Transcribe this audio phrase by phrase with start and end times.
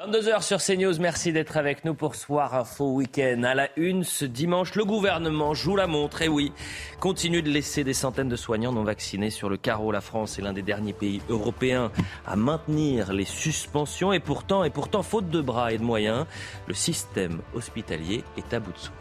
[0.00, 3.42] 22h sur CNews, merci d'être avec nous pour Soir Info Week-end.
[3.42, 6.52] À la une, ce dimanche, le gouvernement joue la montre, et oui,
[7.00, 9.90] continue de laisser des centaines de soignants non vaccinés sur le carreau.
[9.90, 11.90] La France est l'un des derniers pays européens
[12.28, 16.26] à maintenir les suspensions, et pourtant, et pourtant, faute de bras et de moyens,
[16.68, 18.92] le système hospitalier est à bout de souffle.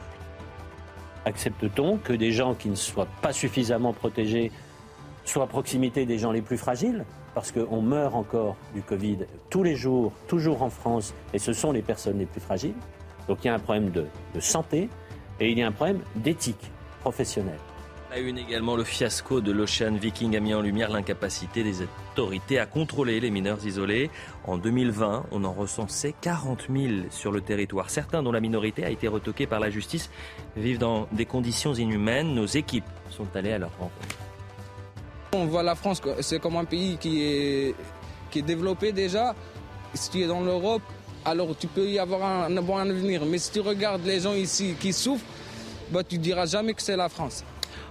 [1.25, 4.51] Accepte-t-on que des gens qui ne soient pas suffisamment protégés
[5.25, 7.05] soient à proximité des gens les plus fragiles?
[7.37, 9.19] Parce qu'on meurt encore du Covid
[9.51, 12.73] tous les jours, toujours en France, et ce sont les personnes les plus fragiles.
[13.27, 14.07] Donc il y a un problème de,
[14.39, 14.89] santé
[15.39, 17.59] et il y a un problème d'éthique professionnelle.
[18.09, 22.57] La une également, le fiasco de l'Ocean Viking a mis en lumière l'incapacité des autorités
[22.57, 24.09] à contrôler les mineurs isolés.
[24.47, 27.91] En 2020, on en recensait 40 000 sur le territoire.
[27.91, 30.09] Certains, dont la minorité a été retoquée par la justice,
[30.55, 32.33] vivent dans des conditions inhumaines.
[32.33, 34.26] Nos équipes sont allées à leur rencontre.
[35.33, 37.75] On voit la France, c'est comme un pays qui est,
[38.43, 39.33] développé déjà.
[39.93, 40.83] Si tu es dans l'Europe,
[41.25, 43.25] alors tu peux y avoir un, bon avenir.
[43.25, 45.25] Mais si tu regardes les gens ici qui souffrent,
[45.91, 47.43] bah, tu diras jamais que c'est la France.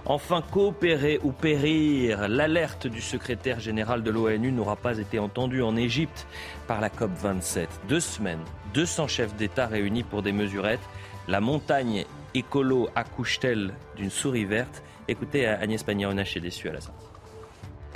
[0.05, 5.75] Enfin, coopérer ou périr, l'alerte du secrétaire général de l'ONU n'aura pas été entendue en
[5.75, 6.27] Égypte
[6.65, 7.67] par la COP27.
[7.89, 8.43] Deux semaines,
[8.73, 10.79] 200 chefs d'État réunis pour des mesurettes.
[11.27, 14.81] La montagne écolo accouche-t-elle d'une souris verte?
[15.09, 17.06] Écoutez Agnès Pannier-Runacher déçue à la sortie.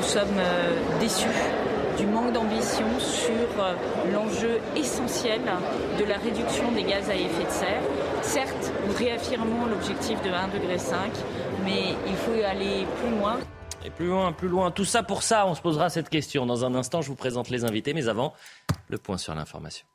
[0.01, 1.27] Nous sommes euh, déçus
[1.95, 3.75] du manque d'ambition sur euh,
[4.11, 5.41] l'enjeu essentiel
[5.99, 7.83] de la réduction des gaz à effet de serre.
[8.23, 10.77] Certes, nous réaffirmons l'objectif de 1,5 degré,
[11.63, 13.37] mais il faut aller plus loin.
[13.85, 14.71] Et plus loin, plus loin.
[14.71, 16.47] Tout ça pour ça, on se posera cette question.
[16.47, 18.33] Dans un instant, je vous présente les invités, mais avant,
[18.89, 19.85] le point sur l'information.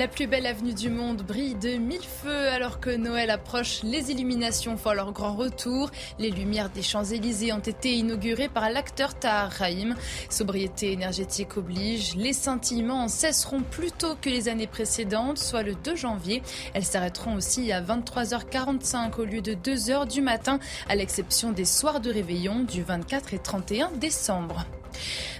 [0.00, 3.82] La plus belle avenue du monde brille de mille feux alors que Noël approche.
[3.82, 5.90] Les illuminations font leur grand retour.
[6.18, 9.94] Les lumières des Champs-Élysées ont été inaugurées par l'acteur Tahar Rahim.
[10.30, 12.16] Sobriété énergétique oblige.
[12.16, 16.40] Les scintillements cesseront plus tôt que les années précédentes, soit le 2 janvier.
[16.72, 22.00] Elles s'arrêteront aussi à 23h45 au lieu de 2h du matin, à l'exception des soirs
[22.00, 24.64] de réveillon du 24 et 31 décembre.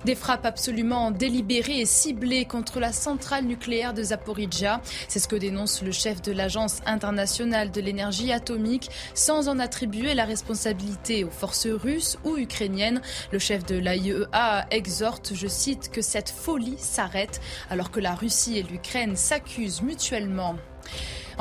[0.05, 4.81] Des frappes absolument délibérées et ciblées contre la centrale nucléaire de Zaporizhia.
[5.09, 10.15] C'est ce que dénonce le chef de l'Agence internationale de l'énergie atomique sans en attribuer
[10.15, 13.03] la responsabilité aux forces russes ou ukrainiennes.
[13.33, 18.59] Le chef de l'AIEA exhorte, je cite, que cette folie s'arrête alors que la Russie
[18.59, 20.56] et l'Ukraine s'accusent mutuellement.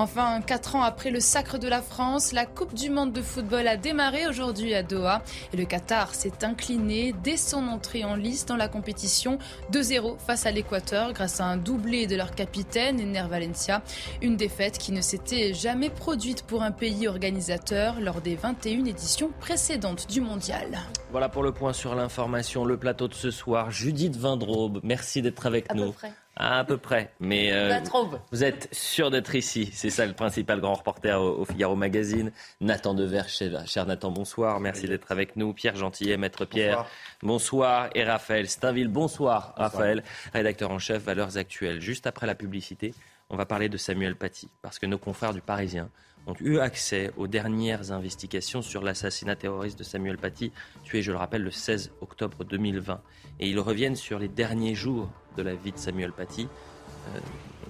[0.01, 3.67] Enfin, quatre ans après le sacre de la France, la Coupe du Monde de football
[3.67, 5.21] a démarré aujourd'hui à Doha
[5.51, 9.39] et le Qatar s'est incliné dès son entrée en lice dans la compétition
[9.73, 13.81] 2-0 face à l'Équateur grâce à un doublé de leur capitaine Ener Valencia.
[14.21, 19.31] Une défaite qui ne s'était jamais produite pour un pays organisateur lors des 21 éditions
[19.41, 20.79] précédentes du mondial.
[21.11, 23.69] Voilà pour le point sur l'information, le plateau de ce soir.
[23.69, 25.93] Judith Vindrobe, merci d'être avec nous.
[26.41, 27.11] À peu près.
[27.19, 27.77] Mais euh,
[28.31, 29.69] vous êtes sûr d'être ici.
[29.73, 32.31] C'est ça le principal grand reporter au, Figaro Magazine.
[32.61, 34.61] Nathan Dever, cher, cher Nathan, bonsoir.
[34.61, 35.51] Merci d'être avec nous.
[35.51, 36.85] Pierre Gentillet, maître Pierre,
[37.21, 37.89] bonsoir.
[37.93, 40.01] Et Raphaël Steinville, bonsoir, Raphaël,
[40.31, 41.81] rédacteur en chef Valeurs Actuelles.
[41.81, 42.93] Juste après la publicité,
[43.29, 44.47] on va parler de Samuel Paty.
[44.61, 45.89] Parce que nos confrères du Parisien
[46.25, 51.17] ont eu accès aux dernières investigations sur l'assassinat terroriste de Samuel Paty, tué, je le
[51.17, 53.01] rappelle, le 16 octobre 2020.
[53.41, 56.47] Et ils reviennent sur les derniers jours de la vie de Samuel Paty.
[57.15, 57.19] Euh,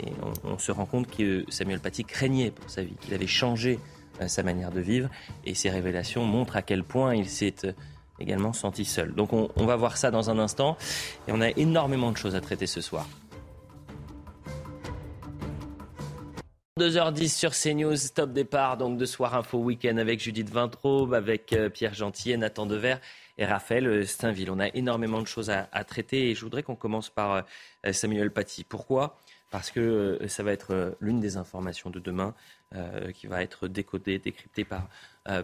[0.01, 0.11] et
[0.43, 3.79] on, se rend compte que Samuel Paty craignait pour sa vie, qu'il avait changé
[4.21, 5.09] euh, sa manière de vivre.
[5.45, 7.73] Et ces révélations montrent à quel point il s'est euh,
[8.19, 9.13] également senti seul.
[9.13, 10.77] Donc on, on va voir ça dans un instant.
[11.27, 13.07] Et on a énormément de choses à traiter ce soir.
[16.79, 21.93] 2h10 sur CNews, top départ donc de Soir Info Week-end avec Judith Vintraube, avec Pierre
[21.93, 22.95] Gentil, Nathan Dever
[23.39, 24.51] et Raphaël euh, Steinville.
[24.51, 27.45] On a énormément de choses à, traiter et je voudrais qu'on commence par
[27.87, 28.65] euh, Samuel Paty.
[28.65, 29.17] Pourquoi?
[29.49, 32.35] Parce que euh, ça va être l'une des informations de demain
[33.15, 34.87] qui va être décodée, décryptée par,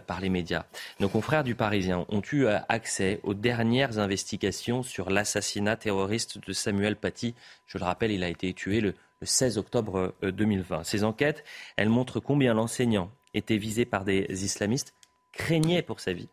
[0.06, 0.66] par les médias.
[1.00, 6.94] Nos confrères du Parisien ont eu accès aux dernières investigations sur l'assassinat terroriste de Samuel
[6.94, 7.34] Paty.
[7.66, 10.84] Je le rappelle, il a été tué le, le 16 octobre 2020.
[10.84, 11.42] Ces enquêtes,
[11.74, 14.94] elles montrent combien l'enseignant était visé par des islamistes,
[15.32, 16.28] craignait pour sa vie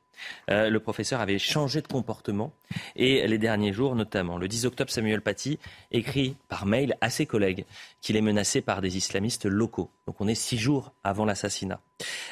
[0.50, 2.54] euh, le professeur avait changé de comportement
[2.95, 4.38] et les derniers jours notamment.
[4.38, 5.60] Le 10 octobre, Samuel Paty
[5.92, 7.65] écrit par mail à ses collègues
[8.01, 9.89] qu'il est menacé par des islamistes locaux.
[10.07, 11.80] Donc on est six jours avant l'assassinat.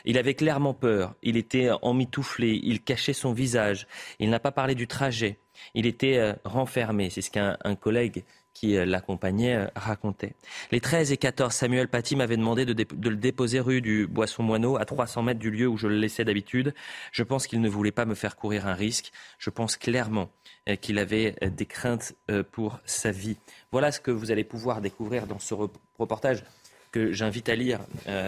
[0.05, 3.87] Il avait clairement peur, il était emmitouflé, il cachait son visage,
[4.19, 5.39] il n'a pas parlé du trajet,
[5.73, 7.09] il était euh, renfermé.
[7.09, 8.23] C'est ce qu'un collègue
[8.53, 10.35] qui euh, l'accompagnait euh, racontait.
[10.71, 14.85] Les 13 et 14, Samuel Paty m'avait demandé de, le déposer rue du Boisson-Moineau, à
[14.85, 16.73] 300 mètres du lieu où je le laissais d'habitude.
[17.11, 19.11] Je pense qu'il ne voulait pas me faire courir un risque.
[19.37, 20.29] Je pense clairement
[20.81, 22.13] qu'il avait des craintes
[22.51, 23.37] pour sa vie.
[23.71, 25.53] Voilà ce que vous allez pouvoir découvrir dans ce
[25.97, 26.43] reportage
[26.91, 27.79] que j'invite à lire,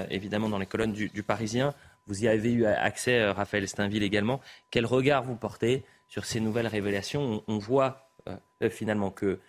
[0.10, 1.74] évidemment, dans les colonnes du, Parisien.
[2.08, 4.42] Vous y avez eu accès, Raphaël Steinville également.
[4.72, 7.44] Quel regard vous portez sur ces nouvelles révélations?
[7.48, 8.10] On, voit
[8.70, 9.40] finalement que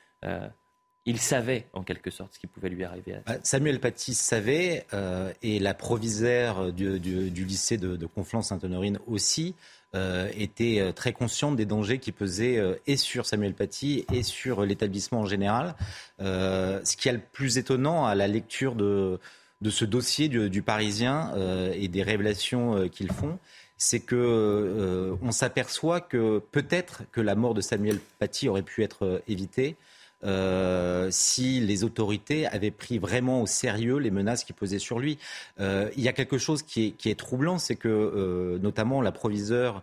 [1.06, 3.16] il savait en quelque sorte ce qui pouvait lui arriver.
[3.26, 9.54] Bah, Samuel Paty savait, euh, et la provisaire du, lycée de, Conflans-Sainte-Honorine aussi,
[9.94, 14.64] euh, était euh, très consciente des dangers qui pesaient et sur Samuel Paty et sur
[14.64, 15.74] l'établissement en général.
[16.18, 19.20] ce qui est le plus étonnant à la lecture de,
[19.68, 21.34] ce dossier du, Parisien
[21.74, 23.38] et des révélations qu'ils font,
[23.76, 29.22] c'est que on s'aperçoit que peut-être que la mort de Samuel Paty aurait pu être
[29.28, 29.76] évitée
[30.24, 35.18] euh, si les autorités avaient pris vraiment au sérieux les menaces qui pesaient sur lui.
[35.60, 39.82] Euh, il y a quelque chose qui est, troublant, c'est que euh, notamment la proviseure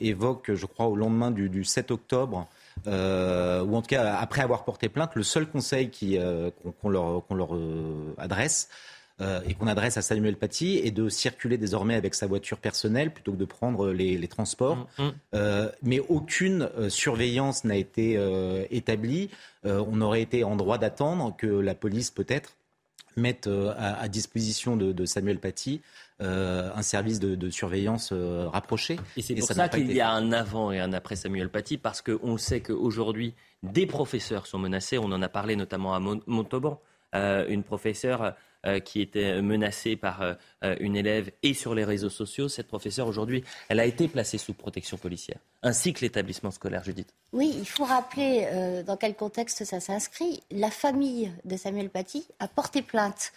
[0.00, 2.48] évoque, je crois, au lendemain du, 7 octobre,
[2.86, 5.90] ou en tout cas après avoir porté plainte, le seul conseil
[6.82, 7.50] qu'on leur, leur
[8.18, 8.68] adresse,
[9.22, 13.10] euh, et qu'on adresse à Samuel Paty est de circuler désormais avec sa voiture personnelle
[13.10, 14.86] plutôt que de prendre les, transports.
[14.98, 15.12] Mm, mm.
[15.34, 18.18] Euh, mais aucune euh, surveillance n'a été
[18.70, 19.30] établie.
[19.64, 22.56] on aurait été en droit d'attendre que la police peut-être
[23.16, 23.48] mette
[23.78, 25.80] à, disposition de, Samuel Paty
[26.20, 28.98] un service de, surveillance rapproché.
[29.16, 32.02] Et c'est pour ça, qu'il y a un avant et un après Samuel Paty, parce
[32.02, 34.98] qu'on sait qu'aujourd'hui, des professeurs sont menacés.
[34.98, 36.80] On en a parlé notamment à Montauban.
[37.14, 38.34] une professeure
[38.84, 40.22] qui était menacée par
[40.66, 42.48] euh, une élève et sur les réseaux sociaux.
[42.48, 47.12] Cette professeure, aujourd'hui, elle a été placée sous protection policière, ainsi que l'établissement scolaire, Judith.
[47.32, 50.42] Oui, il faut rappeler euh, dans quel contexte ça s'inscrit.
[50.50, 53.32] La famille de Samuel Paty a porté plainte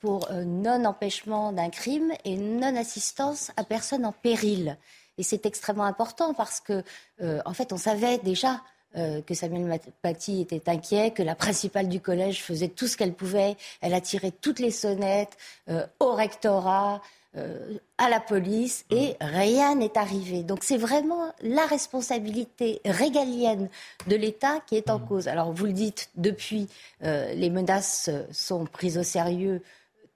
[0.00, 4.76] pour non-empêchement d'un crime et non-assistance à personne en péril.
[5.16, 6.84] Et c'est extrêmement important parce que,
[7.22, 8.60] en fait, on savait déjà
[8.96, 13.12] euh, que Samuel Paty était inquiet, que la principale du collège faisait tout ce qu'elle
[13.12, 13.56] pouvait.
[13.80, 15.36] Elle a tiré toutes les sonnettes
[15.68, 17.02] euh, au rectorat,
[17.36, 20.44] euh, à la police, et rien n'est arrivé.
[20.44, 23.68] Donc c'est vraiment la responsabilité régalienne
[24.06, 25.06] de l'État qui est en mmh.
[25.06, 25.26] cause.
[25.28, 26.68] Alors vous le dites, depuis,
[27.00, 29.60] les menaces sont prises au sérieux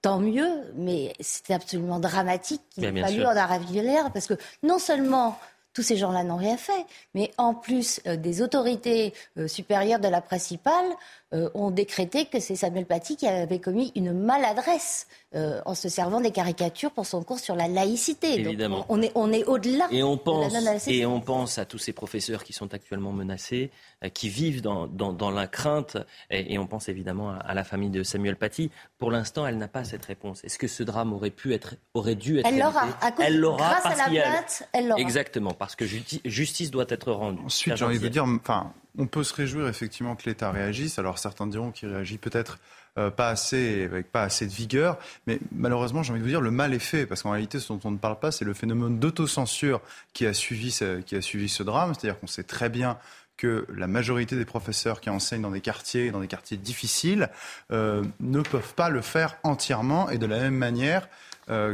[0.01, 4.79] tant mieux, mais c'est absolument dramatique qu'il ait fallu en arriver là, parce que non
[4.79, 5.37] seulement
[5.73, 6.85] tous ces gens-là n'ont rien fait.
[7.13, 10.85] Mais en plus, euh, des autorités euh, supérieures de la principale
[11.33, 16.21] euh, ont décrété que c'est Samuel Paty qui avait commis une maladresse en se servant
[16.21, 18.39] des caricatures pour son cours sur la laïcité.
[18.39, 18.83] Évidemment.
[18.89, 22.43] on est, on est au-delà et on pense, Et on pense à tous ces professeurs
[22.43, 23.69] qui sont actuellement menacés,
[24.15, 25.97] qui vivent dans, dans, la crainte,
[26.31, 28.71] et, on pense évidemment à, la famille de Samuel Paty.
[28.97, 30.43] Pour l'instant, elle n'a pas cette réponse.
[30.43, 32.87] Est-ce que ce drame aurait pu être, aurait dû être Elle l'aura.
[33.19, 34.99] Elle l'aura grâce à la plainte, elle l'aura.
[34.99, 35.85] Exactement parce que
[36.25, 37.41] justice doit être rendue.
[37.45, 40.99] Ensuite, j'ai envie de dire, enfin, on peut se réjouir effectivement que l'État réagisse.
[40.99, 42.59] Alors certains diront qu'il réagit peut-être
[42.97, 46.41] euh, pas assez, avec pas assez de vigueur, mais malheureusement, j'ai envie de vous dire,
[46.41, 48.53] le mal est fait, parce qu'en réalité, ce dont on ne parle pas, c'est le
[48.53, 49.79] phénomène d'autocensure
[50.13, 51.93] qui a suivi ce, qui a suivi ce drame.
[51.93, 52.97] C'est-à-dire qu'on sait très bien
[53.37, 57.29] que la majorité des professeurs qui enseignent dans des quartiers, dans des quartiers difficiles,
[57.71, 61.07] euh, ne peuvent pas le faire entièrement et de la même manière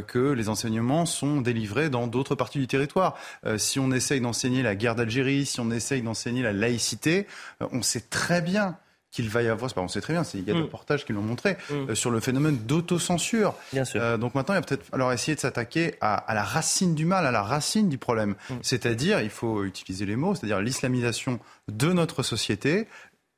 [0.06, 3.16] que les enseignements sont délivrés dans d'autres parties du territoire.
[3.44, 7.26] Euh, si on essaye d'enseigner la guerre d'Algérie, si on essaye d'enseigner la laïcité,
[7.62, 8.76] euh, on sait très bien
[9.10, 10.64] qu'il va y avoir, pas, on sait très bien, il y a des mm.
[10.64, 11.94] reportages qui l'ont montré, mm.
[11.94, 13.54] sur le phénomène d'autocensure.
[13.72, 17.30] donc maintenant, il va peut-être alors essayer de s'attaquer à, la racine du mal, à
[17.30, 18.34] la racine du problème.
[18.50, 18.54] Mm.
[18.60, 22.88] C'est-à-dire, il faut utiliser les mots, c'est-à-dire l'islamisation de notre société,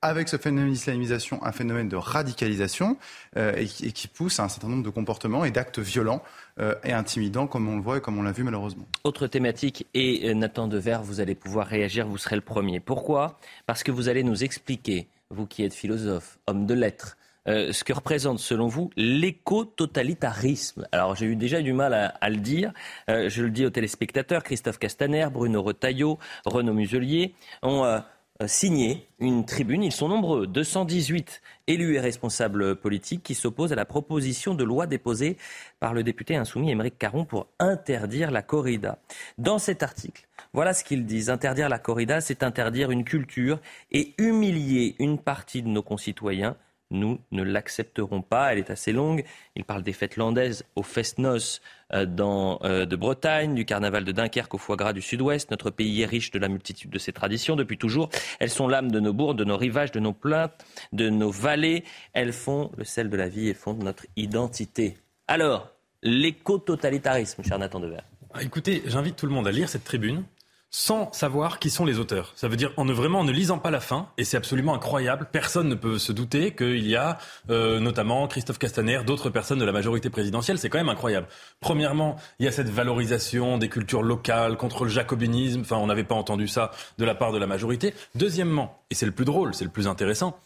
[0.02, 2.96] avec ce phénomène d'islamisation, un phénomène de radicalisation
[3.36, 6.22] euh, et, qui, pousse à un certain nombre de comportements et d'actes violents
[6.60, 8.86] euh, et intimidants, comme on le voit et comme on l'a vu malheureusement.
[9.04, 12.80] Autre thématique, et euh, Nathan Dever, vous allez pouvoir réagir, vous serez le premier.
[12.80, 13.38] Pourquoi?
[13.66, 17.94] Parce que vous allez nous expliquer, vous qui êtes philosophe, homme de lettres, ce que
[17.94, 20.86] représente selon vous l'éco-totalitarisme.
[20.92, 22.74] Alors j'ai eu déjà du mal à, le dire,
[23.08, 28.00] je le dis aux téléspectateurs, Christophe Castaner, Bruno Retailleau, Renaud Muselier ont euh,
[28.46, 29.82] signé une tribune.
[29.82, 34.86] Ils sont nombreux, 218 élus et responsables politiques qui s'opposent à la proposition de loi
[34.86, 35.36] déposée
[35.80, 38.98] par le député insoumis Émeric Caron pour interdire la corrida.
[39.38, 41.30] Dans cet article, voilà ce qu'ils disent.
[41.30, 43.58] Interdire la corrida, c'est interdire une culture
[43.90, 46.56] et humilier une partie de nos concitoyens
[46.90, 48.52] nous ne l'accepterons pas.
[48.52, 49.24] Elle est assez longue.
[49.56, 51.60] Il parle des fêtes landaises au Fest-Noz
[51.92, 55.50] euh, euh, de Bretagne, du carnaval de Dunkerque au foie gras du Sud-Ouest.
[55.50, 58.08] Notre pays est riche de la multitude de ses traditions depuis toujours.
[58.40, 61.84] Elles sont l'âme de nos bourgs, de nos rivages, de nos plaintes, de nos vallées.
[62.12, 64.96] Elles font le sel de la vie et fondent notre identité.
[65.26, 65.70] Alors,
[66.02, 68.04] l'éco-totalitarisme, cher Nathan Devers.
[68.32, 70.24] Ah, écoutez, j'invite tout le monde à lire cette tribune
[70.70, 72.32] sans savoir qui sont les auteurs.
[72.36, 74.74] Ça veut dire en ne vraiment en ne lisant pas la fin, et c'est absolument
[74.74, 75.28] incroyable.
[75.32, 77.18] Personne ne peut se douter qu'il y a
[77.50, 80.58] euh, notamment Christophe Castaner, d'autres personnes de la majorité présidentielle.
[80.58, 81.26] C'est quand même incroyable.
[81.60, 85.60] Premièrement, il y a cette valorisation des cultures locales contre le jacobinisme.
[85.62, 87.94] Enfin, on n'avait pas entendu ça de la part de la majorité.
[88.14, 90.38] Deuxièmement, et c'est le plus drôle, c'est le plus intéressant,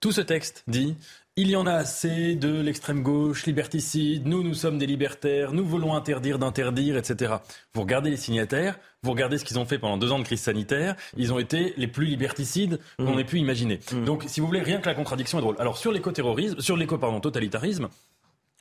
[0.00, 0.96] tout ce texte dit
[1.38, 5.66] il y en a assez de l'extrême gauche, liberticide, nous, nous sommes des libertaires, nous
[5.66, 7.34] voulons interdire d'interdire, etc.
[7.74, 10.40] Vous regardez les signataires, vous regardez ce qu'ils ont fait pendant deux ans de crise
[10.40, 13.20] sanitaire, ils ont été les plus liberticides qu'on mmh.
[13.20, 13.80] ait pu imaginer.
[13.92, 14.04] Mmh.
[14.04, 15.56] Donc, si vous voulez, rien que la contradiction est drôle.
[15.58, 17.88] Alors, sur l'éco-terrorisme, sur l'éco-totalitarisme,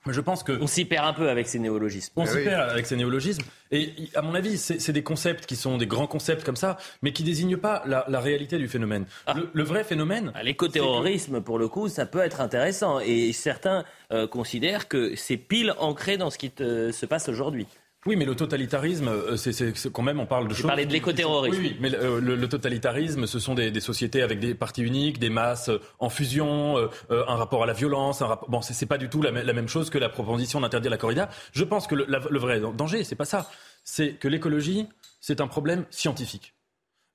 [0.08, 2.14] je pense que on s'y perd un peu avec ces néologismes.
[2.16, 3.42] On s'y perd avec ces néologismes.
[3.72, 7.12] Et à mon avis, c'est des concepts qui sont des grands concepts comme ça, mais
[7.12, 9.06] qui désignent pas la, réalité du phénomène.
[9.26, 9.34] Ah.
[9.54, 10.32] Le, vrai phénomène.
[10.36, 13.00] Ah, l'écoterrorisme, pour le coup, ça peut être intéressant.
[13.00, 17.66] Et certains euh, considèrent que c'est pile ancré dans ce qui se passe aujourd'hui.
[18.08, 20.68] Oui, mais le totalitarisme, euh, c'est quand même, on parle de choses.
[20.68, 21.58] parler de l'écoterrorisme.
[21.60, 25.70] Oui, mais euh, le, totalitarisme, ce sont des, sociétés avec des partis uniques, des masses
[25.70, 26.78] euh, en fusion,
[27.10, 28.22] un rapport à la violence.
[28.22, 28.48] Un rapport...
[28.48, 31.30] Bon, c'est pas du tout la, même chose que la proposition d'interdire la corrida.
[31.52, 33.50] Je pense que le, le vrai danger, c'est pas ça.
[33.84, 34.88] C'est que l'écologie,
[35.20, 36.54] c'est un problème scientifique.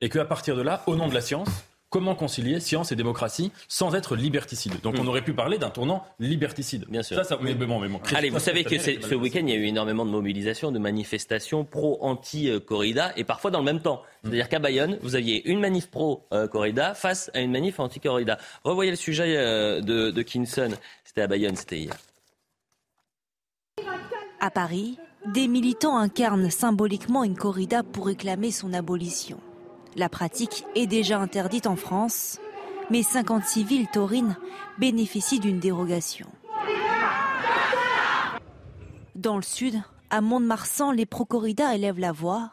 [0.00, 1.50] Et qu'à partir de là, au nom de la science,
[1.90, 5.08] Comment concilier science et démocratie sans être liberticide Donc on hmm.
[5.08, 6.84] aurait pu parler d'un tournant liberticide.
[6.88, 7.16] Bien sûr.
[7.16, 9.56] Ça, ça, mais bon, mais bon, Allez, vous savez que ce week-end, il y a
[9.56, 14.02] eu énormément de mobilisations, de manifestations pro-anti-corrida et parfois dans le même temps.
[14.22, 14.28] Hmm.
[14.28, 18.38] C'est-à-dire qu'à Bayonne, vous aviez une manif pro-corrida face à une manif anti-corrida.
[18.62, 20.70] Revoyez le sujet euh, de, de Kinson.
[21.02, 21.96] C'était à Bayonne, c'était hier.
[24.38, 29.40] À Paris, des militants incarnent symboliquement une corrida pour réclamer son abolition.
[29.96, 32.38] La pratique est déjà interdite en France,
[32.90, 34.36] mais 56 villes taurines
[34.78, 36.26] bénéficient d'une dérogation.
[39.16, 39.80] Dans le sud,
[40.10, 42.52] à Mont-de-Marsan, les pro-corridas élèvent la voix.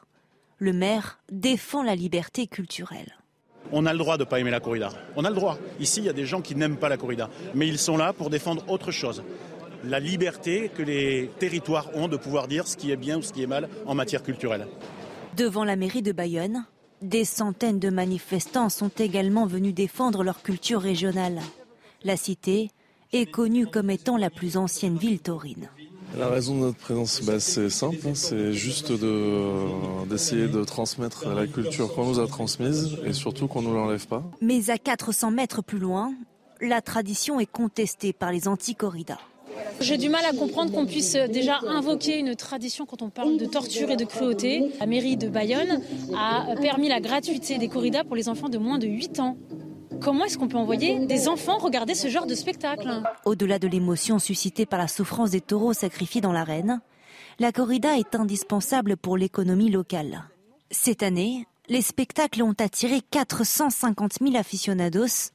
[0.57, 3.15] Le maire défend la liberté culturelle.
[3.71, 4.89] On a le droit de ne pas aimer la corrida.
[5.15, 5.57] On a le droit.
[5.79, 7.29] Ici, il y a des gens qui n'aiment pas la corrida.
[7.53, 9.23] Mais ils sont là pour défendre autre chose.
[9.83, 13.31] La liberté que les territoires ont de pouvoir dire ce qui est bien ou ce
[13.31, 14.67] qui est mal en matière culturelle.
[15.35, 16.65] Devant la mairie de Bayonne,
[17.01, 21.41] des centaines de manifestants sont également venus défendre leur culture régionale.
[22.03, 22.71] La cité
[23.13, 25.69] est connue comme étant la plus ancienne ville taurine.
[26.17, 28.15] La raison de notre présence, bah, c'est simple, hein.
[28.15, 33.67] c'est juste d'essayer de, transmettre la culture qu'on nous a transmise et surtout qu'on ne
[33.67, 34.23] nous l'enlève pas.
[34.41, 36.13] Mais à 400 mètres plus loin,
[36.61, 39.19] la tradition est contestée par les anti-corridas.
[39.79, 43.45] J'ai du mal à comprendre qu'on puisse déjà invoquer une tradition quand on parle de
[43.45, 44.71] torture et de cruauté.
[44.79, 45.81] La mairie de Bayonne
[46.15, 49.37] a permis la gratuité des corridas pour les enfants de moins de 8 ans.
[50.01, 53.01] Comment est-ce qu'on peut envoyer des enfants regarder ce genre de spectacle?
[53.25, 56.81] Au-delà de l'émotion suscitée par la souffrance des taureaux sacrifiés dans l'arène,
[57.39, 60.23] la corrida est indispensable pour l'économie locale.
[60.71, 65.31] Cette année, les spectacles ont attiré 450 000 aficionados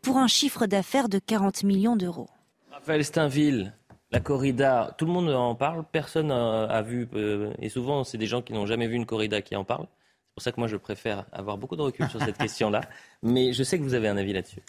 [0.00, 2.28] pour un chiffre d'affaires de 40 millions d'euros.
[2.82, 3.72] Raphaël Steinville,
[4.10, 8.26] la corrida, tout le monde en parle, personne n'a vu, euh, et souvent c'est des
[8.26, 9.86] gens qui n'ont jamais vu une corrida qui en parlent.
[9.86, 12.80] C'est pour ça que moi je préfère avoir beaucoup de recul sur cette question-là,
[13.22, 14.62] mais je sais que vous avez un avis là-dessus.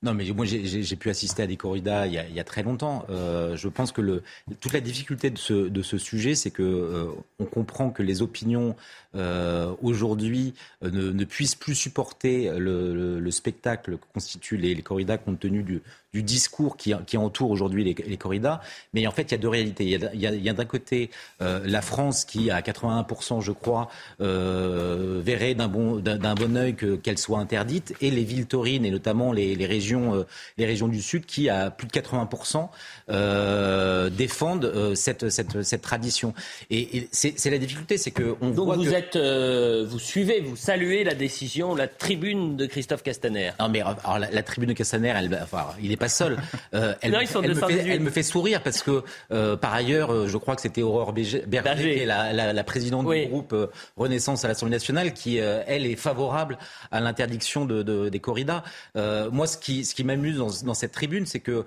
[0.00, 3.04] Non, mais moi j'ai pu assister à des corridas il y a, très longtemps.
[3.10, 4.22] Euh, je pense que le,
[4.60, 7.06] toute la difficulté de ce, de ce sujet, c'est que euh,
[7.40, 8.76] on comprend que les opinions
[9.16, 15.18] euh, aujourd'hui ne, ne, puissent plus supporter le, le, spectacle que constituent les, les, corridas
[15.18, 18.60] compte tenu du, du discours qui, qui entoure aujourd'hui les, les, corridas.
[18.94, 19.84] Mais en fait, il y a deux réalités.
[19.84, 21.10] Il y a, d'un côté
[21.42, 23.88] euh, la France qui, à 81%, je crois,
[24.20, 28.90] euh, verrait d'un bon, d'un bon œil qu'elle soit interdite, et les villes taurines, et
[28.90, 32.68] notamment les, les régions, euh, les régions du Sud, qui, à plus de 80%,
[33.10, 36.34] euh, défendent cette, cette, cette tradition.
[36.70, 38.98] Et, et c'est la difficulté, c'est que on Donc voit vous que...
[39.16, 43.50] Euh, vous suivez, vous saluez la décision, la tribune de Christophe Castaner.
[43.60, 46.36] Non, mais alors, la, tribune de Castaner, elle, enfin, il n'est pas seul.
[46.74, 47.24] Euh, elle, me
[47.54, 49.02] fait, elle, me fait, sourire parce que,
[49.32, 53.54] euh, par ailleurs, je crois que c'était Aurore Berger, qui est la, présidente du groupe
[53.96, 56.58] Renaissance à l'Assemblée nationale, qui, elle, est favorable
[56.90, 58.64] à l'interdiction de, des corridas.
[58.94, 61.64] moi, ce qui, ce qui m'amuse dans, cette tribune, c'est que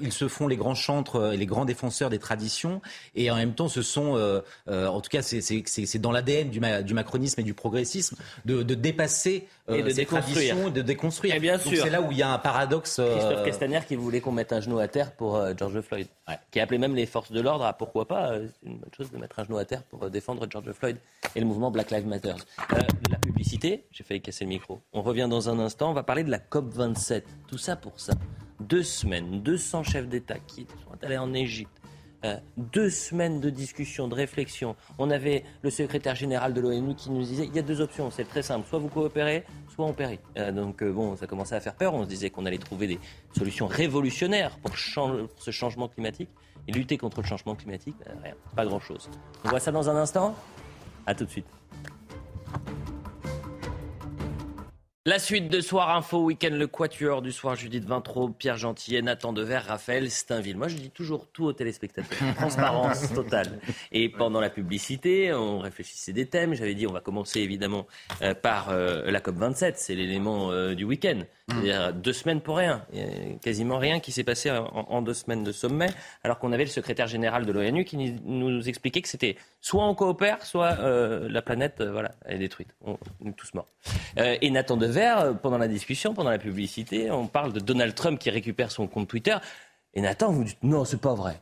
[0.00, 2.80] ils se font les grands chantres et les grands défenseurs des traditions,
[3.16, 7.40] et en même temps, ce sont, en tout cas, c'est dans l'ADN du, du macronisme
[7.40, 11.34] et du progressisme, de, dépasser euh, et de ces traditions, de déconstruire.
[11.34, 11.82] Et bien sûr.
[11.82, 12.98] C'est là où il y a un paradoxe.
[12.98, 16.06] Euh, Christophe Castaner qui voulait qu'on mette un genou à terre pour euh, George Floyd,
[16.50, 19.18] qui appelait même les forces de l'ordre à pourquoi pas, c'est une bonne chose de
[19.18, 20.96] mettre un genou à terre pour défendre George Floyd
[21.34, 22.34] et le mouvement Black Lives Matter.
[23.10, 24.80] la publicité, j'ai failli casser le micro.
[24.92, 27.26] On revient dans un instant, on va parler de la COP 27.
[27.48, 28.12] Tout ça pour ça.
[28.60, 31.80] Deux semaines, 200 chefs d'État qui sont allés en Égypte,
[32.24, 34.76] euh, deux semaines de discussion, de réflexion.
[34.98, 38.10] On avait le secrétaire général de l'ONU qui nous disait il y a deux options,
[38.10, 40.20] c'est très simple, soit vous coopérez, soit on périt.
[40.38, 41.92] Euh, donc euh, bon, ça commençait à faire peur.
[41.92, 42.98] On se disait qu'on allait trouver des
[43.36, 46.30] solutions révolutionnaires pour, ce changement climatique.
[46.66, 49.10] Et lutter contre le changement climatique, ben, rien, pas grand-chose.
[49.44, 50.34] On voit ça dans un instant.
[51.06, 51.46] À tout de suite.
[55.06, 59.34] La suite de Soir Info, Week-end, le Quatuor du soir, Judith Vintraud, Pierre Gentillet, Nathan
[59.34, 60.56] Dever, Raphaël Steinville.
[60.56, 62.16] Moi, je dis toujours tout aux téléspectateurs.
[62.36, 63.60] Transparence totale.
[63.92, 66.54] Et pendant la publicité, on réfléchissait des thèmes.
[66.54, 67.86] J'avais dit, on va commencer évidemment
[68.22, 69.74] euh, par euh, la COP27.
[69.76, 71.20] C'est l'élément euh, du week-end.
[71.48, 72.86] C'est-à-dire deux semaines pour rien.
[72.92, 73.04] Il a
[73.42, 75.88] quasiment rien qui s'est passé en, deux semaines de sommet,
[76.22, 79.94] alors qu'on avait le secrétaire général de l'ONU qui nous expliquait que c'était soit on
[79.94, 80.76] coopère, soit
[81.28, 82.74] la planète voilà, est détruite.
[82.80, 82.96] On,
[83.26, 83.68] est tous morts.
[84.16, 88.18] et Nathan Dever, euh, pendant la discussion, pendant la publicité, on parle de Donald Trump
[88.18, 89.36] qui récupère son compte Twitter.
[89.94, 91.40] Et Nathan, vous dites non, c'est pas vrai.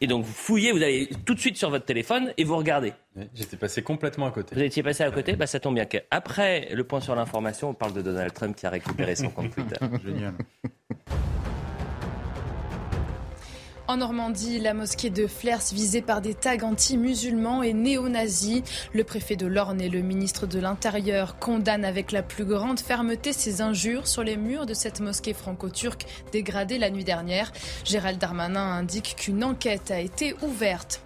[0.00, 2.92] Et donc vous fouillez, vous allez tout de suite sur votre téléphone et vous regardez.
[3.34, 4.54] J'étais passé complètement à côté.
[4.54, 7.74] Vous étiez passé à côté, bah, ça tombe bien qu'après le point sur l'information, on
[7.74, 9.76] parle de Donald Trump qui a récupéré son compte Twitter.
[10.04, 10.34] Génial.
[13.92, 18.62] En Normandie, la mosquée de Flers visée par des tags anti-musulmans et néo-nazis.
[18.94, 23.34] Le préfet de l'Orne et le ministre de l'Intérieur condamnent avec la plus grande fermeté
[23.34, 27.52] ces injures sur les murs de cette mosquée franco-turque dégradée la nuit dernière.
[27.84, 31.02] Gérald Darmanin indique qu'une enquête a été ouverte.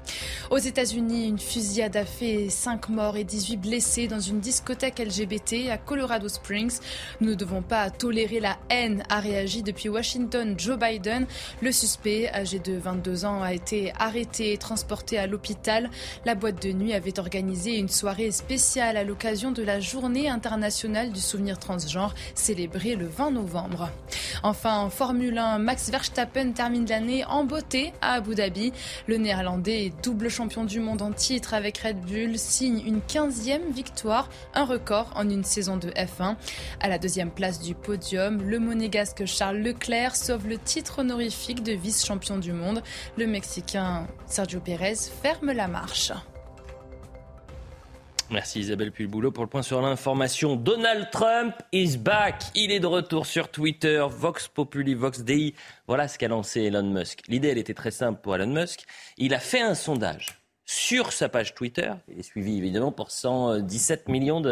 [0.50, 5.70] Aux États-Unis, une fusillade a fait 5 morts et 18 blessés dans une discothèque LGBT
[5.72, 6.78] à Colorado Springs.
[7.20, 11.26] Nous ne devons pas tolérer la haine, a réagi depuis Washington Joe Biden.
[11.62, 15.90] Le suspect, âgé de 22 ans, a été arrêté et transporté à l'hôpital.
[16.24, 21.12] La boîte de nuit avait organisé une soirée spéciale à l'occasion de la journée internationale
[21.12, 23.90] du souvenir transgenre, célébrée le 20 novembre.
[24.42, 28.72] Enfin, en Formule 1, Max Verstappen termine l'année en beauté à Abu Dhabi.
[29.06, 34.28] Le néerlandais, double champion du monde en titre avec Red Bull, signe une 15e victoire,
[34.54, 36.36] un record en une saison de F1.
[36.80, 41.72] À la deuxième place du podium, le monégasque Charles Leclerc sauve le titre honorifique de
[41.72, 42.65] vice-champion du monde.
[43.16, 46.12] Le Mexicain Sergio Pérez ferme la marche.
[48.28, 50.56] Merci Isabelle Pulboulot pour le point sur l'information.
[50.56, 52.42] Donald Trump is back.
[52.56, 54.04] Il est de retour sur Twitter.
[54.10, 55.54] Vox Populi, Vox Dei.
[55.86, 57.20] Voilà ce qu'a lancé Elon Musk.
[57.28, 58.84] L'idée, elle était très simple pour Elon Musk.
[59.16, 61.92] Il a fait un sondage sur sa page Twitter.
[62.12, 64.42] Il est suivi évidemment pour 117 millions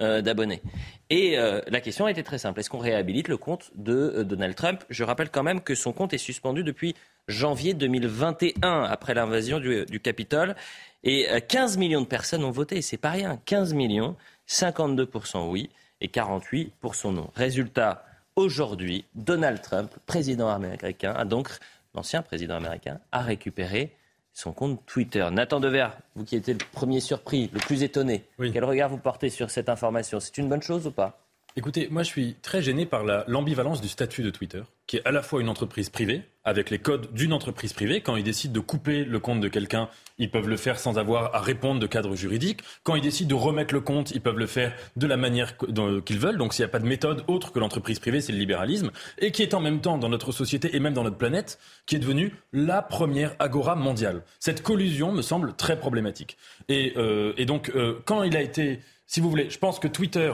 [0.00, 0.62] euh, d'abonnés.
[1.10, 2.60] Et euh, la question était très simple.
[2.60, 4.84] Est-ce qu'on réhabilite le compte de euh, Donald Trump?
[4.88, 6.94] Je rappelle quand même que son compte est suspendu depuis
[7.26, 10.54] janvier 2021, après l'invasion du, du Capitole.
[11.02, 12.82] Et 15 millions de personnes ont voté.
[12.82, 13.40] C'est pas rien.
[13.44, 14.16] 15 millions,
[14.48, 17.30] 52% oui et 48% non.
[17.34, 18.04] Résultat,
[18.36, 21.48] aujourd'hui, Donald Trump, président américain, a donc,
[21.94, 23.92] l'ancien président américain, a récupéré
[24.36, 25.26] son compte Twitter.
[25.32, 29.30] Nathan Dever, vous qui étiez le premier surpris, le plus étonné, quel regard vous portez
[29.30, 30.20] sur cette information?
[30.20, 31.25] C'est une bonne chose ou pas?
[31.58, 35.10] Écoutez, moi je suis très gêné par l'ambivalence du statut de Twitter, qui est à
[35.10, 38.02] la fois une entreprise privée, avec les codes d'une entreprise privée.
[38.02, 39.88] Quand ils décident de couper le compte de quelqu'un,
[40.18, 42.60] ils peuvent le faire sans avoir à répondre de cadre juridique.
[42.82, 46.18] Quand ils décident de remettre le compte, ils peuvent le faire de la manière qu'ils
[46.18, 46.36] veulent.
[46.36, 48.90] Donc s'il n'y a pas de méthode autre que l'entreprise privée, c'est le libéralisme.
[49.16, 51.96] Et qui est en même temps dans notre société et même dans notre planète, qui
[51.96, 54.24] est devenue la première agora mondiale.
[54.40, 56.36] Cette collusion me semble très problématique.
[56.68, 60.32] Et, euh, donc euh, quand il a été si vous voulez, je pense que Twitter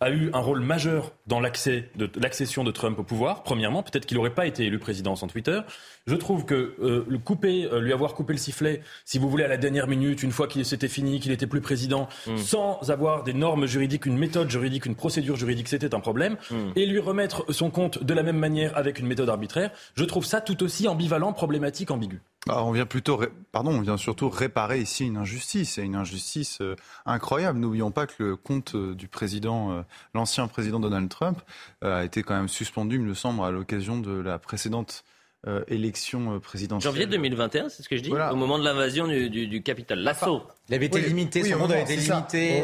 [0.00, 3.42] a eu un rôle majeur dans l'accès de l'accession de Trump au pouvoir.
[3.42, 5.60] Premièrement, peut-être qu'il n'aurait pas été élu président sans Twitter.
[6.06, 9.44] Je trouve que euh, le couper, euh, lui avoir coupé le sifflet, si vous voulez,
[9.44, 12.38] à la dernière minute, une fois qu'il s'était fini, qu'il était plus président, mm.
[12.38, 16.38] sans avoir des normes juridiques, une méthode juridique, une procédure juridique, c'était un problème.
[16.50, 16.56] Mm.
[16.76, 20.24] Et lui remettre son compte de la même manière avec une méthode arbitraire, je trouve
[20.24, 22.22] ça tout aussi ambivalent, problématique, ambigu.
[22.46, 23.20] Bah, on vient plutôt,
[23.52, 26.74] pardon, on vient surtout réparer ici une injustice, et une injustice euh,
[27.04, 27.58] incroyable.
[27.58, 31.40] N'oublions pas que le compte du président, l'ancien président Donald Trump,
[31.82, 35.04] a été quand même suspendu, il me semble, à l'occasion de la précédente
[35.46, 36.92] euh, élection euh, présidentielle.
[36.92, 40.00] Janvier 2021, c'est ce que je dis, au moment de l'invasion du, du, du Capitole.
[40.00, 40.42] L'assaut.
[40.70, 42.62] Il avait été limité, son monde avait été limité.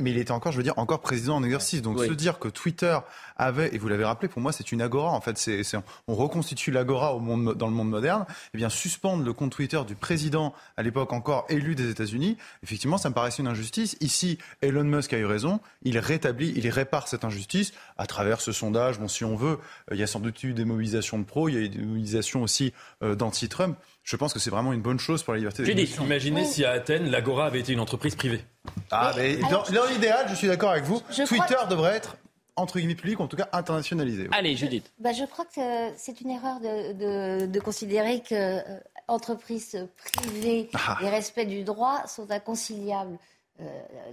[0.00, 1.82] Mais il était encore, je veux dire, encore président en exercice.
[1.82, 2.98] Donc se dire que Twitter
[3.36, 5.10] avait, et vous l'avez rappelé, pour moi, c'est une agora.
[5.10, 5.62] En fait, c'est,
[6.08, 8.24] on reconstitue l'agora au monde, dans le monde moderne.
[8.28, 12.38] Et eh bien, suspendre le compte Twitter du président, à l'époque encore élu des États-Unis,
[12.62, 13.98] effectivement, ça me paraissait une injustice.
[14.00, 15.60] Ici, Elon Musk a eu raison.
[15.82, 18.98] Il rétablit, il répare cette injustice à travers ce sondage.
[18.98, 19.58] Bon, si on veut,
[19.92, 21.82] il y a sans doute eu des mobilisations de pro, il y a eu des
[21.82, 25.62] mobilisations aussi euh, d'anti-Trump je pense que c'est vraiment une bonne chose pour la liberté
[25.64, 26.04] d'expression.
[26.04, 28.44] Imaginez si à Athènes, l'Agora avait été une entreprise privée.
[28.90, 32.16] Ah, mais dans, l'idéal, je suis d'accord avec vous, Twitter devrait être
[32.56, 34.28] entre guillemets public, en tout cas internationalisé.
[34.30, 34.92] Allez, Judith.
[35.00, 40.98] Bah, je crois que c'est une erreur de, considérer que euh, entreprise privée Ah.
[41.02, 43.18] et respect du droit sont inconciliables.
[43.60, 43.64] Euh,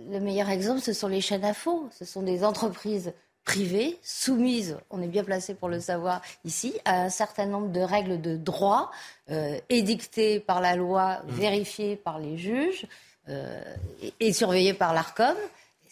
[0.09, 1.89] le meilleur exemple, ce sont les chaînes info.
[1.91, 7.01] Ce sont des entreprises privées soumises, on est bien placé pour le savoir ici, à
[7.01, 8.91] un certain nombre de règles de droit
[9.29, 11.31] euh, édictées par la loi, Mmh.
[11.31, 12.85] vérifiées par les juges
[13.29, 13.61] euh,
[14.01, 15.35] et, et surveillées par l'ARCOM.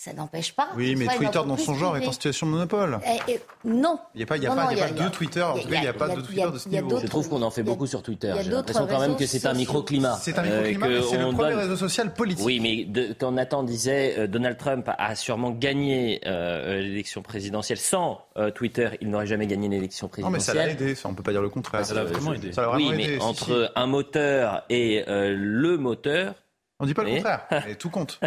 [0.01, 0.69] Ça n'empêche pas.
[0.77, 2.99] Oui, mais Twitter, dans son genre, est en situation de monopole.
[3.05, 3.99] Eh, eh, non.
[4.15, 5.41] Il n'y a pas, il y a Non, pas, il y a pas deux Twitter.
[5.41, 6.77] En tout cas, il n'y a pas il y de a- Twitter de ce y
[6.77, 6.99] a- niveau.
[7.01, 8.29] Je trouve qu'on en fait beaucoup sur Twitter.
[8.29, 10.15] il y a J'ai l'impression quand même que c'est un microclimat.
[10.21, 12.45] C'est un Euh, microclimat, mais c'est le premier réseau social politique.
[12.45, 18.21] Oui, mais quand Nathan disait euh, Donald Trump a sûrement gagné euh, l'élection présidentielle sans
[18.37, 20.87] euh, Twitter, il n'aurait jamais gagné l'élection Non, mais ça l'a présidentielle.
[20.91, 21.85] aidé, ça, on ne peut pas dire le contraire.
[21.85, 22.53] Ça l'a vraiment aidé.
[22.53, 26.35] Ça l'a vraiment oui, mais entre un moteur et euh, le moteur,
[26.79, 28.21] On ne dit pas le contraire, mais tout compte.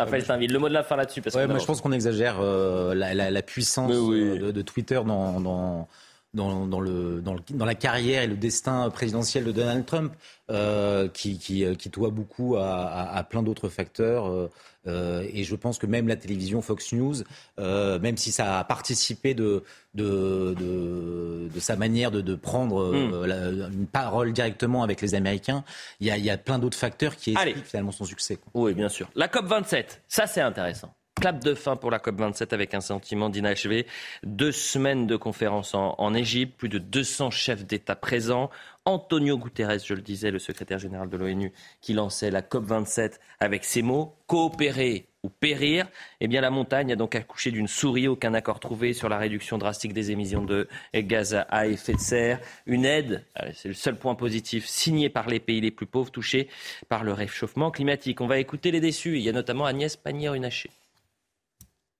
[0.00, 1.22] Raphaël Steinville, le mot de la fin là-dessus.
[1.22, 4.20] Parce Ouais, moi, je pense qu'on exagère euh, la, la- la puissance oui.
[4.20, 5.88] euh, de, de Twitter dans, dans,
[6.34, 10.12] dans, dans le, dans, le- dans la carrière et le destin présidentiel de Donald Trump,
[10.50, 14.26] euh, qui, qui, euh, qui doit beaucoup à, à- à plein d'autres facteurs.
[14.28, 14.48] euh,
[14.86, 17.16] euh, et je pense que même la télévision Fox News,
[17.58, 19.62] euh, même si ça a participé de,
[19.94, 25.14] de, de, de sa manière de, de prendre euh, la- une parole directement avec les
[25.14, 25.64] Américains,
[26.00, 27.50] il y a, y a plein d'autres facteurs qui Allez.
[27.50, 28.36] expliquent finalement son succès.
[28.36, 28.50] quoi.
[28.54, 29.10] Oui, bien sûr.
[29.14, 30.94] La COP 27, ça c'est intéressant.
[31.20, 33.86] Clap de fin pour la COP 27 avec un sentiment d'inachevé.
[34.22, 38.48] Deux semaines de conférences en, Égypte, plus de 200 chefs d'État présents.
[38.86, 41.52] Antonio Guterres, je le disais, le secrétaire général de l'ONU,
[41.82, 45.86] qui lançait la COP 27 avec ces mots coopérer ou périr.
[46.22, 48.08] Eh bien, la montagne a donc accouché d'une souris.
[48.08, 52.40] Aucun accord trouvé sur la réduction drastique des émissions de gaz à effet de serre.
[52.64, 56.48] Une aide, c'est le seul point positif, signée par les pays les plus pauvres touchés
[56.88, 58.22] par le réchauffement climatique.
[58.22, 59.18] On va écouter les déçus.
[59.18, 60.70] Il y a notamment Agnès Pannier-Runacher.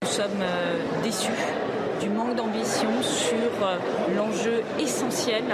[0.02, 1.28] Nous sommes euh, déçus
[2.00, 3.76] du manque d'ambition sur euh,
[4.16, 5.44] l'enjeu essentiel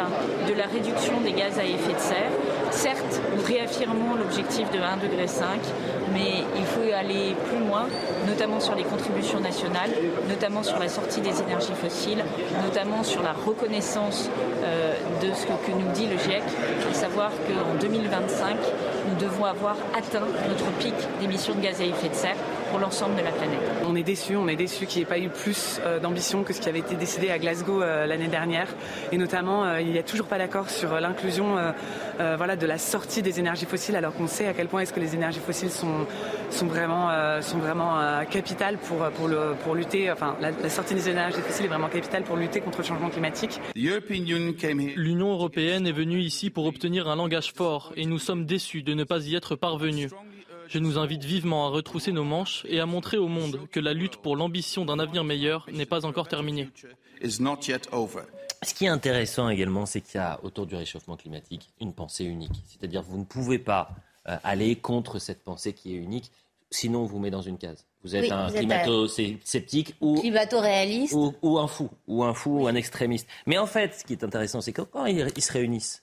[0.47, 2.31] de la réduction des gaz à effet de serre.
[2.71, 5.27] Certes, nous réaffirmons l'objectif de 1,5 degré,
[6.13, 7.89] mais il faut aller plus loin,
[8.29, 9.91] notamment sur les contributions nationales,
[10.29, 12.25] notamment sur la sortie des énergies fossiles,
[12.63, 14.31] notamment sur la reconnaissance
[14.63, 16.45] euh, de ce que nous dit le GIEC,
[16.89, 18.57] à savoir qu'en 2025,
[19.17, 22.37] nous devons avoir atteint notre pic d'émissions de gaz à effet de serre
[22.71, 23.61] pour l'ensemble de la planète.
[23.87, 26.53] On est déçu, on est déçu qu'il n'y ait pas eu plus euh, d'ambition que
[26.53, 28.67] ce qui avait été décidé à Glasgow euh, l'année dernière.
[29.13, 31.57] Et notamment, euh, il n'y a toujours pas d'accord sur l'inclusion
[32.19, 35.01] voilà, de la sortie des énergies fossiles, alors qu'on sait à quel point est-ce que
[35.01, 36.07] les énergies fossiles sont,
[36.51, 37.11] sont vraiment,
[37.43, 40.11] sont vraiment capitales pour, pour, le, pour lutter.
[40.11, 43.11] Enfin, la, la sortie des énergies fossiles est vraiment capitale pour lutter contre le changement
[43.11, 43.61] climatique.
[43.75, 48.95] L'Union européenne est venue ici pour obtenir un langage fort et nous sommes déçus de
[48.95, 50.11] ne pas y être parvenus.
[50.69, 53.95] Je nous invite vivement à retrousser nos manches et à montrer au monde que la
[53.95, 56.69] lutte pour l'ambition d'un avenir meilleur n'est pas encore terminée.
[58.63, 62.25] Ce qui est intéressant également, c'est qu'il y a autour du réchauffement climatique une pensée
[62.25, 62.63] unique.
[62.67, 63.91] C'est-à-dire que vous ne pouvez pas
[64.29, 66.33] euh, aller contre cette pensée qui est unique,
[66.71, 67.87] sinon on vous met dans une case.
[68.03, 71.15] Vous êtes Oui, un climato-sceptique ou, Climato-réaliste.
[71.15, 73.29] ou, ou un fou, ou un fou, ou un extrémiste.
[73.47, 76.03] Mais en fait, ce qui est intéressant, c'est que quand ils, ils se réunissent,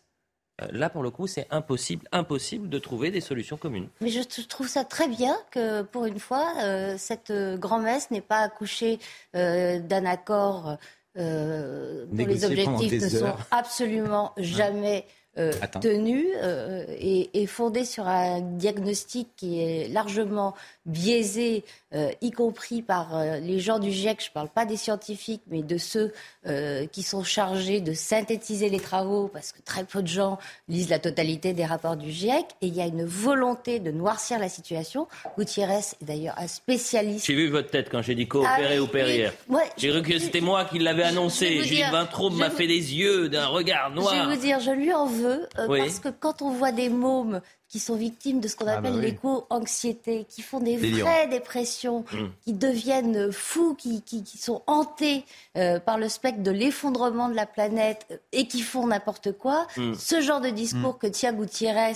[0.71, 3.89] là pour le coup, c'est impossible, impossible de trouver des solutions communes.
[4.01, 8.21] Mais je trouve ça très bien que, pour une fois, euh, cette euh, grand-messe n'ait
[8.21, 8.99] pas accouché
[9.35, 10.77] euh, d'un accord
[11.17, 15.05] euh, dont les objectifs ne sont absolument jamais
[15.37, 20.53] euh, tenus euh, et, et fondés sur un diagnostic qui est largement
[20.85, 24.21] biaisé, euh, y compris par euh, les gens du GIEC.
[24.21, 26.11] Je ne parle pas des scientifiques, mais de ceux
[26.47, 30.89] euh, qui sont chargés de synthétiser les travaux, parce que très peu de gens lisent
[30.89, 32.45] la totalité des rapports du GIEC.
[32.61, 35.07] Et il y a une volonté de noircir la situation.
[35.37, 37.25] Gutiérrez est d'ailleurs un spécialiste.
[37.25, 39.33] J'ai vu votre tête quand j'ai dit coopérer Ah ou périr.
[39.77, 41.61] j'ai cru que c'était moi qui l'avais je vais annoncé.
[41.61, 44.13] dire, Vintraube je m'a vous- fait des yeux d'un regard Je noir.
[44.27, 45.79] vais vous dire, je lui en veux, euh, Oui.
[45.79, 47.41] parce que quand on voit des mômes
[47.73, 49.05] qui sont victimes de ce qu'on Ah appelle bah oui.
[49.05, 51.09] l'éco-anxiété, qui font des Délirant.
[51.09, 52.27] vraies dépressions, Mm.
[52.43, 55.25] qui deviennent fous, qui, qui, qui sont hantés
[55.57, 59.65] euh, par le spectre de l'effondrement de la planète euh, et qui font n'importe quoi,
[59.75, 59.95] Mm.
[59.95, 61.93] ce genre de discours que tient Gutiérrez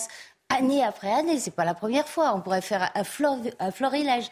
[0.50, 4.32] année après année, c'est pas la première fois, on pourrait faire un, flor- un florilège.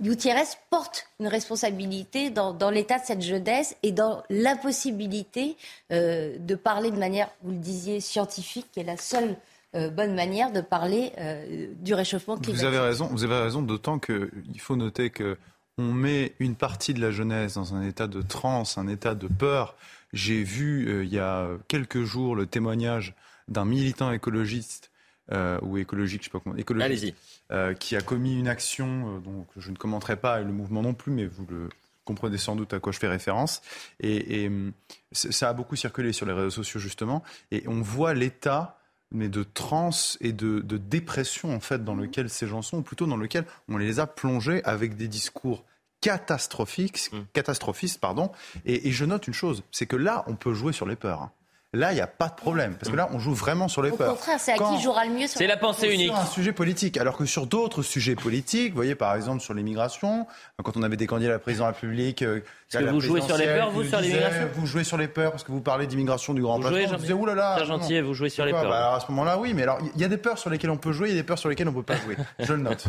[0.00, 5.56] Gutiérrez porte une responsabilité dans, dans l'état de cette jeunesse et dans l'impossibilité
[5.90, 9.34] euh, de parler de manière, vous le disiez, scientifique, qui est la seule
[9.76, 12.60] euh, bonne manière de parler euh, du réchauffement climatique.
[12.60, 15.36] Vous avez raison, vous avez raison, d'autant qu'il faut noter que
[15.78, 19.28] on met une partie de la jeunesse dans un état de transe, un état de
[19.28, 19.76] peur.
[20.12, 23.14] J'ai vu euh, il y a quelques jours le témoignage
[23.48, 24.90] d'un militant écologiste
[25.32, 27.14] euh, ou écologique, je sais pas comment, écologiste, Allez-y.
[27.52, 30.94] euh, qui a commis une action euh, dont je ne commenterai pas le mouvement non
[30.94, 31.68] plus, mais vous le
[32.04, 33.60] comprenez sans doute à quoi je fais référence.
[33.98, 34.72] Et, et, hum,
[35.12, 38.75] ça a beaucoup circulé sur les réseaux sociaux justement, et on voit l'état
[39.12, 43.06] mais de transe et de, dépression en fait dans lequel ces gens sont, ou plutôt
[43.06, 45.64] dans lequel on les a plongés avec des discours
[46.00, 47.20] catastrophiques, mm.
[47.32, 48.30] catastrophistes, pardon.
[48.64, 51.30] Et, et, je note une chose, c'est que là, on peut jouer sur les peurs.
[51.72, 52.74] Là, il n'y a pas de problème.
[52.76, 54.12] Parce que là, on joue vraiment sur les peurs.
[54.12, 56.06] Au contraire, c'est à qui jouera le mieux sur C'est la pensée unique.
[56.06, 56.96] Sur un sujet politique.
[56.96, 60.26] Alors que sur d'autres sujets politiques, vous voyez, par exemple, sur l'immigration,
[60.62, 62.22] quand on avait des candidats à la présidence de la République.
[62.22, 62.40] Euh,
[62.72, 65.44] que vous jouez sur les peurs, vous, sur l'immigration Vous jouez sur les peurs parce
[65.44, 66.78] que vous parlez d'immigration du grand patron.
[66.88, 67.62] Vous disiez, oulala.
[67.64, 68.68] gentil, vous jouez sur les peurs.
[68.68, 69.52] Bah, alors à ce moment-là, oui.
[69.54, 71.20] Mais alors, il y a des peurs sur lesquelles on peut jouer, il y a
[71.20, 72.16] des peurs sur lesquelles on ne peut pas jouer.
[72.38, 72.86] Je le note.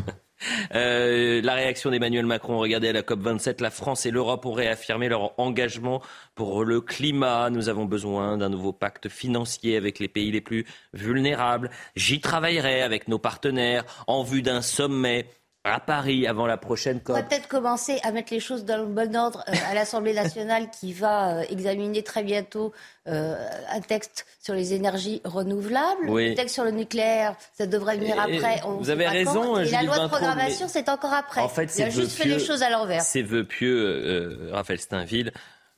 [0.76, 5.10] Euh, la réaction d'Emmanuel Macron, regardez à la COP27, la France et l'Europe ont réaffirmé
[5.10, 6.02] leur engagement
[6.36, 7.50] pour le climat.
[7.50, 11.70] Nous avons besoin d'un nouveau pacte financier avec les pays les plus vulnérables.
[11.96, 15.28] J'y travaillerai avec nos partenaires en vue d'un sommet
[15.68, 17.16] à Paris avant la prochaine COP.
[17.16, 20.14] On va peut-être commencer à mettre les choses dans le bon ordre euh, à l'Assemblée
[20.14, 22.74] nationale qui va euh, examiner très bientôt
[23.08, 23.36] euh,
[23.70, 26.08] un texte sur les énergies renouvelables.
[26.08, 28.62] Le texte sur le nucléaire, ça devrait venir après.
[28.66, 29.60] vous avez raison.
[29.60, 31.42] Et la loi de programmation, c'est encore après.
[31.42, 33.02] En fait, Il a juste fait les choses à l'envers.
[33.02, 35.32] Ces vœux pieux, Raphaël Steinville,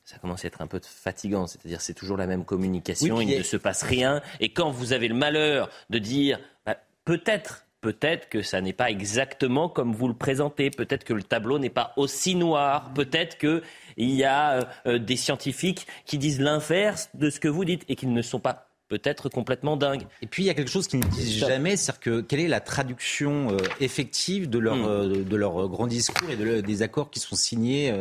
[0.03, 1.45] ça commence à être un peu fatigant.
[1.45, 4.21] C'est-à-dire, c'est toujours la même communication, il ne se passe rien.
[4.39, 8.89] Et quand vous avez le malheur de dire, bah, peut-être Peut-être que ça n'est pas
[8.89, 10.69] exactement comme vous le présentez.
[10.69, 12.91] Peut-être que le tableau n'est pas aussi noir.
[12.93, 13.61] Peut-être qu'il
[13.97, 17.95] y a euh, euh, des scientifiques qui disent l'inverse de ce que vous dites et
[17.95, 20.07] qu'ils ne sont pas peut-être complètement dingues.
[20.21, 22.47] Et puis il y a quelque chose qu'ils ne disent jamais, c'est-à-dire que quelle est
[22.49, 25.23] la traduction euh, effective de leur, hmm.
[25.23, 27.93] de leur grand discours et de, des accords qui sont signés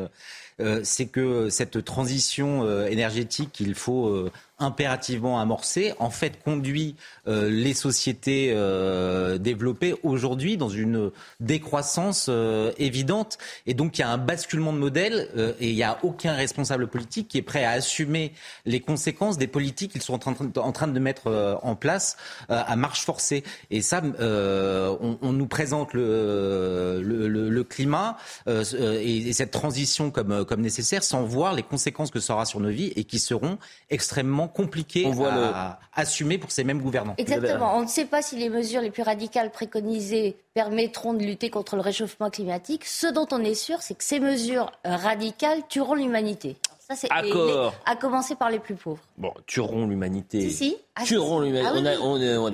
[0.82, 8.52] c'est que cette transition énergétique qu'il faut impérativement amorcé, en fait, conduit euh, les sociétés
[8.52, 13.38] euh, développées aujourd'hui dans une décroissance euh, évidente.
[13.66, 15.28] Et donc, il y a un basculement de modèle
[15.60, 18.32] et il n'y a aucun responsable politique qui est prêt à assumer
[18.66, 22.16] les conséquences des politiques qu'ils sont en train, de mettre en place
[22.48, 23.44] à marche forcée.
[23.70, 28.16] Et ça, on, nous présente le, climat
[28.46, 32.70] et, et, cette transition comme nécessaire sans voir les conséquences que ça aura sur nos
[32.70, 33.58] vies et qui seront
[33.90, 37.14] extrêmement compliqué à assumer pour ces mêmes gouvernants.
[37.18, 37.76] Exactement.
[37.76, 41.76] On ne sait pas si les mesures les plus radicales préconisées permettront de lutter contre
[41.76, 42.84] le réchauffement climatique.
[42.84, 46.56] Ce dont on est sûr, c'est que ces mesures radicales tueront l'humanité.
[46.90, 47.74] Ça, c'est Accord.
[47.84, 49.02] à commencer par les plus pauvres.
[49.18, 50.40] Bon, tueront l'humanité.
[50.48, 50.76] Si, si.
[50.94, 51.96] Ah, tueront l'humanité.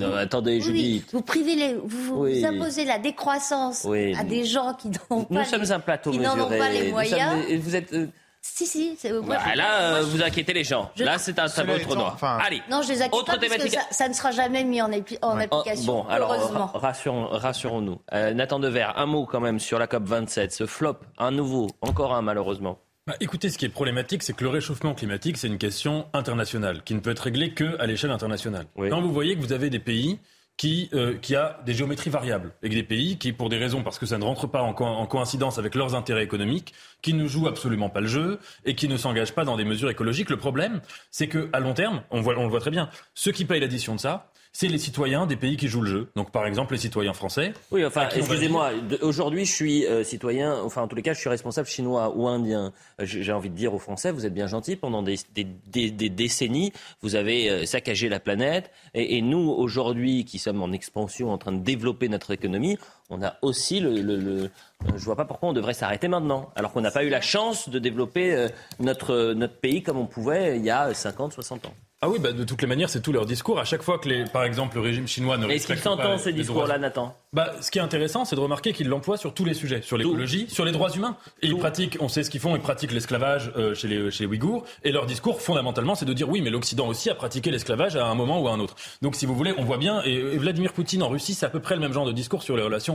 [0.03, 1.07] Ah attendez, Judith.
[1.13, 5.71] Vous privez les, vous, imposez la décroissance à des gens qui n'ont pas, Nous sommes
[5.71, 7.45] un plateau qui n'en ont pas les moyens.
[7.59, 7.93] vous êtes.
[7.93, 8.07] Euh,
[8.53, 9.09] si, si.
[9.23, 10.91] Bah, là, euh, vous inquiétez les gens.
[10.97, 12.17] Là, c'est un tableau trop noir.
[12.21, 12.61] Allez.
[12.69, 15.39] Non, je les inquiète Autre pas parce que ça, ne sera jamais mis en, en
[15.39, 15.85] application.
[15.85, 16.31] bon, alors,
[16.75, 17.99] rassurons, rassurons-nous.
[18.13, 20.53] Euh, Nathan Dever, un mot quand même sur la COP 27.
[20.53, 22.79] Ce flop, un nouveau, encore un malheureusement.
[23.07, 26.81] Bah, écoutez, ce qui est problématique, c'est que le réchauffement climatique, c'est une question internationale,
[26.83, 28.65] qui ne peut être réglée qu'à l'échelle internationale.
[28.77, 30.19] Quand vous voyez que vous avez des pays
[30.57, 33.99] qui, euh, qui a des géométries variables, et des pays qui, pour des raisons, parce
[33.99, 37.47] que ça ne rentre pas en, en, coïncidence avec leurs intérêts économiques, qui ne jouent
[37.47, 40.29] absolument pas le jeu et qui ne s'engagent pas dans des mesures écologiques.
[40.29, 43.43] Le problème, c'est qu'à long terme, on, voit, on le voit très bien, ceux qui
[43.43, 46.07] payent l'addition de ça, c'est les citoyens des pays qui jouent le jeu.
[46.15, 47.51] Donc, par exemple, les citoyens français.
[47.71, 51.27] Oui, enfin, excusez-moi, aujourd'hui, je suis euh, citoyen, enfin, en tous les cas, je suis
[51.27, 52.71] responsable chinois ou indien.
[53.01, 56.09] Euh, j'ai envie de dire aux Français, vous êtes bien gentils, pendant des, des, des,
[56.09, 58.71] décennies, vous avez euh, saccagé la planète.
[58.93, 62.77] Et, et nous, aujourd'hui, qui sommes en expansion, en train de développer notre économie,
[63.09, 64.49] on a aussi le, le, le
[64.95, 67.69] je vois pas pourquoi on devrait s'arrêter maintenant, alors qu'on n'a pas eu la chance
[67.69, 68.47] de développer
[68.79, 71.73] notre, notre pays comme on pouvait il y a 50, 60 ans.
[72.01, 73.57] Ah oui, bah de toutes les manières, c'est tout leur discours.
[73.57, 76.29] À chaque fois que, les, par exemple, le régime chinois ne Est-ce qu'il s'entend ce
[76.29, 77.15] discours-là, Nathan?
[77.33, 79.97] Bah, Ce qui est intéressant, c'est de remarquer qu'ils l'emploient sur tous les sujets, sur
[79.97, 81.17] l'écologie, sur les droits humains.
[81.41, 84.25] Et ils pratiquent, on sait ce qu'ils font, ils pratiquent l'esclavage euh, chez, les, chez
[84.25, 84.65] les Ouïghours.
[84.83, 88.05] Et leur discours, fondamentalement, c'est de dire oui, mais l'Occident aussi a pratiqué l'esclavage à
[88.05, 88.75] un moment ou à un autre.
[89.01, 91.59] Donc, si vous voulez, on voit bien, et, Vladimir Poutine en Russie, c'est à peu
[91.59, 92.94] près le même genre de discours sur les relations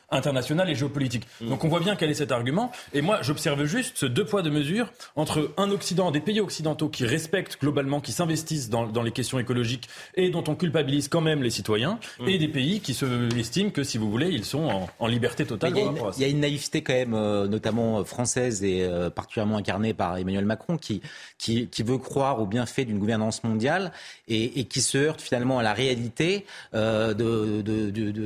[0.11, 1.27] internationales et géopolitiques.
[1.41, 1.49] Mm.
[1.49, 2.71] Donc, on voit bien quel est cet argument.
[2.93, 6.89] Et moi, j'observe juste ce deux poids, deux mesures entre un Occident, des pays occidentaux
[6.89, 11.21] qui respectent globalement, qui s'investissent dans, dans les questions économiques et dont on culpabilise quand
[11.21, 12.27] même les citoyens, mm.
[12.27, 13.05] et des pays qui se
[13.37, 15.73] estiment que, si vous voulez, ils sont en, liberté totale.
[15.75, 20.17] Il y, a une naïveté quand même, euh, notamment française et euh, particulièrement incarnée par
[20.17, 21.01] Emmanuel Macron, qui,
[21.37, 23.91] qui, veut croire au bienfait d'une gouvernance mondiale
[24.27, 27.61] et, qui se heurte finalement à la réalité euh, de,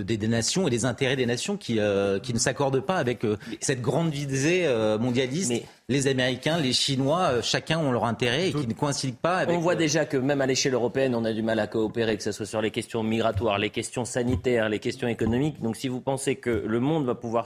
[0.03, 1.74] des nations et des intérêts des nations qui,
[2.21, 3.25] qui ne s'accordent pas avec
[3.59, 4.67] cette grande visée
[4.99, 9.37] mondialiste les Américains, les Chinois, euh, chacun ont leur intérêt et qui ne coïncident pas
[9.37, 9.55] avec.
[9.55, 12.17] On voit euh, déjà que même à l'échelle européenne, on a du mal à coopérer,
[12.17, 15.61] que ce soit sur les questions migratoires, les questions sanitaires, les questions économiques.
[15.61, 17.45] Donc si vous pensez que le monde va pouvoir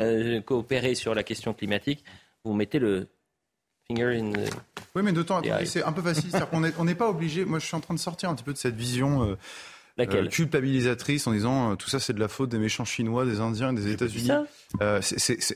[0.00, 2.04] euh, coopérer sur la question climatique,
[2.44, 3.08] vous mettez le
[3.88, 4.50] finger in the...
[4.94, 6.30] Oui, mais de temps, c'est un peu facile.
[6.52, 7.46] on n'est pas obligé.
[7.46, 9.36] Moi, je suis en train de sortir un petit peu de cette vision.
[9.96, 13.72] Laquelle culpabilisatrice en disant tout ça c'est de la faute des méchants chinois, des Indiens
[13.72, 14.30] et des États-Unis.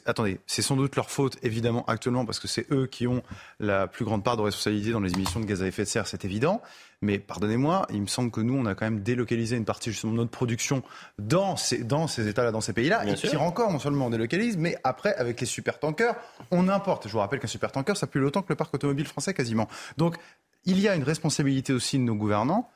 [0.05, 3.22] attendez, c'est sans doute leur faute évidemment actuellement parce que c'est eux qui ont
[3.61, 6.07] la plus grande part de responsabilité dans les émissions de gaz à effet de serre,
[6.07, 6.61] c'est évident.
[7.03, 10.12] Mais pardonnez-moi, il me semble que nous, on a quand même délocalisé une partie justement
[10.12, 10.83] de notre production
[11.18, 13.07] dans ces, dans ces États-là, dans ces pays-là.
[13.07, 16.16] Et pire encore, non seulement on délocalise, mais après, avec les super-tankers,
[16.51, 17.07] on importe.
[17.07, 19.68] Je vous rappelle qu'un super-tanker, ça plus longtemps que le parc automobile français quasiment.
[19.99, 20.16] Donc,
[20.64, 22.70] il y a une responsabilité aussi de nos gouvernants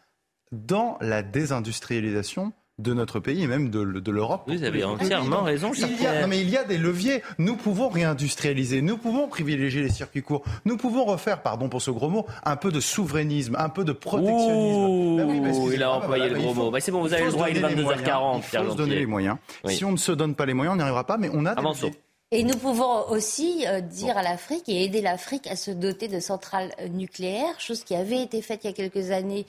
[0.52, 4.44] dans la désindustrialisation de notre pays et même de, l'Europe.
[4.46, 5.72] Vous avez entièrement raison.
[5.74, 7.22] Il y a, non, mais il y a des leviers.
[7.38, 11.90] Nous pouvons réindustrialiser, nous pouvons privilégier les circuits courts, nous pouvons refaire, pardon pour ce
[11.90, 15.16] gros mot, un peu de souverainisme, un peu de protectionnisme.
[15.16, 16.70] Ben oui, bah, il a employé le gros mot.
[16.70, 18.38] Bah, c'est bon, vous avez le droit, il est 22h40.
[18.38, 19.36] Il faut se donner les moyens.
[19.66, 21.54] Si on ne se donne pas les moyens, on n'y arrivera pas, mais on a
[21.54, 21.92] des
[22.30, 26.20] Et nous pouvons aussi euh, dire à l'Afrique et aider l'Afrique à se doter de
[26.20, 29.46] centrales nucléaires, chose qui avait été faite il y a quelques années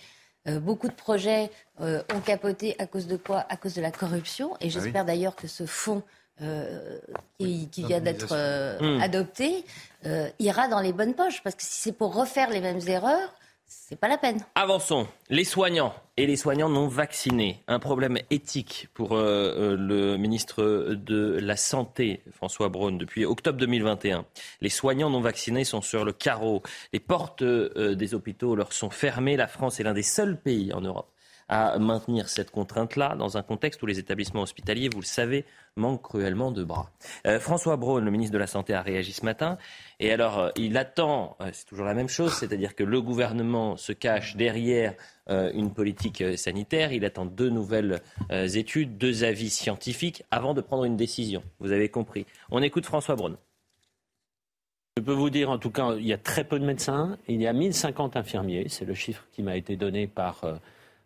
[0.47, 1.51] euh, beaucoup de projets
[1.81, 3.45] euh, ont capoté à cause de quoi?
[3.49, 4.55] À cause de la corruption.
[4.55, 6.03] Et ah j'espère d'ailleurs que ce fonds
[6.41, 6.97] euh,
[7.39, 8.33] qui, vient d'être
[8.81, 9.01] hmm.
[9.01, 9.63] adopté
[10.39, 11.43] ira dans les bonnes poches.
[11.43, 13.33] Parce que si c'est pour refaire les mêmes erreurs,
[13.67, 14.39] c'est pas la peine.
[14.55, 15.07] Avançons.
[15.29, 17.63] Les soignants et les soignants non vaccinés.
[17.67, 23.57] Un problème éthique pour euh, euh, le ministre de la Santé, François Braun, depuis octobre
[23.57, 24.25] 2021.
[24.61, 26.61] Les soignants non vaccinés sont sur le carreau.
[26.93, 29.35] Les portes euh, des hôpitaux leur sont fermées.
[29.35, 31.11] La France est l'un des seuls pays en Europe
[31.51, 35.43] à maintenir cette contrainte-là dans un contexte où les établissements hospitaliers, vous le savez,
[35.75, 36.89] manquent cruellement de bras.
[37.27, 39.57] Euh, François Braun, le ministre de la Santé, a réagi ce matin.
[39.99, 43.75] Et alors, euh, il attend, euh, c'est toujours la même chose, c'est-à-dire que le gouvernement
[43.75, 44.95] se cache derrière
[45.53, 46.91] une politique sanitaire.
[46.91, 51.41] Il attend deux nouvelles études, deux avis scientifiques avant de prendre une décision.
[51.59, 52.25] Vous avez compris.
[52.49, 53.37] On écoute François Braun.
[54.97, 57.17] Je peux vous dire, en tout cas, il y a très peu de médecins.
[57.29, 58.65] Il y a 1050 infirmiers.
[58.67, 60.43] C'est le chiffre qui m'a été donné par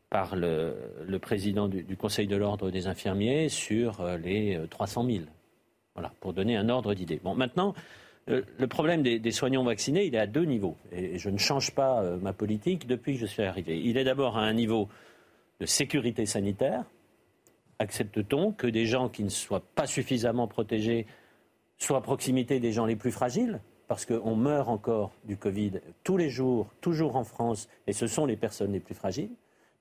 [0.10, 5.24] par le, président du, Conseil de l'ordre des infirmiers sur euh, les 300 euh, 000.
[5.96, 7.20] Voilà, pour donner un ordre d'idée.
[7.24, 7.74] Bon, maintenant,
[8.30, 10.76] euh, le problème des, soignants vaccinés, il est à deux niveaux.
[10.92, 13.80] Et, je ne change pas ma politique depuis que je suis arrivé.
[13.80, 14.90] Il est d'abord à un niveau
[15.60, 16.84] de sécurité sanitaire.
[17.80, 21.08] Accepte-t-on que des gens qui ne soient pas suffisamment protégés
[21.78, 23.60] soient à proximité des gens les plus fragiles?
[23.88, 28.26] Parce qu'on meurt encore du Covid tous les jours, toujours en France, et ce sont
[28.26, 29.30] les personnes les plus fragiles.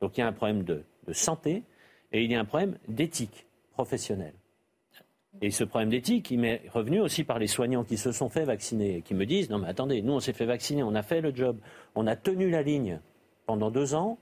[0.01, 1.63] Donc il y a un problème de, santé
[2.13, 4.35] et il y a un problème d'éthique professionnelle.
[5.43, 8.45] Et ce problème d'éthique, il m'est revenu aussi par les soignants qui se sont fait
[8.45, 11.03] vacciner et qui me disent Non, mais attendez, nous, on s'est fait vacciner, on a
[11.03, 11.59] fait le job,
[11.97, 13.01] on a tenu la ligne
[13.47, 14.17] pendant deux ans,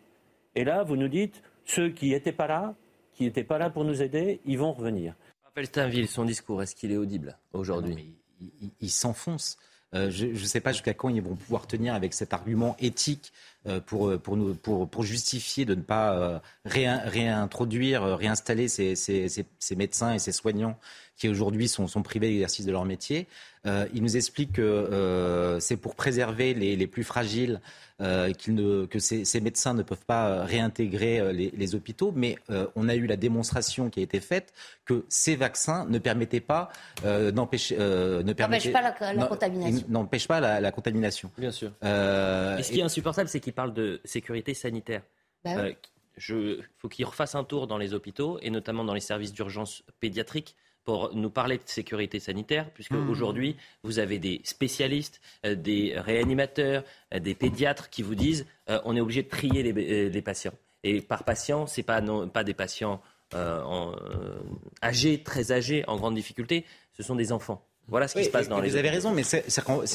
[0.55, 2.75] et là, vous nous dites Ceux qui n'étaient pas là,
[3.13, 5.15] qui n'étaient pas là pour nous aider, ils vont revenir.
[5.45, 8.15] Rappelle Stainville, son discours, est-ce qu'il est audible aujourd'hui?
[8.81, 9.59] Il s'enfonce.
[9.95, 13.33] Euh, je ne sais pas jusqu'à quand ils vont pouvoir tenir avec cet argument éthique
[13.87, 19.77] pour, euh, pour, nous, pour, pour, justifier de ne pas réintroduire, réinstaller ces, ces, ces,
[19.77, 20.79] médecins et ces soignants
[21.16, 23.29] qui aujourd'hui sont, sont privés d'exercice de leur métier.
[23.64, 27.61] Euh, il nous explique que euh, c'est pour préserver les, les plus fragiles
[28.01, 32.37] euh, ne, que ces, ces, médecins ne peuvent pas réintégrer les, les hôpitaux, mais
[32.75, 34.53] on a eu la démonstration qui a été faite
[34.85, 36.70] que ces vaccins ne permettaient pas
[37.05, 39.87] d'empêcher, ne permettaient pas la, la contamination.
[39.88, 41.31] N'empêchent pas la, la, contamination.
[41.38, 41.68] Bien sûr.
[41.68, 45.03] et ce qui est insupportable, c'est qu'il parle de sécurité sanitaire.
[45.45, 45.69] Bah
[46.29, 49.83] il faut qu'il refasse un tour dans les hôpitaux et notamment dans les services d'urgence
[50.01, 53.09] pédiatrique pour nous parler de sécurité sanitaire, puisque mmh.
[53.09, 56.83] aujourd'hui, vous avez des spécialistes, euh, des réanimateurs,
[57.15, 60.55] euh, des pédiatres qui vous disent euh, on est obligé de trier les, patients.
[60.83, 63.01] Et par patient, ce n'est pas, pas des patients
[64.83, 67.65] âgés, très âgés, en grande difficulté, ce sont des enfants.
[67.92, 68.70] Voilà ce qui se passe dans les.
[68.70, 69.44] Vous avez raison, mais c'est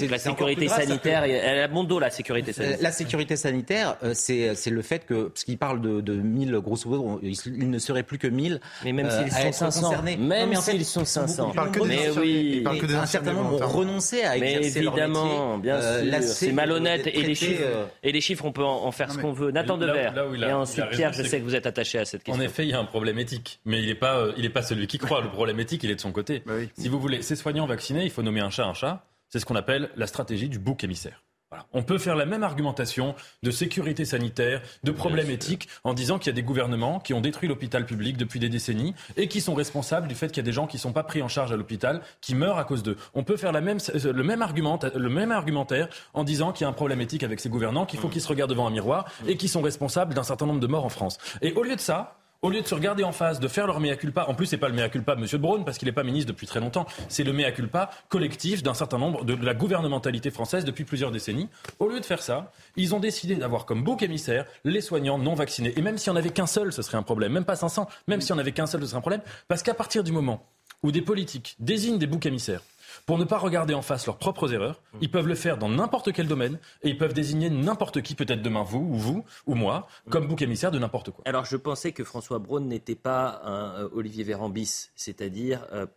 [0.10, 1.23] la sécurité sanitaire.
[1.23, 2.77] Elle a bon dos la sécurité sanitaire.
[2.79, 6.88] La sécurité sanitaire, euh, c'est le fait que parce qu'il parle de, de 1000 grosso
[6.88, 8.62] modo, il ne serait plus que 1000.
[8.83, 11.53] Mais même s'ils sont 500, même s'ils sont 500.
[11.88, 16.51] Mais oui, un certain nombre ont renoncé à exercer mais évidemment, bien euh, sûr, c'est
[16.51, 19.49] malhonnête et les chiffres euh, et les chiffres on peut en faire ce qu'on veut.
[19.49, 20.12] Nathan Dever.
[20.39, 22.39] Et ensuite Pierre, je sais que vous êtes attaché à cette question.
[22.39, 24.62] En effet, il y a un problème éthique, mais il n'est pas il est pas
[24.62, 25.21] celui qui croit.
[25.21, 26.43] Le problème éthique, il est de son côté.
[26.45, 29.04] Bah si vous voulez, ces soignants vaccinés, il faut nommer un chat un chat.
[29.29, 31.23] C'est ce qu'on appelle la stratégie du bouc émissaire.
[31.71, 36.27] On peut faire la même argumentation de sécurité sanitaire, de problèmes éthiques, en disant qu'il
[36.27, 39.54] y a des gouvernements qui ont détruit l'hôpital public depuis des décennies et qui sont
[39.54, 41.54] responsables du fait qu'il y a des gens qui ne sont pas pris en charge
[41.54, 42.98] à l'hôpital, qui meurent à cause d'eux.
[43.13, 46.65] On peut faire la même, le, même argument, le même argumentaire en disant qu'il y
[46.65, 49.10] a un problème éthique avec ces gouvernants, qu'il faut qu'ils se regardent devant un miroir
[49.25, 51.17] et qui sont responsables d'un certain nombre de morts en France.
[51.42, 53.79] Et au lieu de ça, au lieu de se regarder en face, de faire leur
[53.79, 55.42] mea culpa, en plus c'est pas le mea culpa de M.
[55.42, 58.73] Braun parce qu'il n'est pas ministre depuis très longtemps, c'est le mea culpa collectif d'un
[58.73, 61.50] certain nombre de, la gouvernementalité française depuis plusieurs décennies.
[61.79, 65.33] Au lieu de faire ça, ils ont décidé d'avoir comme bouc émissaire les soignants non
[65.33, 65.73] vaccinés.
[65.77, 67.31] Et même s'il n'y en avait qu'un seul, ce serait un problème.
[67.33, 69.21] Même pas 500, même s'il n'y en avait qu'un seul, ce serait un problème.
[69.48, 70.46] Parce qu'à partir du moment
[70.83, 72.62] où des politiques désignent des boucs émissaires,
[73.08, 74.81] pour ne pas regarder en face leurs propres erreurs.
[74.93, 74.97] Mm.
[75.01, 78.43] Ils peuvent le faire dans n'importe quel domaine et ils peuvent désigner n'importe qui, peut-être
[78.43, 80.10] demain vous ou vous ou moi, mm.
[80.12, 81.23] comme bouc émissaire de n'importe quoi.
[81.25, 85.87] Alors je pensais que François Braun n'était pas un euh, Olivier Véran bis, c'est-à-dire euh,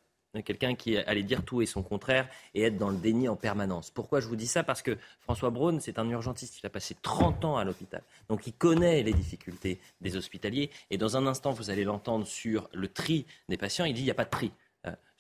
[0.45, 3.91] quelqu'un qui allait dire tout et son contraire et être dans le déni en permanence.
[3.91, 4.63] Pourquoi je vous dis ça?
[4.63, 6.61] Parce que François Braun, c'est un urgentiste.
[6.63, 8.03] Il a passé 30 ans à l'hôpital.
[8.29, 10.71] Donc il connaît les difficultés des hospitaliers.
[10.91, 13.85] Et dans un instant, vous allez l'entendre sur le tri des patients.
[13.85, 14.53] Il dit il n'y a pas de tri.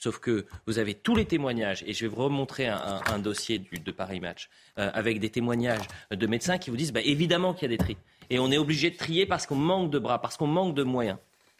[0.01, 3.93] Sauf que vous avez tous les témoignages, et je vais vous remontrer un, dossier de
[3.93, 4.49] Paris Match,
[4.79, 7.83] euh, avec des témoignages de médecins qui vous disent bah, évidemment qu'il y a des
[7.85, 7.99] tris.
[8.31, 10.85] Et on est obligé de trier parce qu'on manque de bras, parce qu'on manque de
[10.85, 11.19] moyens.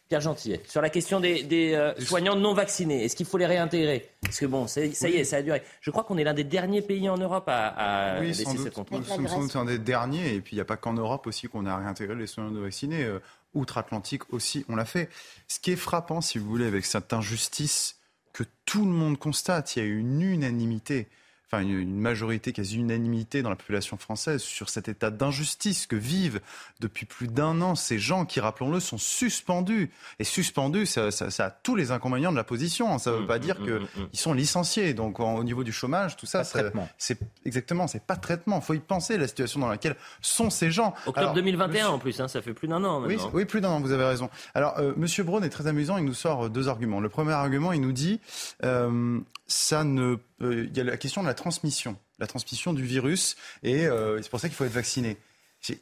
[0.09, 4.09] Pierre Gentillet, sur la question des, euh, soignants non vaccinés, est-ce qu'il faut les réintégrer?
[4.21, 5.61] Parce que bon, ça y est, ça a duré.
[5.79, 9.05] Je crois qu'on est l'un des derniers pays en Europe à, oui, laisser cette contrainte.
[9.19, 11.65] Nous sommes un des derniers, et puis il n'y a pas qu'en Europe aussi qu'on
[11.65, 13.07] a réintégré les soignants non vaccinés.
[13.53, 15.09] Outre-Atlantique aussi, on l'a fait.
[15.47, 17.97] Ce qui est frappant, si vous voulez, avec cette injustice
[18.33, 19.75] que tout le monde constate.
[19.75, 21.09] Il y a une unanimité
[21.51, 26.39] enfin une, majorité, quasi unanimité dans la population française sur cet état d'injustice que vivent
[26.79, 29.91] depuis plus d'un an ces gens qui, rappelons-le, sont suspendus.
[30.19, 32.97] Et suspendus, ça, a tous les inconvénients de la position.
[32.99, 34.93] Ça ne veut mmh, pas dire mmh, qu'ils mmh, sont licenciés.
[34.93, 38.57] Donc au niveau du chômage, tout ça, c'est exactement, c'est pas de traitement.
[38.57, 40.93] Il faut y penser la situation dans laquelle sont ces gens.
[41.05, 43.03] Octobre 2021 en plus, hein, ça fait plus d'un an.
[43.03, 43.81] Oui, oui, plus d'un an.
[43.81, 44.29] Vous avez raison.
[44.53, 45.97] Alors euh, Monsieur Braun est très amusant.
[45.97, 46.99] Il nous sort deux arguments.
[46.99, 48.21] Le premier argument, il nous dit
[48.63, 52.83] euh, ça ne euh, il y a la question de la transmission, la transmission du
[52.83, 55.17] virus, et euh, c'est pour ça qu'il faut être vacciné.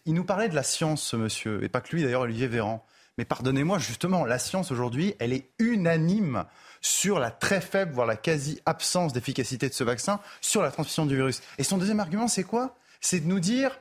[0.05, 2.85] Il nous parlait de la science, ce monsieur, et pas que lui d'ailleurs, Olivier Véran.
[3.17, 6.45] Mais pardonnez-moi, justement, la science aujourd'hui, elle est unanime
[6.81, 11.15] sur la très faible, voire la quasi-absence d'efficacité de ce vaccin sur la transmission du
[11.15, 11.41] virus.
[11.57, 12.77] Et son deuxième argument, c'est quoi?
[13.01, 13.77] C'est de nous dire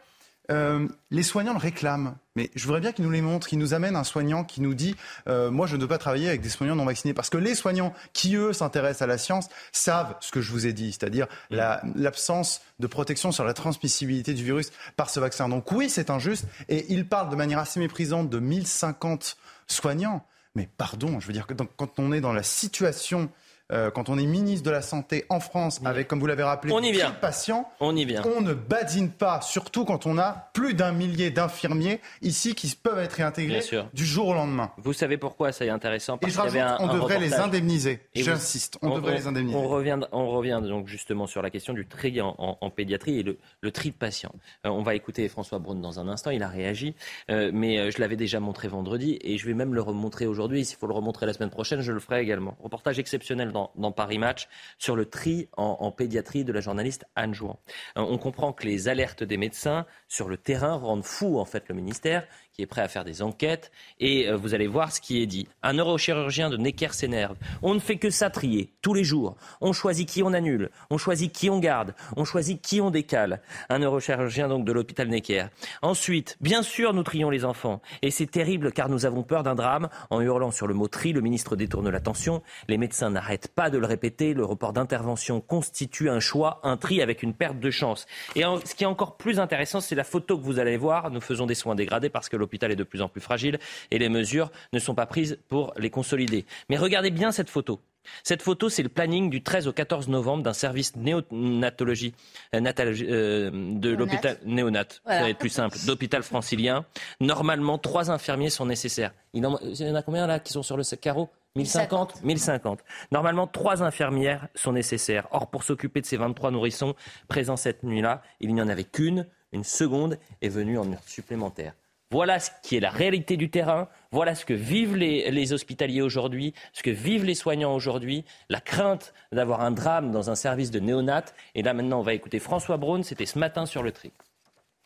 [0.50, 2.16] euh, les soignants le réclament.
[2.34, 4.74] Mais je voudrais bien qu'ils nous les montrent, qu'ils nous amènent un soignant qui nous
[4.74, 4.96] dit
[5.28, 7.14] euh, Moi, je ne veux pas travailler avec des soignants non vaccinés.
[7.14, 10.66] Parce que les soignants qui, eux, s'intéressent à la science savent ce que je vous
[10.66, 15.48] ai dit, c'est-à-dire l'absence de protection sur la transmissibilité du virus par ce vaccin.
[15.48, 16.46] Donc, oui, c'est injuste.
[16.68, 19.36] Et ils parlent de manière assez méprisante de 1050
[19.66, 20.24] soignants.
[20.54, 23.30] Mais pardon, je veux dire que quand on est dans la situation
[23.70, 26.72] euh, quand on est ministre de la Santé en France, avec, comme vous l'avez rappelé,
[26.72, 27.10] on y vient.
[27.10, 28.22] patients, on y vient.
[28.24, 32.98] On ne badine pas, surtout quand on a plus d'un millier d'infirmiers ici qui peuvent
[32.98, 33.60] être réintégrés
[33.92, 34.72] du jour au lendemain.
[34.78, 36.16] Vous savez pourquoi ça est intéressant?
[36.16, 38.00] Parce Et je on devrait les indemniser.
[38.14, 39.56] J'insiste, on, devrait les indemniser.
[39.56, 43.70] On revient, on revient donc justement sur la question du tri en, pédiatrie et le,
[43.70, 44.32] tri de patients.
[44.64, 46.94] Euh, on va écouter François Braun dans un instant, il a réagi,
[47.30, 50.64] euh, mais je l'avais déjà montré vendredi et je vais même le remontrer aujourd'hui.
[50.64, 52.56] S'il faut le remontrer la semaine prochaine, je le ferai également.
[52.62, 53.57] Reportage exceptionnel dans,
[53.96, 54.48] Paris Match
[54.78, 57.58] sur le tri en, pédiatrie de la journaliste Anne Jouan.
[57.96, 61.68] Euh, on comprend que les alertes des médecins sur le terrain rendent fou en fait
[61.68, 62.26] le ministère
[62.58, 63.70] qui est prêt à faire des enquêtes.
[64.00, 65.46] Et euh, vous allez voir ce qui est dit.
[65.62, 67.36] Un neurochirurgien de Necker s'énerve.
[67.62, 69.36] On ne fait que ça trier tous les jours.
[69.60, 73.42] On choisit qui on annule, on choisit qui on garde, on choisit qui on décale.
[73.68, 75.46] Un neurochirurgien donc de l'hôpital Necker.
[75.82, 77.80] Ensuite, bien sûr, nous trions les enfants.
[78.02, 79.88] Et c'est terrible car nous avons peur d'un drame.
[80.10, 82.42] En hurlant sur le mot tri, le ministre détourne l'attention.
[82.66, 84.34] Les médecins n'arrêtent pas de le répéter.
[84.34, 88.06] Le report d'intervention constitue un choix, un tri avec une perte de chance.
[88.34, 91.12] Et ce qui est encore plus intéressant, c'est la photo que vous allez voir.
[91.12, 93.58] Nous faisons des soins dégradés parce que l'hôpital est de plus en plus fragile
[93.90, 96.46] et les mesures ne sont pas prises pour les consolider.
[96.70, 97.80] Mais regardez bien cette photo.
[98.22, 102.14] Cette photo, c'est le planning du 13 au 14 novembre d'un service néonatologie
[102.54, 106.86] euh, euh, de l'hôpital néonat, ça va être plus simple, d'hôpital francilien.
[107.20, 109.12] Normalement, trois infirmiers sont nécessaires.
[109.34, 111.28] Il, y en a combien là qui sont sur le carreau?
[111.56, 112.80] 1050 1050.
[113.12, 115.28] Normalement, trois infirmières sont nécessaires.
[115.32, 116.94] Or, pour s'occuper de ces 23 nourrissons
[117.26, 119.26] présents cette nuit-là, il n'y en avait qu'une.
[119.52, 121.74] Une seconde est venue en heure supplémentaire.
[122.10, 123.86] Voilà ce qui est la réalité du terrain.
[124.12, 129.12] Voilà ce que vivent les, hospitaliers aujourd'hui, ce que vivent les soignants aujourd'hui, la crainte
[129.30, 131.26] d'avoir un drame dans un service de néonat.
[131.54, 133.02] Et là, maintenant, on va écouter François Braun.
[133.02, 134.10] C'était ce matin sur le tri.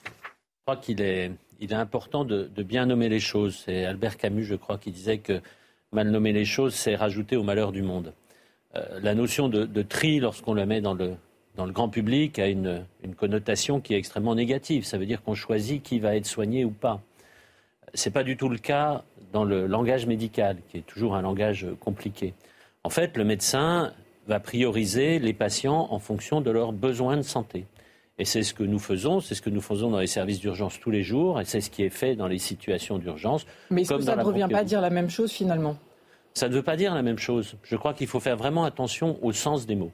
[0.05, 0.11] Je
[0.67, 1.31] crois qu'il est,
[1.71, 3.63] important de, bien nommer les choses.
[3.67, 5.41] C'est Albert Camus, je crois, qui disait que
[5.93, 8.15] mal nommer les choses, c'est rajouter au malheur du monde.
[8.75, 11.15] Euh, la notion de, tri, lorsqu'on la met dans le,
[11.55, 12.85] dans le grand public, a une
[13.17, 14.85] connotation qui est extrêmement négative.
[14.85, 17.01] Ça veut dire qu'on choisit qui va être soigné ou pas.
[17.95, 21.23] Ce n'est pas du tout le cas dans le langage médical, qui est toujours un
[21.23, 22.35] langage compliqué.
[22.85, 23.93] En fait, le médecin
[24.27, 27.67] va prioriser les patients en fonction de leurs besoins de santé.
[28.19, 30.79] Et c'est ce que nous faisons, c'est ce que nous faisons dans les services d'urgence
[30.79, 33.47] tous les jours, et c'est ce qui est fait dans les situations d'urgence.
[33.71, 35.77] Mais est-ce que ça ne revient pas à dire la même chose finalement?
[36.35, 37.57] Ça ne veut pas dire la même chose.
[37.63, 39.93] Je crois qu'il faut faire vraiment attention au sens des mots.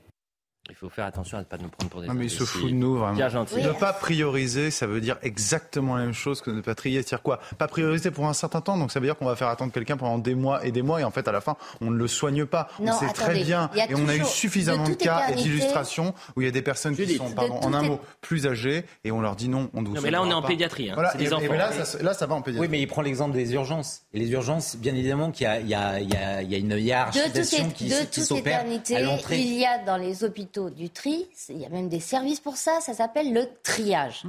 [0.71, 2.45] Il faut faire attention à ne pas nous prendre pour des Non, mais il se
[2.45, 3.29] fout de nous, vraiment.
[3.31, 3.63] gentil.
[3.63, 7.03] Ne pas prioriser, ça veut dire exactement la même chose que ne pas trier.
[7.03, 7.41] C'est-à-dire quoi?
[7.57, 9.97] Pas prioriser pour un certain temps, donc ça veut dire qu'on va faire attendre quelqu'un
[9.97, 12.07] pendant des mois et des mois, et en fait, à la fin, on ne le
[12.07, 12.69] soigne pas.
[12.81, 16.43] Non, on sait très bien, et on a eu suffisamment de cas et d'illustrations où
[16.43, 19.21] il y a des personnes qui sont, pardon, en un mot, plus âgées, et on
[19.23, 20.49] leur dit non, on ne vous Non, mais là, on est en pas.
[20.49, 20.95] pédiatrie, hein.
[20.95, 21.55] Voilà, C'est des et- et enfants.
[21.55, 22.67] là, ça, là, ça va en pédiatrie.
[22.69, 24.03] Oui, mais il prend l'exemple des urgences.
[24.13, 26.51] Et les urgences, bien évidemment qu'il y a, il y a- il y a- il
[26.53, 29.39] y a une hiérarchisation qui, de qui toute s'opère éternité, à l'entrée.
[29.39, 32.57] il y a dans les hôpitaux du tri, il y a même des services pour
[32.57, 34.23] ça, ça s'appelle le triage.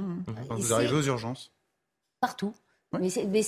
[0.48, 1.50] Quand Et vous arrivez aux urgences.
[2.20, 2.52] partout.
[2.98, 3.42] Mais c'est- mais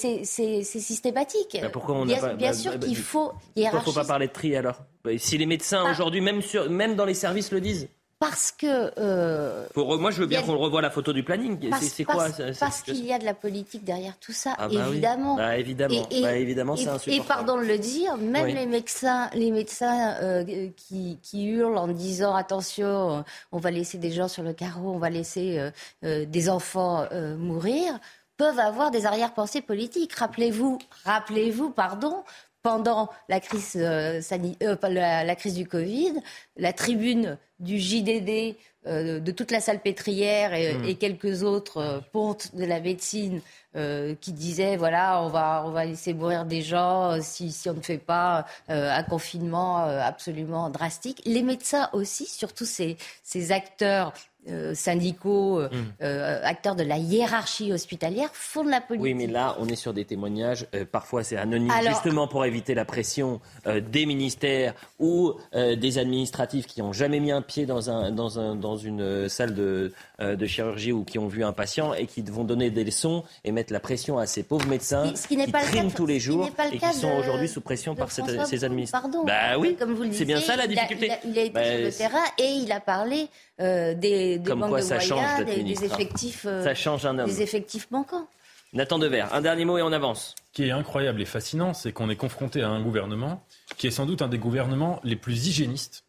[0.62, 1.59] systématique.
[1.61, 3.64] Bah, pourquoi on n'a bien pas- bien bah, sûr bah, bah, qu'il faut Pourquoi il
[3.74, 4.80] ne faut pas parler de tri alors?
[5.05, 7.89] Bah, Si les médecins aujourd'hui, même, sur, même dans les services, le disent.
[8.23, 8.93] Parce que.
[8.99, 11.59] euh, re- Moi, je veux bien qu'on revoie la photo du planning.
[11.81, 14.75] C'est quoi parce- Parce qu'il y a de la politique derrière tout ça, Ah bah
[14.85, 14.89] oui.
[14.93, 15.35] évidemment.
[15.37, 16.07] Bah, évidemment.
[16.23, 17.16] Bah, évidemment, c'est et-.
[17.16, 18.53] Et pardon de le dire, même Oui.
[18.55, 24.12] les médecins, les médecins euh, qui, qui hurlent en disant attention, on va laisser des
[24.12, 25.70] gens sur le carreau, on va laisser euh,
[26.05, 27.99] euh, des enfants euh, mourir,
[28.37, 30.14] peuvent avoir des arrière-pensées politiques.
[30.14, 32.23] Rappelez-vous, rappelez-vous, pardon.
[32.62, 34.20] Pendant la crise, euh,
[34.62, 36.12] euh, la, la crise du Covid,
[36.56, 38.56] la tribune du JDD,
[38.86, 40.84] euh, de toute la salpêtrière et, Mm.
[40.84, 43.40] et quelques autres euh, pontes de la médecine
[43.76, 47.68] euh, qui disaient voilà on va on va laisser mourir des gens euh, si, si
[47.70, 51.22] on ne fait pas euh, un confinement euh, absolument drastique.
[51.24, 54.12] Les médecins aussi, surtout ces, ces acteurs
[54.49, 55.74] euh, syndicaux, euh, Mm.
[56.03, 59.05] euh, acteurs de la hiérarchie hospitalière, font de la politique.
[59.05, 60.66] Oui, mais là, on est sur des témoignages.
[60.90, 66.80] parfois, c'est anonyme, Alors- justement pour éviter la pression des ministères ou des administratifs qui
[66.80, 70.93] n'ont jamais mis un pied dans, un, dans, un, dans une salle de, de chirurgie
[70.93, 73.80] ou qui ont vu un patient et qui vont donner des leçons et mettre la
[73.80, 76.78] pression à ces pauvres médecins Ce qui qui tous les jours n'est pas le et
[76.78, 78.62] qui sont aujourd'hui sous pression par cette- ces.
[78.90, 79.76] Pardon, Bah oui,
[80.12, 81.07] c'est bien ça la il a- difficulté.
[81.07, 83.28] Il a, il a été Bah, sur le terrain et il a parlé
[83.61, 83.95] euh,
[84.33, 85.83] des, des Comme quoi, de ça change moyens, des, hein.
[85.85, 87.26] effectifs, euh, Ça change un homme.
[87.26, 88.28] des effectifs manquants.
[88.72, 90.35] Nathan Dever, un dernier mot et on avance.
[90.49, 93.45] Ce qui est incroyable et fascinant, c'est qu'on est confronté à un gouvernement
[93.76, 96.05] qui est sans doute un des gouvernements les plus hygiénistes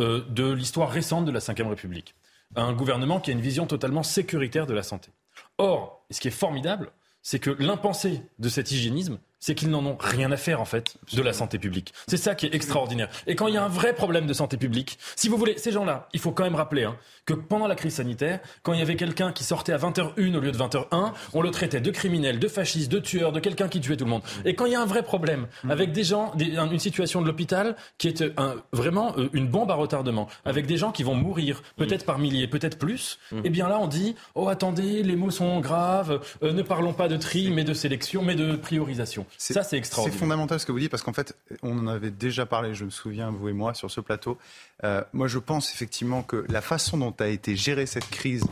[0.00, 2.14] euh, de l'histoire récente de la Ve République.
[2.54, 5.10] Un gouvernement qui a une vision totalement sécuritaire de la santé.
[5.58, 6.90] Or, ce qui est formidable,
[7.22, 10.96] c'est que l'impensé de cet hygiénisme, c'est qu'ils n'en ont rien à faire en fait
[11.12, 11.92] de la santé publique.
[12.08, 13.08] C'est ça qui est extraordinaire.
[13.26, 15.72] Et quand il y a un vrai problème de santé publique, si vous voulez, ces
[15.72, 18.82] gens-là, il faut quand même rappeler hein, que pendant la crise sanitaire, quand il y
[18.82, 22.38] avait quelqu'un qui sortait à 20h01 au lieu de 20h01, on le traitait de criminel,
[22.38, 24.22] de fasciste, de tueur, de quelqu'un qui tuait tout le monde.
[24.44, 27.26] Et quand il y a un vrai problème avec des gens, des- une situation de
[27.26, 31.02] l'hôpital qui est euh, un- vraiment euh, une bombe à retardement, avec des gens qui
[31.02, 35.16] vont mourir, peut-être par milliers, peut-être plus, eh bien là on dit, oh attendez, les
[35.16, 39.25] mots sont graves, euh, ne parlons pas de tri, mais de sélection, mais de priorisation.
[39.38, 40.18] Ça c'est C'est extraordinaire.
[40.18, 42.90] fondamental ce que vous dites parce qu'en fait, on en avait déjà parlé, je me
[42.90, 44.38] souviens, vous et moi, sur ce plateau.
[44.84, 48.44] Euh, moi, je pense effectivement que la façon dont a été gérée cette crise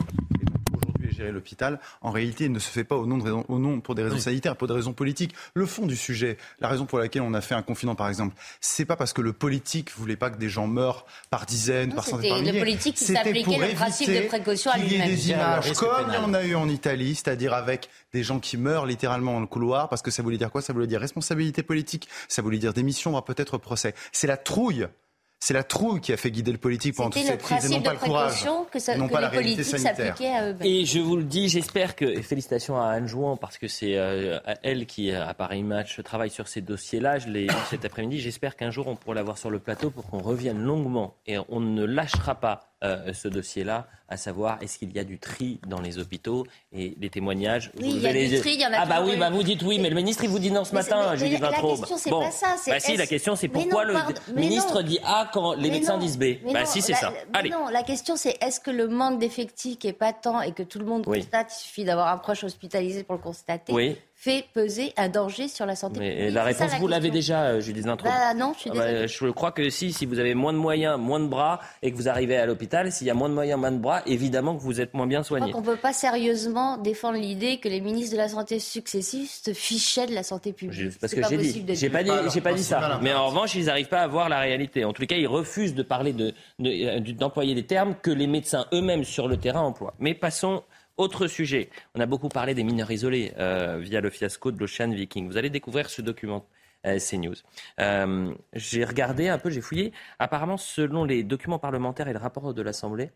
[1.31, 4.03] l'hôpital, en réalité, ne se fait pas au nom, de raisons- au nom pour des
[4.03, 5.33] raisons sanitaires, pour des raisons politiques.
[5.53, 8.35] Le fond du sujet, la raison pour laquelle on a fait un confinement, par exemple,
[8.61, 11.95] c'est pas parce que le politique voulait pas que des gens meurent par dizaines, Non,
[11.95, 12.59] par centaines, par le milliers.
[12.59, 15.07] politique qui C'était s'appliquait pour le principe éviter de précaution à qu'il y ait lui-même.
[15.15, 18.39] des le images comme il y en a eu en Italie, c'est-à-dire avec des gens
[18.39, 20.61] qui meurent littéralement dans le couloir, parce que ça voulait dire quoi?
[20.61, 23.93] Ça voulait dire responsabilité politique, ça voulait dire démission, voire peut-être procès.
[24.11, 24.87] C'est la trouille.
[25.39, 27.81] C'est la trouille qui a fait guider le politique pendant toute cette crise et non
[27.81, 28.31] pas de le courage.
[28.33, 30.15] précaution que, ça- et non que pas les la réalité sanitaire.
[30.15, 30.65] à.
[30.65, 33.95] Et je vous le dis, j'espère que, et félicitations à Anne Jouan, parce que c'est
[33.97, 37.19] euh, elle qui, à Paris Match, travaille sur ces dossiers-là.
[37.19, 38.19] Je l'ai cet après-midi.
[38.19, 41.15] J'espère qu'un jour, on pourra l'avoir sur le plateau pour qu'on revienne longuement.
[41.27, 45.17] Et on ne lâchera pas euh, ce dossier-là, à savoir, est-ce qu'il y a du
[45.17, 47.71] tri dans les hôpitaux Et les témoignages.
[47.79, 49.17] Oui, il y a du tri, il y en a Ah bah oui, eu.
[49.17, 51.11] bah vous dites oui, mais le ministre, il vous dit non ce Mais matin, c'est-
[51.11, 51.79] mais Judith la- la Vintraube.
[51.79, 52.21] question, c'est bon.
[52.21, 55.53] pas ça, Bah si, la question, c'est pourquoi non, le pardon, ministre dit A quand
[55.55, 56.23] les Mais médecins non, disent B
[56.53, 57.11] Bah non, si, c'est ça.
[57.33, 57.49] Allez.
[57.49, 60.77] Non, la question c'est est-ce que le manque d'effectifs qui est patent et que tout
[60.79, 61.19] le monde Oui.
[61.21, 63.97] constate, il suffit d'avoir un proche hospitalisé pour le constater, Oui.
[64.25, 67.11] Fait peser un danger sur la santé Mais publique la C'est ça, réponse, vous l'avez
[67.11, 68.11] déjà, euh, Judith Vintraube.
[68.11, 69.07] Bah non, je suis Ah bah, désolée.
[69.07, 71.95] je crois que si, si vous avez moins de moyens, moins de bras et que
[71.95, 74.61] vous arrivez à l'hôpital, s'il y a moins de moyens, moins de bras, évidemment que
[74.61, 75.51] vous êtes moins bien soigné.
[75.51, 79.53] qu'on ne peut pas sérieusement défendre l'idée que les ministres de la Santé successifs se
[79.53, 80.79] fichaient de la santé publique.
[80.91, 82.99] Je- Parce que j'ai dit, j'ai pas dit, j'ai pas dit c'est pas ça.
[83.01, 84.85] Mais en revanche, ils n'arrivent pas à voir la réalité.
[84.85, 88.27] En les cas, ils refusent de parler de, de- euh, d'employer des termes que les
[88.27, 89.93] médecins eux-mêmes sur le terrain emploient.
[89.99, 90.63] Mais passons.
[90.97, 91.69] Autre sujet.
[91.93, 95.27] On a beaucoup parlé des mineurs isolés euh, via le fiasco de l'Ocean Viking.
[95.27, 96.45] Vous allez découvrir ce document.
[96.87, 97.35] euh, CNews.
[97.81, 99.91] Euh, j'ai regardé un peu, j'ai fouillé.
[100.19, 103.11] Apparemment, selon les documents parlementaires et le rapport de l'Assemblée,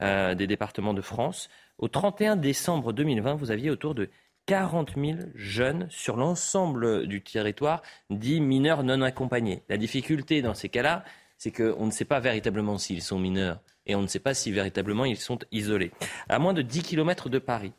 [0.00, 1.50] des départements de France.
[1.78, 4.08] Au 31 décembre 2020, vous aviez autour de
[4.46, 9.64] 40 000 jeunes sur l'ensemble du territoire dits mineurs non accompagnés.
[9.68, 11.04] La difficulté dans ces cas-là,
[11.36, 14.52] c'est qu'on ne sait pas véritablement s'ils sont mineurs et on ne sait pas si
[14.52, 15.90] véritablement ils sont isolés.
[16.28, 17.72] À moins de 10 km de Paris,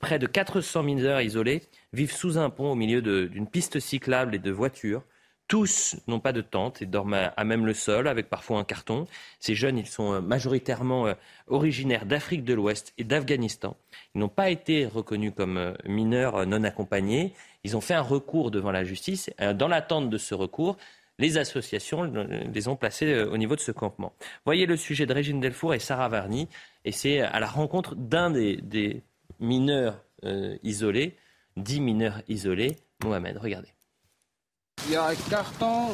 [0.00, 1.62] près de 400 mineurs isolés
[1.92, 5.02] vivent sous un pont au milieu d'une piste cyclable et de voitures.
[5.48, 9.06] Tous n'ont pas de tente et dorment à même le sol avec parfois un carton.
[9.38, 11.14] Ces jeunes, ils sont euh, majoritairement euh,
[11.46, 13.76] originaires d'Afrique de l'Ouest et d'Afghanistan.
[14.14, 17.32] Ils n'ont pas été reconnus comme euh, mineurs non accompagnés.
[17.62, 19.30] Ils ont fait un recours devant la justice.
[19.54, 20.76] Dans l'attente de ce recours,
[21.18, 24.12] les associations les ont placés au niveau de ce campement.
[24.44, 26.48] Voyez le sujet de Régine Delfour et Sarah Varny.
[26.84, 29.02] Et c'est à la rencontre d'un des,
[29.40, 30.04] mineurs
[30.62, 31.16] isolés,
[31.56, 32.76] dix mineurs isolés.
[33.02, 33.68] Mohamed, regardez.
[34.86, 35.88] Il y a un carton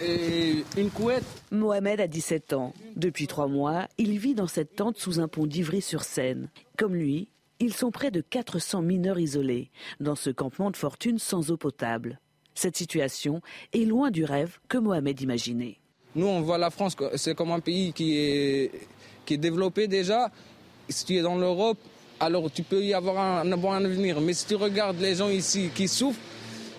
[0.00, 1.24] et une couette.
[1.50, 2.72] Mohamed a 17 ans.
[2.96, 6.48] Depuis trois mois, il vit dans cette tente sous un pont d'Ivry-sur-Seine.
[6.78, 7.28] Comme lui,
[7.60, 9.70] ils sont près de 400 mineurs isolés
[10.00, 12.20] dans ce campement de fortune sans eau potable.
[12.58, 13.40] Cette situation
[13.72, 15.76] est loin du rêve que Mohamed imaginait.
[16.16, 18.72] Nous, on voit la France, c'est comme un pays qui est,
[19.24, 20.28] qui est développé déjà.
[20.88, 21.78] Si tu es dans l'Europe,
[22.18, 24.20] alors tu peux y avoir un, un bon avenir.
[24.20, 26.18] Mais si tu regardes les gens ici qui souffrent,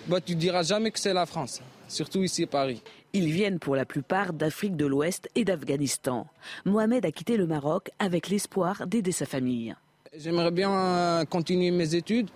[0.06, 2.82] bah, tu diras jamais que c'est la France, surtout ici à Paris.
[3.14, 6.26] Ils viennent pour la plupart d'Afrique de l'Ouest et d'Afghanistan.
[6.66, 9.74] Mohamed a quitté le Maroc avec l'espoir d'aider sa famille.
[10.14, 12.28] J'aimerais bien continuer mes études,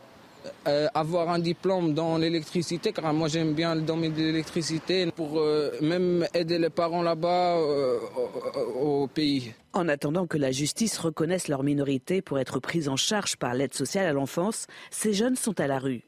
[0.67, 5.39] euh, avoir un diplôme dans l'électricité, car moi j'aime bien le domaine de l'électricité, pour
[5.39, 9.53] euh, même aider les parents là-bas au, au pays.
[9.73, 13.75] En attendant que la justice reconnaisse leur minorité pour être prise en charge par l'aide
[13.75, 16.03] sociale à l'enfance, ces jeunes sont à la rue.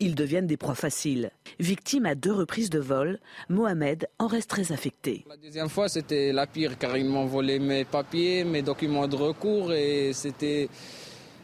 [0.00, 1.30] Ils deviennent des proies faciles.
[1.58, 3.18] Victime à deux reprises de vol,
[3.48, 5.24] Mohamed en reste très affecté.
[5.28, 9.16] La deuxième fois, c'était la pire car ils m'ont volé mes papiers, mes documents de
[9.16, 10.68] recours et c'était.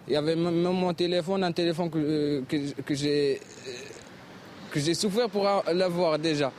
[0.09, 3.41] Il y avait même mon téléphone, un téléphone que, que, que j'ai
[4.71, 6.53] que j'ai souffert pour l'avoir déjà.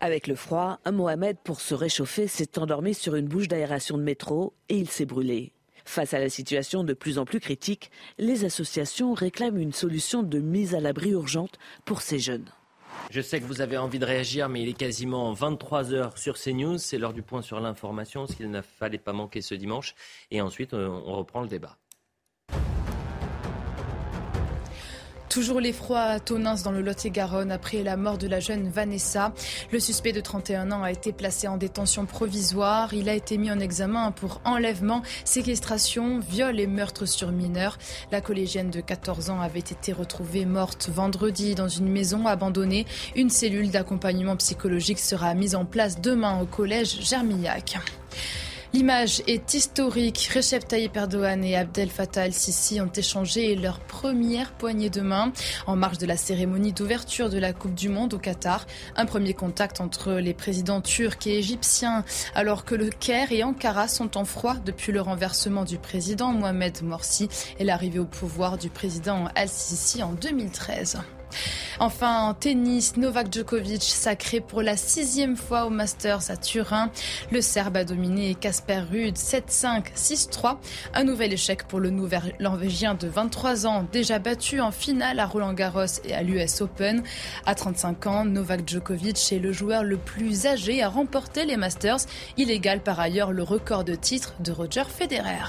[0.00, 4.52] Avec le froid, Mohamed, pour se réchauffer, s'est endormi sur une bouche d'aération de métro
[4.68, 5.52] et il s'est brûlé.
[5.84, 10.38] Face à la situation de plus en plus critique, les associations réclament une solution de
[10.38, 12.50] mise à l'abri urgente pour ces jeunes.
[13.10, 16.36] Je sais que vous avez envie de réagir, mais il est quasiment 23 heures sur
[16.38, 16.78] CNews.
[16.78, 19.94] C'est l'heure du point sur l'information, ce qu'il ne fallait pas manquer ce dimanche.
[20.30, 21.78] Et ensuite, on reprend le débat.
[25.28, 29.34] Toujours l'effroi à Tonins dans le Lot-et-Garonne après la mort de la jeune Vanessa.
[29.70, 32.94] Le suspect de 31 ans a été placé en détention provisoire.
[32.94, 37.76] Il a été mis en examen pour enlèvement, séquestration, viol et meurtre sur mineur.
[38.10, 42.86] La collégienne de 14 ans avait été retrouvée morte vendredi dans une maison abandonnée.
[43.14, 47.76] Une cellule d'accompagnement psychologique sera mise en place demain au collège Germillac.
[48.74, 50.30] L'image est historique.
[50.34, 55.32] Recep Tayyip Erdogan et Abdel Fattah el-Sisi ont échangé leur première poignée de main
[55.66, 58.66] en marge de la cérémonie d'ouverture de la Coupe du Monde au Qatar.
[58.94, 62.04] Un premier contact entre les présidents turcs et égyptiens
[62.34, 66.82] alors que le Caire et Ankara sont en froid depuis le renversement du président Mohamed
[66.82, 70.98] Morsi et l'arrivée au pouvoir du président al-Sisi en 2013.
[71.80, 76.90] Enfin, en tennis, Novak Djokovic sacré pour la sixième fois au Masters à Turin.
[77.30, 80.56] Le Serbe a dominé Casper Ruud 7-5, 6-3.
[80.94, 85.52] Un nouvel échec pour le Norvégien de 23 ans, déjà battu en finale à Roland
[85.52, 87.02] Garros et à l'US Open.
[87.46, 92.00] À 35 ans, Novak Djokovic est le joueur le plus âgé à remporter les Masters.
[92.36, 95.44] Il égale par ailleurs le record de titres de Roger Federer.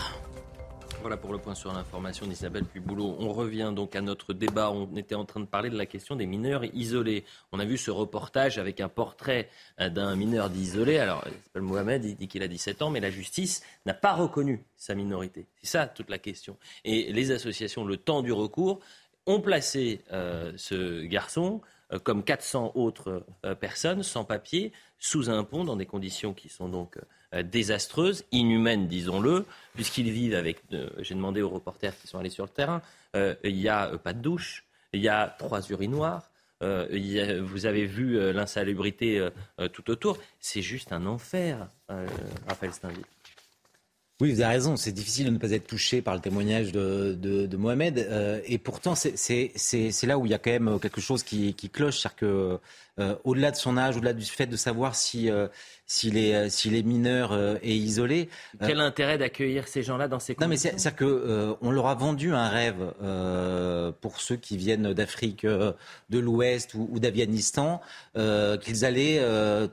[1.02, 3.16] Voilà pour le point sur l'information d'Isabelle Puboulot.
[3.20, 4.70] On revient donc à notre débat.
[4.70, 7.24] On était en train de parler de la question des mineurs isolés.
[7.54, 10.98] On a vu ce reportage avec un portrait euh, d'un mineur isolé.
[10.98, 11.24] Alors,
[11.56, 14.94] il Mohamed, il dit qu'il a 17 ans, mais la justice n'a pas reconnu sa
[14.94, 15.48] minorité.
[15.62, 16.58] C'est ça toute la question.
[16.84, 18.82] Et les associations, le temps du recours,
[19.26, 21.62] ont placé euh, ce garçon
[22.04, 23.26] comme 400 autres
[23.60, 26.98] personnes sans papier sous un pont dans des conditions qui sont donc
[27.36, 30.64] euh, désastreuse, inhumaine, disons-le, puisqu'ils vivent avec.
[30.74, 32.82] Euh, j'ai demandé aux reporters qui sont allés sur le terrain.
[33.16, 36.32] Euh, il n'y a pas de douche, il y a trois urinoirs.
[36.62, 39.30] vous avez vu l'insalubrité
[39.72, 40.18] tout autour.
[40.40, 41.70] C'est juste un enfer,
[42.48, 43.06] Raphaël Steinville.
[44.22, 44.76] Oui, vous avez raison.
[44.76, 48.42] C'est difficile de ne pas être touché par le témoignage de, Mohamed.
[48.46, 52.00] et pourtant, c'est là où il y a quand même quelque chose qui, cloche.
[52.00, 52.60] C'est-à-dire que
[53.24, 55.30] au-delà de son âge, au-delà du fait de savoir si
[55.86, 57.34] s'il est, s'il est mineur
[57.64, 58.30] et isolé.
[58.60, 61.88] Quel intérêt d'accueillir ces gens-là dans ces conditions Non, mais c'est, c'est que on leur
[61.88, 62.94] a vendu un rêve
[64.02, 67.82] pour ceux qui viennent d'Afrique de l'Ouest ou, ou d'Afghanistan,
[68.16, 69.22] qu'ils allaient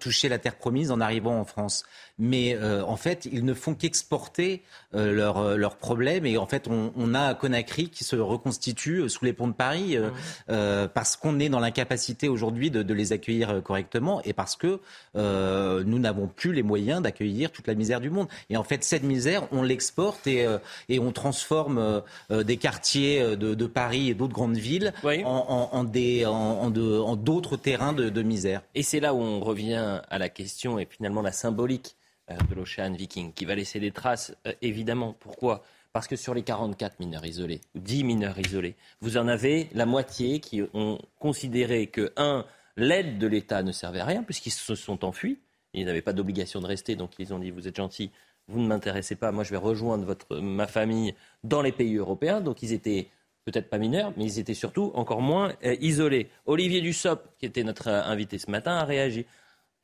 [0.00, 1.84] toucher la terre promise en arrivant en France
[2.18, 4.62] mais euh, en fait, ils ne font qu'exporter
[4.94, 6.24] euh, leurs euh, leur problèmes.
[6.24, 9.98] Et en fait, on, on, a Conakry qui se reconstitue sous les ponts de Paris
[9.98, 10.88] mmh.
[10.94, 13.15] parce qu'on est dans l'incapacité aujourd'hui de, de, les accueillir
[13.62, 14.80] correctement et parce que
[15.14, 18.28] nous n'avons plus les moyens d'accueillir toute la misère du monde.
[18.50, 20.46] Et en fait, cette misère, on l'exporte et,
[20.88, 25.84] et on transforme des quartiers de, de, Paris et d'autres grandes villes en, en, en,
[25.84, 28.62] des, en, d'autres terrains de, de misère.
[28.74, 31.96] Et c'est là où on revient à la question et finalement la symbolique
[32.30, 35.14] euh, de l'Ocean Viking, qui va laisser des traces, euh, évidemment.
[35.20, 35.62] Pourquoi?
[35.92, 39.86] Parce que sur les 44 mineurs isolés, ou 10 mineurs isolés, vous en avez la
[39.86, 42.44] moitié qui ont considéré que, un,
[42.76, 45.38] l'aide de l'État ne servait à rien, puisqu'ils se sont enfuis.
[45.74, 48.10] Ils n'avaient pas d'obligation de rester, donc ils ont dit Vous êtes gentil,
[48.48, 51.14] vous ne m'intéressez pas, moi je vais rejoindre votre, ma famille
[51.44, 52.40] dans les pays européens.
[52.40, 53.08] Donc ils étaient
[53.44, 56.30] peut-être pas mineurs, mais ils étaient surtout encore moins euh, isolés.
[56.46, 59.26] Olivier Dussopt, qui était notre invité ce matin, a réagi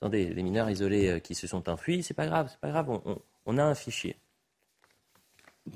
[0.03, 3.01] attendez, les mineurs isolés euh, qui se sont enfuis, c'est pas grave, c'est pas grave,
[3.47, 4.17] on, a un fichier.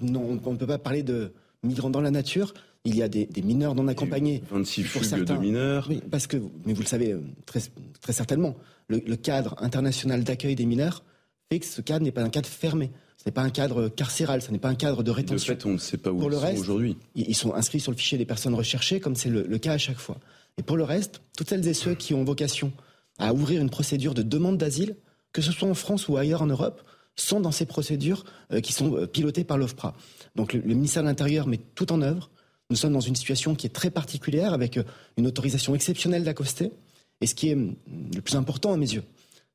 [0.03, 2.53] Non, on ne peut pas parler de migrants dans la nature.
[2.87, 4.43] Il y a des, mineurs non accompagnés.
[4.51, 5.87] 26 fugues de mineurs.
[5.89, 7.61] Oui, parce que, mais vous le savez euh, très,
[8.01, 8.57] très certainement,
[8.89, 11.05] le, cadre international d'accueil des mineurs
[11.51, 12.91] fait que ce cadre n'est pas un cadre fermé.
[13.17, 15.55] Ce n'est pas un cadre carcéral, ce n'est pas un cadre de rétention.
[15.55, 16.97] De fait, on ne sait pas où Pour ils sont aujourd'hui.
[17.15, 19.79] Ils sont inscrits sur le fichier des personnes recherchées, comme c'est le, le, cas à
[19.79, 20.19] chaque fois.
[20.59, 22.73] Et pour le reste, toutes celles et ceux qui ont vocation
[23.19, 24.97] à ouvrir une procédure de demande d'asile,
[25.33, 26.83] que ce soit en France ou ailleurs en Europe,
[27.17, 29.95] sont dans ces procédures euh, qui sont euh, pilotées par l'OFPRA.
[30.35, 32.31] Donc le, ministère de l'Intérieur met tout en œuvre.
[32.71, 34.83] Nous sommes dans une situation qui est très particulière avec euh,
[35.17, 36.73] une autorisation exceptionnelle d'accoster.
[37.21, 37.77] Et ce qui est hum,
[38.15, 39.05] le plus important à mes yeux,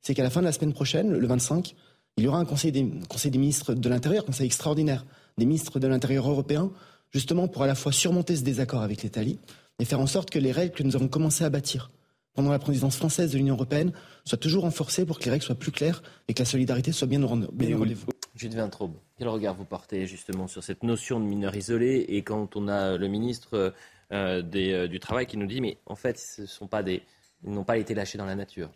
[0.02, 1.76] c'est qu'à la fin de la semaine prochaine, le 25,
[2.18, 5.06] il y aura un conseil des, conseil des ministres de l'Intérieur, conseil extraordinaire
[5.38, 6.72] des ministres de l'Intérieur européens,
[7.12, 9.40] justement pour à la fois surmonter ce désaccord avec l'Italie
[9.80, 11.90] et faire en sorte que les règles que nous avons commencé à bâtir
[12.34, 13.92] pendant la présidence française de l'Union européenne
[14.26, 17.08] soit toujours renforcée pour que les règles soient plus claires et que la solidarité soit
[17.08, 18.12] bien au rendez-vous.
[18.42, 22.56] Jules Vintraube, quel regard vous portez justement sur cette notion de mineur isolé et quand
[22.56, 23.72] on a le ministre
[24.12, 27.04] euh, euh, du Travail qui nous dit mais en fait ce sont pas des,
[27.44, 28.72] ils n'ont pas été lâchés dans la nature?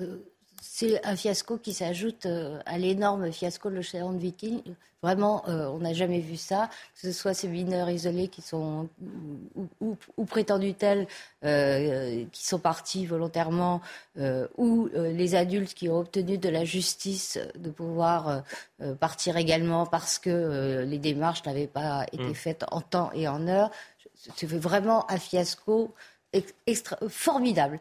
[0.00, 0.18] Euh,
[0.60, 4.62] c'est un fiasco qui s'ajoute euh, à l'énorme fiasco de l'océan de Viking.
[5.02, 8.88] Vraiment, euh, on n'a jamais vu ça, que ce soit ces mineurs isolés qui sont
[9.80, 11.06] ou, prétendus tels,
[11.44, 13.80] euh, qui sont partis volontairement,
[14.56, 18.42] ou les adultes qui ont obtenu de la justice de pouvoir
[18.98, 22.34] partir également parce que les démarches n'avaient pas été mm.
[22.34, 23.70] faites en temps et en heure.
[24.34, 25.94] C'est vraiment un fiasco
[26.66, 27.78] extra formidable.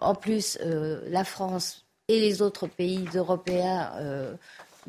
[0.00, 0.58] en plus,
[1.06, 4.34] la France et les autres pays européens euh,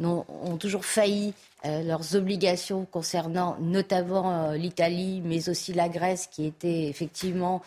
[0.01, 1.33] ont, toujours failli
[1.65, 7.61] euh, leurs obligations concernant notamment euh, l'Italie, mais aussi la Grèce, qui était effectivement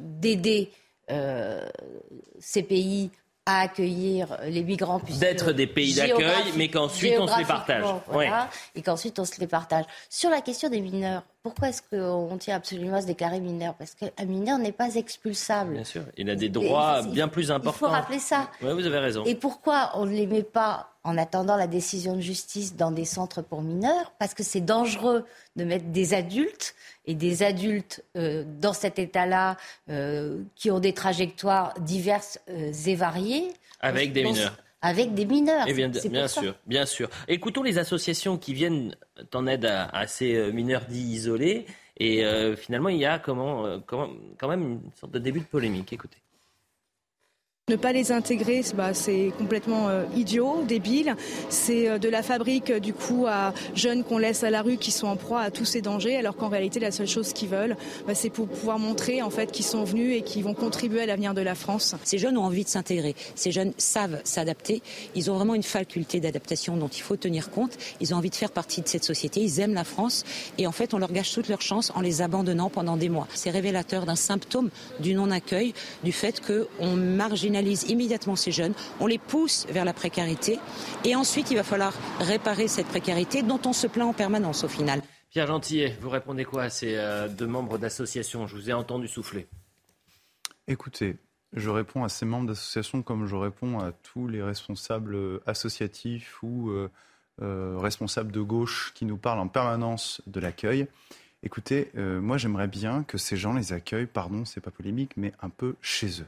[0.00, 0.70] d'aider
[1.08, 3.10] ces pays
[3.46, 5.00] à accueillir les migrants.
[5.20, 7.84] D'être des pays d'accueil, mais qu'ensuite on se les partage.
[8.74, 9.84] Et qu'ensuite on se les partage.
[10.10, 13.74] Sur la question des mineurs, pourquoi est-ce qu'on tient absolument à se déclarer mineur?
[13.74, 15.74] Parce qu'un mineur n'est pas expulsable.
[15.74, 17.76] Bien sûr, il a des droits bien plus importants.
[17.76, 18.50] Il faut rappeler ça.
[18.62, 19.22] Oui, vous avez raison.
[19.24, 23.04] Et pourquoi on ne les met pas en attendant la décision de justice dans des
[23.04, 26.74] centres pour mineurs Parce que c'est dangereux de mettre des adultes
[27.06, 29.56] et des adultes euh, dans cet état-là
[29.88, 33.52] euh, qui ont des trajectoires diverses euh, et variées.
[33.80, 35.66] Avec des mineurs avec des mineurs.
[35.66, 37.08] Et bien, bien sûr, bien sûr.
[37.26, 38.94] Écoutons les associations qui viennent
[39.34, 41.66] en aide à, ces mineurs dits isolés.
[41.96, 42.22] Et
[42.56, 45.92] finalement, il y a comment, quand même une sorte de début de polémique.
[45.92, 46.18] Écoutez.
[47.68, 51.16] Ne pas les intégrer, bah, c'est complètement euh, idiot, débile.
[51.48, 54.92] C'est euh, de la fabrique du coup à jeunes qu'on laisse à la rue qui
[54.92, 57.76] sont en proie à tous ces dangers, alors qu'en réalité la seule chose qu'ils veulent,
[58.06, 61.06] bah, c'est pour pouvoir montrer en fait qu'ils sont venus et qu'ils vont contribuer à
[61.06, 61.96] l'avenir de la France.
[62.04, 63.16] Ces jeunes ont envie de s'intégrer.
[63.34, 64.80] Ces jeunes savent s'adapter.
[65.16, 67.76] Ils ont vraiment une faculté d'adaptation dont il faut tenir compte.
[68.00, 69.40] Ils ont envie de faire partie de cette société.
[69.40, 70.22] Ils aiment la France
[70.56, 73.26] et en fait on leur gâche toutes leurs chances en les abandonnant pendant des mois.
[73.34, 79.18] C'est révélateur d'un symptôme du non-accueil, du fait qu'on marginalise immédiatement ces jeunes, on les
[79.18, 80.58] pousse vers la précarité
[81.04, 84.68] et ensuite il va falloir réparer cette précarité dont on se plaint en permanence au
[84.68, 85.02] final.
[85.30, 88.46] Pierre Gentillet, vous répondez quoi à ces euh, deux membres d'associations?
[88.46, 89.46] Je vous ai entendu souffler.
[90.68, 91.16] Écoutez,
[91.52, 96.42] je réponds à ces membres d'associations comme je réponds à tous les responsables euh, associatifs
[96.42, 96.70] ou
[97.42, 100.86] euh, responsables de gauche qui nous parlent en permanence de l'accueil.
[101.42, 105.32] Écoutez, euh, moi j'aimerais bien que ces gens les accueillent, pardon, c'est pas polémique, mais
[105.42, 106.26] un peu chez eux.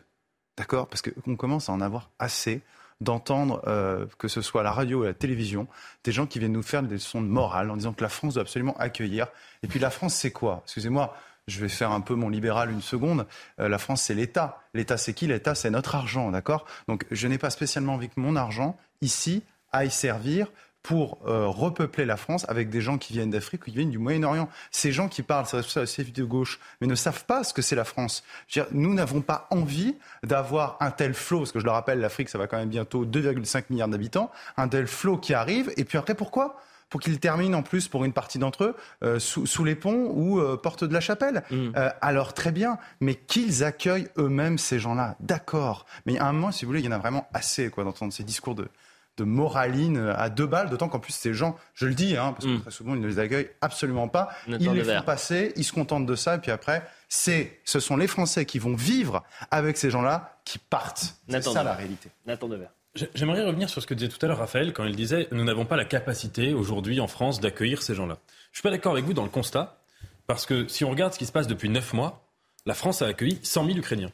[0.58, 0.88] D'accord?
[0.88, 2.60] Parce qu'on commence à en avoir assez
[3.00, 5.68] d'entendre, euh, que ce soit à la radio ou à la télévision,
[6.02, 8.34] des gens qui viennent nous faire des leçons de morale en disant que la France
[8.34, 9.28] doit absolument accueillir.
[9.62, 10.62] Et puis la France, c'est quoi?
[10.64, 13.26] Excusez-moi, je vais faire un peu mon libéral une seconde.
[13.60, 14.60] Euh, la France, c'est l'État.
[14.74, 15.28] L'État, c'est qui?
[15.28, 16.66] L'État, c'est notre argent, d'accord?
[16.88, 20.50] Donc je n'ai pas spécialement envie que mon argent, ici, aille servir
[20.88, 23.98] pour euh, repeupler la France avec des gens qui viennent d'Afrique ou qui viennent du
[23.98, 24.48] Moyen-Orient.
[24.70, 27.76] Ces gens qui parlent, c'est assez de gauche, mais ne savent pas ce que c'est
[27.76, 28.24] la France.
[28.50, 32.30] Dire, nous n'avons pas envie d'avoir un tel flot, parce que je le rappelle, l'Afrique,
[32.30, 35.98] ça va quand même bientôt 2,5 milliards d'habitants, un tel flot qui arrive, et puis
[35.98, 36.56] après, pourquoi?
[36.88, 40.10] Pour qu'ils terminent en plus pour une partie d'entre eux euh, sous, sous, les ponts
[40.14, 41.42] ou euh, porte de la chapelle.
[41.50, 41.72] Mmh.
[41.76, 45.84] Euh, alors très bien, mais qu'ils accueillent eux-mêmes ces gens-là, d'accord.
[46.06, 48.14] Mais à un moment, si vous voulez, il y en a vraiment assez quoi d'entendre
[48.14, 48.70] ces discours de,
[49.18, 52.46] de moraline à deux balles, d'autant qu'en plus ces gens, je le dis, hein, parce
[52.46, 52.60] que mm.
[52.62, 56.06] très souvent ils ne les accueillent absolument pas, ils les font passer, ils se contentent
[56.06, 59.90] de ça, et puis après, c'est, ce sont les Français qui vont vivre avec ces
[59.90, 61.16] gens-là qui partent.
[61.28, 62.10] C'est ça la réalité.
[62.26, 62.70] Nathan Devers.
[63.14, 65.66] J'aimerais revenir sur ce que disait tout à l'heure Raphaël quand il disait nous n'avons
[65.66, 68.18] pas la capacité aujourd'hui en France d'accueillir ces gens-là.
[68.50, 69.78] Je suis pas d'accord avec vous dans le constat
[70.26, 72.26] parce que si on regarde ce qui se passe depuis neuf mois,
[72.66, 74.10] la France a accueilli 100 000 Ukrainiens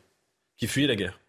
[0.56, 1.20] qui fuyaient la guerre.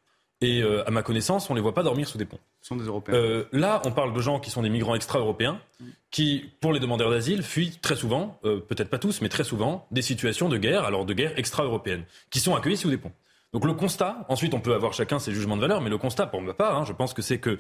[0.41, 2.39] Et euh, à ma connaissance, on ne les voit pas dormir sous des ponts.
[2.65, 3.13] Sont des Européens.
[3.13, 5.61] Euh, là, on parle de gens qui sont des migrants extra-européens,
[6.09, 9.85] qui, pour les demandeurs d'asile, fuient très souvent, euh, peut-être pas tous, mais très souvent,
[9.91, 13.11] des situations de guerre, alors de guerre extra-européenne, qui sont accueillis sous des ponts.
[13.53, 16.25] Donc le constat, ensuite on peut avoir chacun ses jugements de valeur, mais le constat
[16.25, 17.59] pour ma part, hein, je pense que c'est que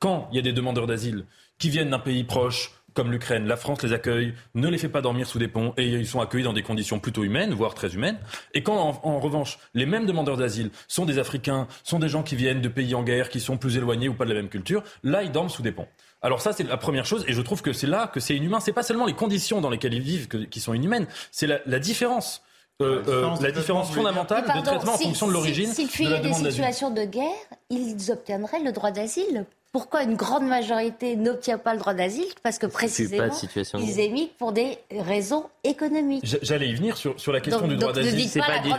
[0.00, 1.26] quand il y a des demandeurs d'asile
[1.58, 5.00] qui viennent d'un pays proche, comme l'Ukraine, la France les accueille, ne les fait pas
[5.00, 7.94] dormir sous des ponts et ils sont accueillis dans des conditions plutôt humaines, voire très
[7.94, 8.18] humaines.
[8.54, 12.36] Et quand en, revanche les mêmes demandeurs d'asile sont des Africains, sont des gens qui
[12.36, 14.82] viennent de pays en guerre, qui sont plus éloignés ou pas de la même culture,
[15.02, 15.88] là ils dorment sous des ponts.
[16.22, 18.60] Alors ça c'est la première chose et je trouve que c'est là que c'est inhumain.
[18.60, 22.42] C'est pas seulement les conditions dans lesquelles ils vivent qui sont inhumaines, c'est la, différence.
[22.82, 25.70] Euh, euh, la différence fondamentale de traitement en fonction de l'origine.
[25.70, 27.28] S'ils fuyaient des situations de guerre,
[27.68, 32.58] ils obtiendraient le droit d'asile pourquoi une grande majorité n'obtient pas le droit d'asile Parce
[32.58, 33.32] que précisément,
[33.78, 36.24] ils émigrent pour des raisons économiques.
[36.42, 38.28] J'allais y venir sur, sur la question du droit d'asile.
[38.28, 38.76] C'est pas, du tout.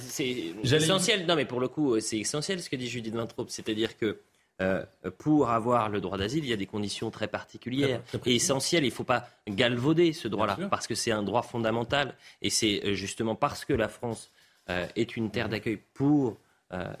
[0.00, 1.26] C'est essentiel.
[1.26, 3.48] Non, mais pour le coup, c'est essentiel ce que dit Judith Vintraube.
[3.48, 4.18] C'est-à-dire que
[4.60, 4.84] euh,
[5.18, 8.84] pour avoir le droit d'asile, il y a des conditions très particulières et essentielles.
[8.84, 12.14] Il ne faut pas galvauder ce droit-là parce que c'est un droit fondamental.
[12.42, 14.30] Et c'est euh, justement parce que la France
[14.68, 16.36] euh, est une terre d'accueil pour euh,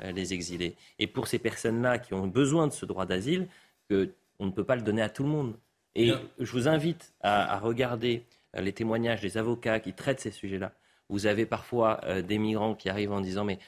[0.02, 0.76] les exilés.
[0.98, 3.48] Et pour ces personnes-là qui ont besoin de ce droit d'asile,
[3.90, 5.56] on ne peut pas le donner à tout le monde.
[5.94, 8.24] Et je vous invite à, regarder
[8.56, 10.72] euh, les témoignages des avocats qui traitent ces sujets-là.
[11.08, 13.58] Vous avez parfois euh, des migrants qui arrivent en disant mais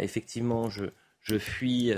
[0.00, 0.86] effectivement je,
[1.20, 1.92] je fuis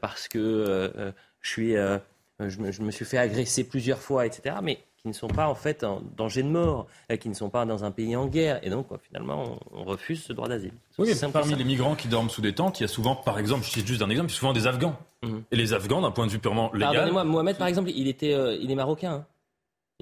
[0.00, 4.56] parce que je suis je me, je, me, suis fait agresser plusieurs fois, etc.
[4.62, 7.50] Mais qui ne sont pas en fait en danger de mort, euh, qui ne sont
[7.50, 8.60] pas dans un pays en guerre.
[8.62, 10.72] Et donc, finalement, on, refuse ce droit d'asile.
[10.98, 13.64] Oui, parmi les migrants qui dorment sous des tentes, il y a souvent, par exemple,
[13.64, 14.96] je cite juste un exemple, souvent des Afghans.
[15.22, 15.44] Mhm.
[15.52, 16.92] Et les Afghans, d'un point de vue purement légal.
[16.92, 19.12] Pardonnez-moi, Mohamed, par exemple, il, était, euh, il est marocain.
[19.12, 19.26] Hein.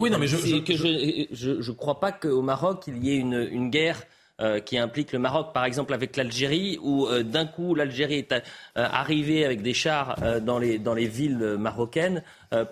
[0.00, 3.48] Oui, non, mais je ne je, je, crois pas qu'au Maroc, il y ait une,
[3.50, 4.02] une guerre
[4.42, 8.32] euh, qui implique le Maroc, par exemple avec l'Algérie, où euh, d'un coup l'Algérie est
[8.32, 8.36] euh,
[8.74, 12.22] arrivée avec des chars dans, les, dans les villes marocaines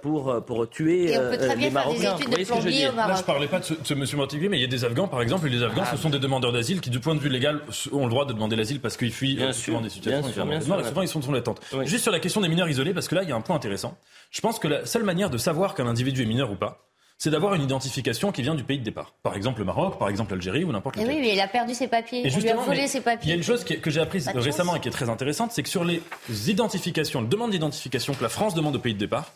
[0.02, 1.16] pour, pour tuer
[1.56, 2.16] les Marocains.
[2.16, 4.64] Vous voyez ce que je Là, parlais pas de ce, monsieur particulier, mais il y
[4.64, 6.90] a des Afghans, par exemple, et les Afghans, ce ah, sont des demandeurs d'asile qui,
[6.90, 7.62] du point de vue légal,
[7.92, 10.44] ont le droit de demander l'asile parce qu'ils fuient souvent des situations.
[10.44, 11.62] Bien sûr, souvent, ils sont sous l'attente.
[11.84, 13.56] Juste sur la question des mineurs isolés, parce que là, il y a un point
[13.56, 13.96] intéressant.
[14.30, 17.30] Je pense que la seule manière de savoir qu'un individu est mineur ou pas, c'est
[17.30, 19.14] d'avoir une identification qui vient du pays de départ.
[19.22, 21.10] Par exemple le Maroc, par exemple l'Algérie ou n'importe lequel.
[21.10, 22.26] Oui, mais il a perdu ses papiers.
[22.26, 23.26] Et On lui a volé ses papiers.
[23.26, 25.62] Il y a une chose que j'ai apprise récemment et qui est très intéressante, c'est
[25.62, 26.02] que sur les
[26.48, 29.32] identifications, les demandes d'identification que la France demande au pays de départ,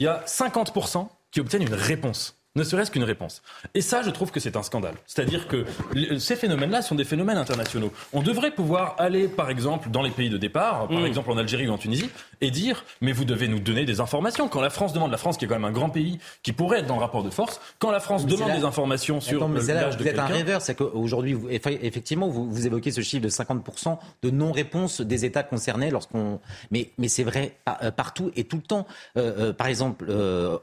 [0.00, 3.42] il y a 50% qui obtiennent une réponse ne serait-ce qu'une réponse.
[3.74, 4.94] Et ça, je trouve que c'est un scandale.
[5.06, 5.66] C'est-à-dire que
[6.18, 7.92] ces phénomènes-là sont des phénomènes internationaux.
[8.12, 11.06] On devrait pouvoir aller, par exemple, dans les pays de départ, par mm.
[11.06, 12.10] exemple en Algérie ou en Tunisie,
[12.40, 14.48] et dire, mais vous devez nous donner des informations.
[14.48, 16.80] Quand la France demande, la France qui est quand même un grand pays, qui pourrait
[16.80, 19.60] être dans le rapport de force, quand la France demande des informations sur Attends, mais
[19.60, 23.28] le de Vous êtes un rêveur, c'est qu'aujourd'hui, effectivement, vous, vous, évoquez ce chiffre de
[23.28, 26.40] 50% de non-réponse des États concernés lorsqu'on...
[26.70, 28.86] Mais, mais c'est vrai euh, partout et tout le temps.
[29.16, 30.12] Euh, euh, par exemple,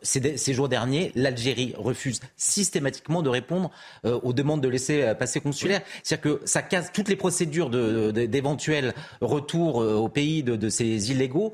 [0.01, 3.71] ces, ces jours derniers, l'Algérie refuse systématiquement de répondre
[4.03, 5.81] aux demandes de laisser passer consulaire.
[6.03, 11.53] C'est-à-dire que ça casse toutes les procédures d'éventuels retours euh, au pays de, ces illégaux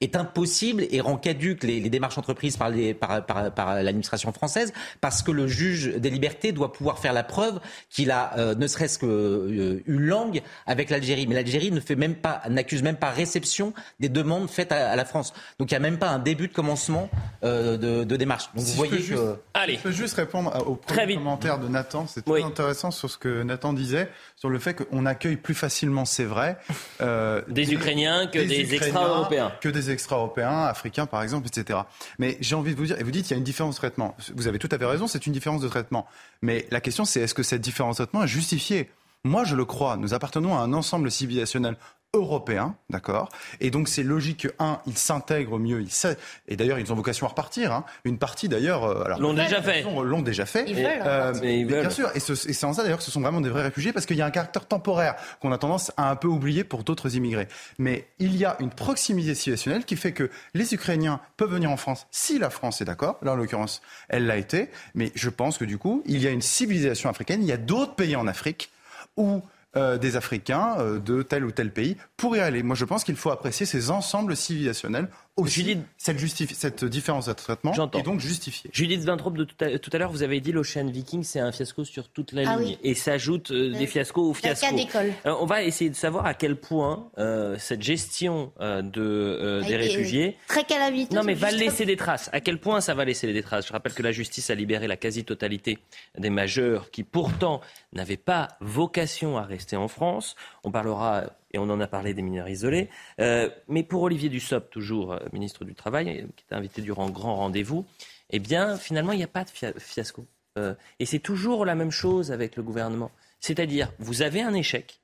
[0.00, 5.94] est impossible et rend caduque les, démarches entreprises par, l'administration française parce que le juge
[5.96, 10.90] des libertés doit pouvoir faire la preuve qu'il a ne serait-ce que eu langue avec
[10.90, 11.26] l'Algérie.
[11.26, 15.04] Mais l'Algérie ne fait même pas, n'accuse même pas réception des demandes faites à, la
[15.04, 15.32] France.
[15.58, 17.10] Donc il n'y a même pas un début de commencement
[17.42, 18.50] de, démarche.
[18.54, 19.36] Donc vous voyez que...
[19.54, 19.78] Allez.
[19.78, 22.06] peux juste répondre au premier commentaire de Nathan.
[22.06, 26.04] C'est très intéressant sur ce que Nathan disait, sur le fait qu'on accueille plus facilement,
[26.04, 26.58] c'est vrai,
[27.00, 29.52] euh, des, Ukrainiens que des, extra-européens.
[29.60, 31.80] Que des extra-européens, africains par exemple, etc.
[32.18, 33.78] Mais j'ai envie de vous dire, et vous dites qu'il y a une différence de
[33.78, 34.16] traitement.
[34.34, 36.06] Vous avez tout à fait raison, c'est une différence de traitement.
[36.42, 38.90] Mais la question c'est est-ce que cette différence de traitement est justifiée?
[39.24, 39.96] Moi, je le crois.
[39.96, 41.76] Nous appartenons à un ensemble civilisationnel
[42.14, 43.28] européen, d'accord?
[43.60, 46.16] Et donc c'est logique que, un, ils s'intègrent mieux, ils
[46.48, 47.84] et d'ailleurs ils ont vocation à repartir, hein.
[48.04, 48.84] une partie d'ailleurs...
[48.84, 49.82] Euh, l'ont déjà fait.
[49.82, 50.64] L'ont déjà fait.
[50.68, 51.02] Ils veulent.
[51.04, 53.62] Euh, mais Bien sûr, et, c'est en ça d'ailleurs que ce sont vraiment des vrais
[53.62, 56.64] réfugiés, parce qu'il y a un caractère temporaire qu'on a tendance à un peu oublier
[56.64, 57.48] pour d'autres immigrés.
[57.78, 61.76] Mais il y a une proximité civilisationnelle qui fait que les Ukrainiens peuvent venir en
[61.76, 65.58] France si la France est d'accord, là en l'occurrence elle l'a été, mais je pense
[65.58, 68.26] que du coup il y a une civilisation africaine, il y a d'autres pays en
[68.26, 68.70] Afrique
[69.16, 69.42] où
[69.76, 72.62] euh, des Africains euh, de tel ou tel pays pour y aller.
[72.62, 75.08] Moi, je pense qu'il faut apprécier ces ensembles civilisationnels
[75.38, 78.70] aussi cette, cette, différence de traitement est donc justifiée.
[78.72, 82.08] Judith Vintrop, de tout à, l'heure, vous avez dit l'Ocean Viking, c'est un fiasco sur
[82.08, 82.76] toute la ah ligne.
[82.82, 84.66] Et s'ajoute euh, des fiascos au fiasco.
[84.94, 90.36] Euh, on va essayer de savoir à quel point euh, cette gestion de, des réfugiés...
[90.48, 91.14] Très calamiteux.
[91.14, 92.28] Non, mais va laisser des traces.
[92.32, 93.68] À quel point ça va laisser des traces?
[93.68, 95.78] Je rappelle que la justice a libéré la quasi-totalité
[96.18, 97.60] des majeurs qui pourtant
[97.92, 100.34] n'avaient pas vocation à rester en France.
[100.64, 101.24] On parlera
[101.58, 102.88] et on en a parlé des mineurs isolés.
[103.20, 107.34] Euh, mais pour Olivier Dussopt, toujours euh, ministre du Travail, qui était invité durant grand
[107.34, 107.84] rendez-vous,
[108.30, 110.26] eh bien, finalement, il n'y a pas de fiasco.
[110.56, 113.10] Euh, et c'est toujours la même chose avec le gouvernement.
[113.40, 115.00] C'est-à-dire, vous avez un échec,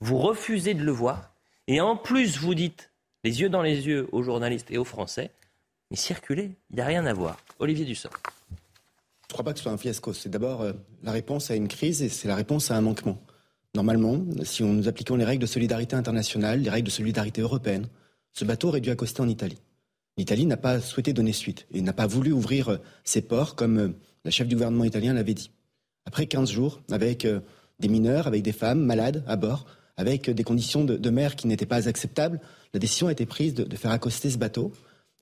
[0.00, 1.32] vous refusez de le voir,
[1.66, 2.90] et en plus, vous dites,
[3.24, 5.30] les yeux dans les yeux aux journalistes et aux Français,
[5.90, 7.38] mais circulez, il n'y a rien à voir.
[7.58, 8.16] Olivier Dussopt.
[8.50, 10.12] Je ne crois pas que ce soit un fiasco.
[10.12, 10.64] C'est d'abord
[11.02, 13.18] la réponse à une crise et c'est la réponse à un manquement.
[13.74, 17.88] Normalement, si nous appliquons les règles de solidarité internationale, les règles de solidarité européenne,
[18.32, 19.58] ce bateau aurait dû accoster en Italie.
[20.16, 23.78] L'Italie n'a pas souhaité donner suite et n'a pas voulu ouvrir euh, ses ports comme
[23.78, 23.88] euh,
[24.24, 25.50] la chef du gouvernement italien l'avait dit.
[26.06, 27.40] Après 15 jours, avec euh,
[27.80, 29.66] des mineurs, avec des femmes malades à bord,
[29.96, 32.40] avec des conditions de, mer qui n'étaient pas acceptables,
[32.72, 34.72] la décision a été prise de, faire accoster ce bateau.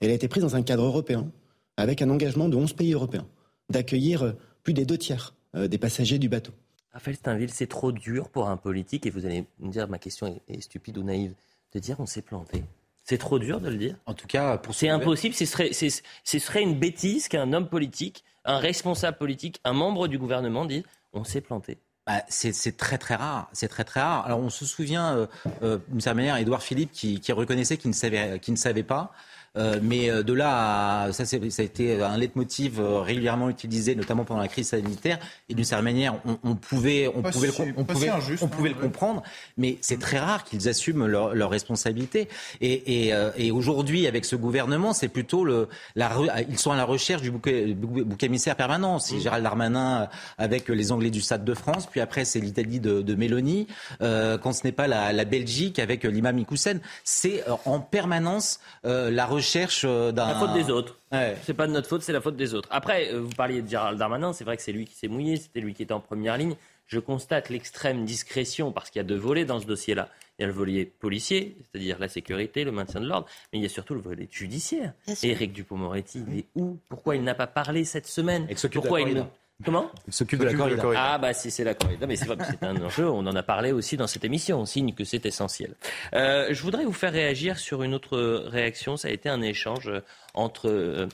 [0.01, 1.31] Elle a été prise dans un cadre européen,
[1.77, 3.27] avec un engagement de 11 pays européens,
[3.71, 6.53] d'accueillir plus des deux tiers des passagers du bateau.
[6.93, 10.41] Raphaël Steinville, c'est trop dur pour un politique, et vous allez me dire, ma question
[10.49, 11.35] est, stupide ou naïve,
[11.73, 12.65] de dire on s'est planté.
[13.05, 13.97] C'est trop dur de le dire.
[14.07, 15.35] En tout cas, pour c'est impossible.
[15.35, 20.19] Ce serait, ce serait une bêtise qu'un homme politique, un responsable politique, un membre du
[20.19, 21.79] gouvernement dise on s'est planté.
[22.07, 23.49] Bah, c'est très très rare.
[23.53, 24.25] C'est très très rare.
[24.25, 25.27] Alors on se souvient, euh,
[25.63, 28.83] euh, d'une certaine manière, Édouard Philippe qui, qui reconnaissait qu'il ne savait, qu'il ne savait
[28.83, 29.13] pas.
[29.59, 33.95] Euh, mais euh, de là, à, ça, ça a été un leitmotiv euh, régulièrement utilisé,
[33.95, 35.19] notamment pendant la crise sanitaire.
[35.49, 38.75] Et d'une certaine manière, on, on pouvait, on pouvait, le, on pouvait, on pouvait le
[38.75, 39.23] comprendre.
[39.59, 42.29] Mais c'est très rare qu'ils assument leurs leur responsabilités.
[42.61, 46.11] Et, et, et aujourd'hui, avec ce gouvernement, c'est plutôt le, la,
[46.49, 48.99] ils sont à la recherche du bouc, bouc émissaire permanent.
[48.99, 53.03] C'est Gérald Darmanin avec les Anglais du Stade de France, puis après c'est l'Italie de,
[53.03, 53.67] de Mélanie.
[54.01, 59.27] Euh, quand ce n'est pas la, la, Belgique avec l'imam Ikoussen, c'est en permanence la
[59.27, 60.29] recherche cherche euh, d'un.
[60.29, 60.99] La faute des autres.
[61.43, 62.69] C'est pas de notre faute, c'est la faute des autres.
[62.71, 65.37] Après, euh, vous parliez de Gérald Darmanin, c'est vrai que c'est lui qui s'est mouillé,
[65.37, 66.57] c'était lui qui était en première ligne.
[66.87, 70.09] Je constate l'extrême discrétion parce qu'il y a deux volets dans ce dossier-là.
[70.39, 73.63] Il y a le volet policier, c'est-à-dire la sécurité, le maintien de l'ordre, mais il
[73.63, 74.93] y a surtout le volet judiciaire.
[75.23, 76.79] Éric Dupont-Moretti, il est où?
[76.89, 78.47] Pourquoi il n'a pas parlé cette semaine?
[78.73, 79.25] Pourquoi il
[79.65, 80.83] Comment Il s'occupe de la corrida.
[80.97, 82.29] Ah bah si c'est la corrida, mais c'est
[82.63, 83.09] un enjeu.
[83.09, 84.61] On en a parlé aussi dans cette émission.
[84.61, 85.75] On signe que c'est essentiel.
[86.15, 88.97] Euh, je voudrais vous faire réagir sur une autre réaction.
[88.97, 89.91] Ça a été un échange
[90.35, 91.07] entre euh,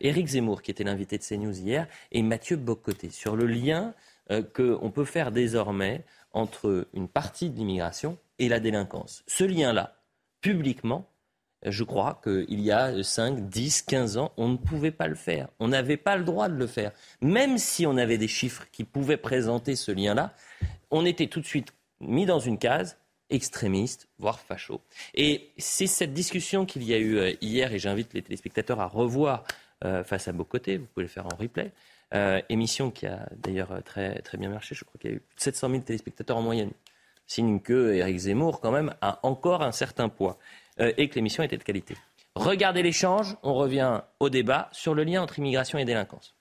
[0.00, 3.94] Éric Zemmour, qui était l'invité de CNews hier, et Mathieu Bocoté sur le lien
[4.30, 9.24] euh, qu'on peut faire désormais entre une partie de l'immigration et la délinquance.
[9.26, 9.96] Ce lien-là,
[10.40, 11.06] publiquement,
[11.64, 15.48] je crois qu'il y a 5, 10, 15 ans, on ne pouvait pas le faire.
[15.60, 16.92] On n'avait pas le droit de le faire.
[17.20, 20.34] Même si on avait des chiffres qui pouvaient présenter ce lien-là,
[20.90, 22.96] on était tout de suite mis dans une case
[23.30, 24.80] extrémiste, voire facho.
[25.14, 28.86] Et c'est cette discussion qu'il y a eu euh, hier, et j'invite les téléspectateurs à
[28.86, 29.44] revoir
[29.84, 31.72] euh, face à côtés, vous pouvez le faire en replay,
[32.14, 35.22] euh, émission qui a d'ailleurs très, très bien marché, je crois qu'il y a eu
[35.36, 36.72] 700 000 téléspectateurs en moyenne.
[37.26, 40.38] Signe que Eric Zemmour, quand même, a encore un certain poids.
[40.80, 41.96] Euh, et que l'émission était de qualité.
[42.34, 46.34] Regardez l'échange, on revient au débat sur le lien entre immigration et délinquance.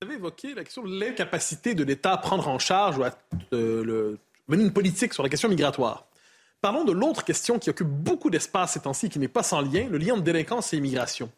[0.00, 3.10] Vous avez évoqué la question de l'incapacité de l'État à prendre en charge ou à
[3.52, 4.16] euh,
[4.48, 6.06] mener une politique sur la question migratoire.
[6.62, 9.86] Parlons de l'autre question qui occupe beaucoup d'espace ces temps-ci, qui n'est pas sans lien,
[9.90, 11.30] le lien de délinquance et immigration.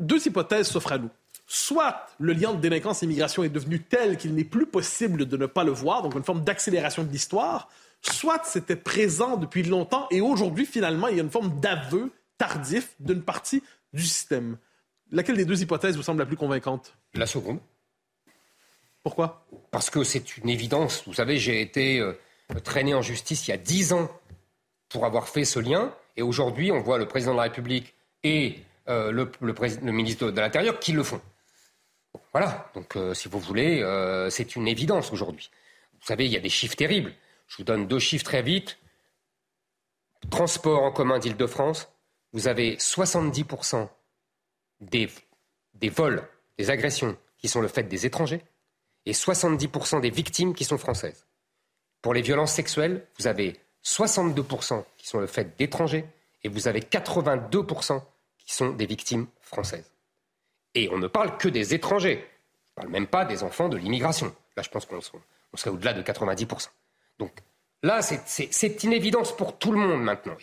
[0.00, 1.10] Deux hypothèses s'offrent à nous.
[1.46, 5.36] Soit le lien de délinquance et immigration est devenu tel qu'il n'est plus possible de
[5.36, 7.68] ne pas le voir, donc une forme d'accélération de l'histoire,
[8.02, 12.94] soit c'était présent depuis longtemps et aujourd'hui, finalement, il y a une forme d'aveu tardif
[13.00, 14.58] d'une partie du système.
[15.10, 16.96] Laquelle des deux hypothèses vous semble la plus convaincante?
[17.14, 17.60] La seconde.
[19.02, 19.46] Pourquoi?
[19.70, 21.02] Parce que c'est une évidence.
[21.06, 22.12] Vous savez, j'ai été euh,
[22.62, 24.10] traîné en justice il y a dix ans
[24.88, 25.94] pour avoir fait ce lien.
[26.16, 30.40] Et aujourd'hui, on voit le président de la République et euh, le, le, ministre de
[30.40, 31.20] l'Intérieur qui le font.
[32.32, 32.70] Voilà.
[32.74, 33.82] Donc, euh, si vous voulez,
[34.30, 35.50] c'est une évidence aujourd'hui.
[36.00, 37.12] Vous savez, il y a des chiffres terribles.
[37.48, 38.78] Je vous donne deux chiffres très vite.
[40.30, 41.88] Transport en commun d'Île-de-France,
[42.32, 43.88] vous avez 70%
[44.80, 45.08] des,
[45.74, 46.28] des vols,
[46.58, 48.42] des agressions qui sont le fait des étrangers
[49.06, 51.26] et 70% des victimes qui sont françaises.
[52.02, 56.04] Pour les violences sexuelles, vous avez 62% qui sont le fait d'étrangers
[56.42, 58.02] et vous avez 82%
[58.38, 59.90] qui sont des victimes françaises.
[60.74, 62.24] Et on ne parle que des étrangers.
[62.76, 64.34] On ne parle même pas des enfants de l'immigration.
[64.56, 66.68] Là, je pense qu'on serait au-delà de 90%.
[67.18, 67.32] Donc
[67.82, 70.36] là, c'est une évidence pour tout le monde maintenant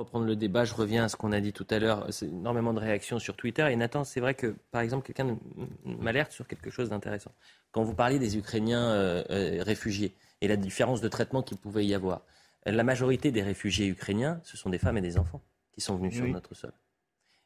[0.00, 2.06] reprendre le débat, je reviens à ce qu'on a dit tout à l'heure.
[2.10, 3.66] C'est énormément de réactions sur Twitter.
[3.70, 5.38] Et Nathan, c'est vrai que, par exemple, quelqu'un
[5.84, 7.32] m'alerte sur quelque chose d'intéressant.
[7.70, 11.86] Quand vous parliez des Ukrainiens euh, euh, réfugiés et la différence de traitement qu'il pouvait
[11.86, 12.22] y avoir,
[12.66, 15.42] la majorité des réfugiés ukrainiens, ce sont des femmes et des enfants
[15.72, 16.72] qui sont venus sur notre sol.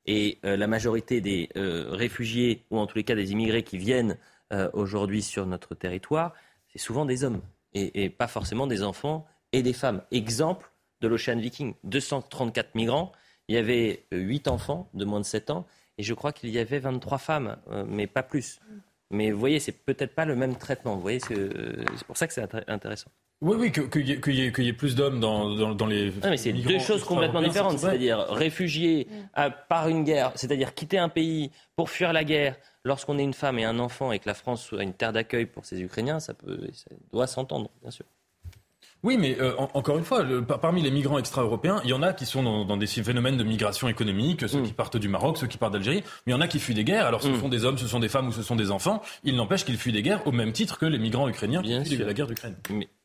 [0.07, 4.16] Et euh, la majorité des réfugiés, ou en tous les cas des immigrés qui viennent
[4.72, 6.33] aujourd'hui sur notre territoire,
[6.68, 7.41] c'est souvent des hommes
[7.75, 10.03] et, et pas forcément des enfants et des femmes.
[10.11, 10.70] Exemple,
[11.05, 11.75] de l'Ocean Viking.
[11.85, 13.12] 234 migrants,
[13.49, 15.66] il y avait 8 enfants de moins de 7 ans,
[15.99, 18.61] et je crois qu'il y avait 23 femmes, euh, mais pas plus.
[19.11, 20.97] Mais vous voyez, c'est peut-être pas le même traitement.
[20.97, 23.11] Vous voyez, c'est pour ça que c'est intéressant.
[23.41, 26.11] Oui, oui, qu'il y, ait plus d'hommes dans, dans, les.
[26.11, 27.79] Non, mais c'est deux choses complètement différentes.
[27.79, 29.07] C'est-à-dire réfugiés
[29.68, 32.57] par une guerre, c'est-à-dire quitter un pays pour fuir la guerre.
[32.85, 35.47] Lorsqu'on est une femme et un enfant et que la France soit une terre d'accueil
[35.47, 38.05] pour ces Ukrainiens, ça, peut, ça doit s'entendre, bien sûr.
[39.03, 40.24] Oui, mais euh, encore une fois,
[40.61, 43.87] parmi les migrants extra-européens, il y en a qui sont dans, des phénomènes de migration
[43.89, 44.62] économique, ceux mm.
[44.64, 46.74] qui partent du Maroc, ceux qui partent d'Algérie, mais il y en a qui fuient
[46.74, 47.07] des guerres.
[47.07, 47.41] Alors ce mm.
[47.41, 49.03] sont des hommes, ce sont des femmes ou ce sont des enfants.
[49.22, 52.05] Il n'empêche qu'ils fuient des guerres au même titre que les migrants ukrainiens qui fuient
[52.05, 52.57] la guerre d'Ukraine.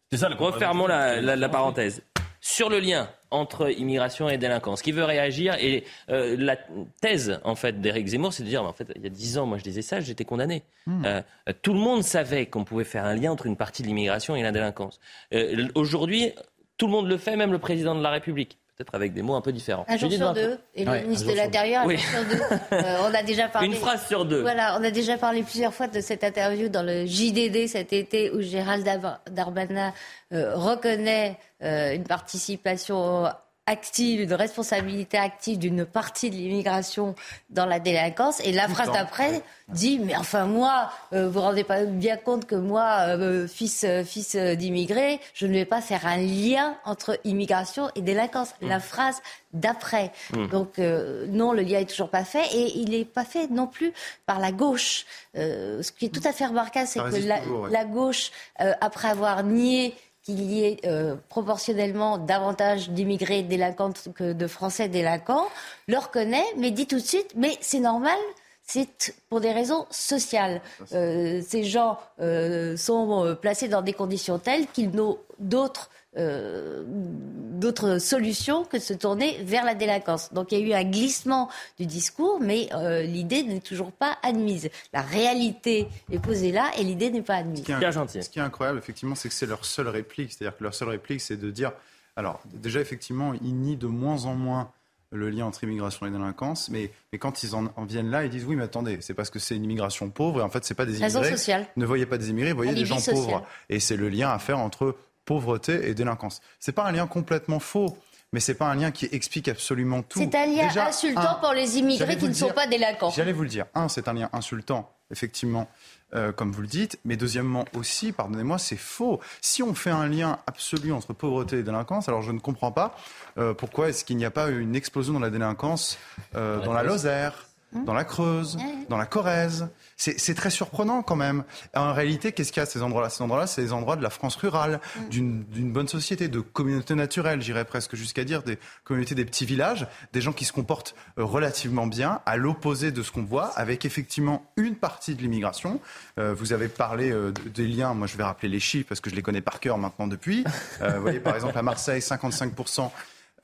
[0.10, 0.30] C'est ça.
[0.30, 2.02] Le Refermons la parenthèse
[2.42, 4.82] sur le lien entre immigration et délinquance.
[4.82, 6.58] Qui veut réagir Et euh, la
[7.02, 9.46] thèse, en fait, d'Éric Zemmour, c'est de dire, en fait, il y a dix ans,
[9.46, 10.64] moi, je disais ça, j'étais condamné.
[10.88, 11.06] Hmm.
[11.06, 11.22] Euh,
[11.62, 14.44] tout le monde savait qu'on pouvait faire un lien entre une partie de l'immigration et
[14.44, 15.00] la délinquance.
[15.34, 16.32] Euh, aujourd'hui,
[16.78, 19.36] tout le monde le fait, même le président de la République peut-être avec des mots
[19.36, 19.84] un peu différents.
[19.90, 20.58] Un jour sur deux.
[20.74, 22.42] Et le ministre de l'Intérieur, un jour sur deux.
[22.72, 23.68] on a déjà parlé.
[23.68, 24.42] Une phrase sur deux.
[24.42, 28.32] Voilà, on a déjà parlé plusieurs fois de cette interview dans le JDD cet été
[28.32, 28.88] où Gérald
[29.32, 29.94] Darmanin
[30.32, 33.26] reconnaît une participation
[33.70, 37.14] active, une responsabilité active d'une partie de l'immigration
[37.52, 38.42] dans la délinquance.
[38.44, 42.46] Et la phrase d'après dit, mais enfin moi, euh, vous vous rendez pas bien compte
[42.46, 47.20] que moi, euh, fils, euh, fils d'immigré, je ne vais pas faire un lien entre
[47.24, 48.56] immigration et délinquance.
[48.62, 48.82] La mm.
[48.82, 49.22] phrase
[49.54, 50.12] d'après.
[50.34, 50.48] Mm.
[50.48, 53.94] Donc non, le lien est toujours pas fait et il n'est pas fait non plus
[54.26, 55.06] par la gauche.
[55.36, 57.40] ce qui est tout à fait remarquable, c'est que la,
[57.70, 59.94] la, gauche, après avoir nié
[60.24, 65.48] qu'il y ait euh, proportionnellement davantage d'immigrés délinquantes que de Français délinquants,
[65.88, 68.18] le reconnaît, mais dit tout de suite, mais c'est normal,
[68.64, 70.62] c'est pour des raisons sociales.
[70.94, 78.00] Euh, ces gens euh, sont placés dans des conditions telles qu'ils n'ont d'autres euh, d'autres
[78.00, 80.34] solutions que de se tourner vers la délinquance.
[80.34, 84.18] Donc il y a eu un glissement du discours, mais euh, l'idée n'est toujours pas
[84.24, 84.70] admise.
[84.94, 87.60] La réalité est posée là et l'idée n'est pas admise.
[87.60, 90.32] Ce qui est, incroyable, effectivement, c'est que c'est leur seule réplique.
[90.32, 91.74] C'est-à-dire que leur seule réplique, c'est de dire...
[92.16, 94.72] Alors déjà, effectivement, ils nient de moins en moins
[95.12, 98.46] le lien entre immigration et délinquance, mais, mais quand ils en, viennent là, ils disent
[98.46, 100.86] oui, mais attendez, c'est parce que c'est une immigration pauvre, et en fait, c'est pas
[100.86, 101.36] des immigrés.
[101.78, 103.46] Ne voyez pas des immigrés, voyez des gens pauvres.
[103.70, 104.96] Et c'est le lien à faire entre
[105.30, 106.42] pauvreté et délinquance.
[106.60, 107.96] C'est pas un lien complètement faux
[108.32, 110.20] mais c'est pas un lien qui explique absolument tout.
[110.20, 113.10] C'est un lien insultant pour les immigrés qui ne sont pas délinquants.
[113.10, 113.66] J'allais vous le dire.
[113.74, 115.68] Un, c'est un lien insultant, effectivement,
[116.14, 117.00] euh, comme vous le dites.
[117.06, 119.20] Mais deuxièmement aussi, pardonnez-moi, c'est faux.
[119.42, 122.96] Si on fait un lien absolu entre pauvreté et délinquance, alors je ne comprends pas
[123.40, 125.98] euh, pourquoi est-ce qu'il n'y a pas eu une explosion dans la délinquance
[126.36, 127.86] euh, dans la Lozère, Mmh.
[127.86, 128.58] dans la Creuse,
[128.90, 129.68] dans la Corrèze.
[129.96, 131.44] C'est très surprenant quand même.
[131.76, 133.10] En réalité, qu'est-ce qu'il y a à ces endroits-là?
[133.10, 135.10] Ces endroits-là, c'est les endroits de la France rurale, mmh.
[135.10, 139.88] d'une bonne société, de communautés naturelles, j'irais presque jusqu'à dire des communautés des petits villages,
[140.14, 143.86] des gens qui se comportent euh, relativement bien, à l'opposé de ce qu'on voit, avec
[143.86, 145.80] effectivement une partie de l'immigration.
[146.18, 149.12] Euh, vous avez parlé euh, des liens, moi je vais rappeler les chiffres parce que
[149.12, 150.44] je les connais par cœur maintenant depuis.
[150.80, 152.54] vous voyez par exemple à Marseille, 55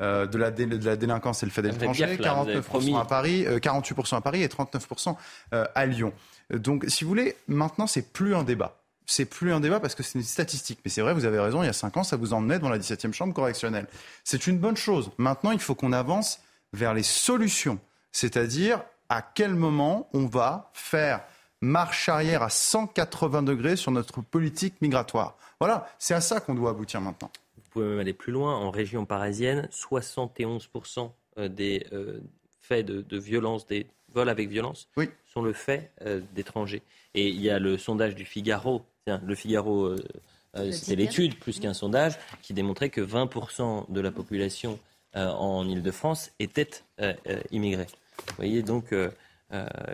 [0.01, 4.17] euh, de, la de la délinquance et le fait d'étranger, 49% à Paris, 48% euh,
[4.17, 5.15] à Paris et 39%
[5.53, 6.11] euh, à Lyon.
[6.49, 8.77] Donc, si vous voulez, maintenant, c'est plus un débat.
[9.05, 10.79] C'est plus un débat parce que c'est une statistique.
[10.83, 12.69] Mais c'est vrai, vous avez raison, il y a 5 ans, ça vous emmenait dans
[12.69, 13.87] la 17e chambre correctionnelle.
[14.23, 15.11] C'est une bonne chose.
[15.17, 16.39] Maintenant, il faut qu'on avance
[16.73, 17.79] vers les solutions.
[18.11, 21.21] C'est-à-dire à quel moment on va faire
[21.61, 25.37] marche arrière à 180 degrés sur notre politique migratoire.
[25.59, 27.31] Voilà, c'est à ça qu'on doit aboutir maintenant.
[27.75, 28.55] Vous pouvez même aller plus loin.
[28.55, 32.21] En région parisienne, 71% euh, des euh,
[32.61, 34.87] faits de, violence, des vols avec violence,
[35.25, 36.83] sont le fait euh, d'étrangers.
[37.15, 38.85] Et il y a le sondage du Figaro.
[39.05, 39.93] Tiens, le Figaro,
[40.71, 44.79] c'était l'étude plus qu'un sondage qui démontrait que 20% de la population
[45.13, 46.69] en Ile-de-France était
[47.51, 47.87] immigrée.
[48.29, 49.11] Vous voyez donc le,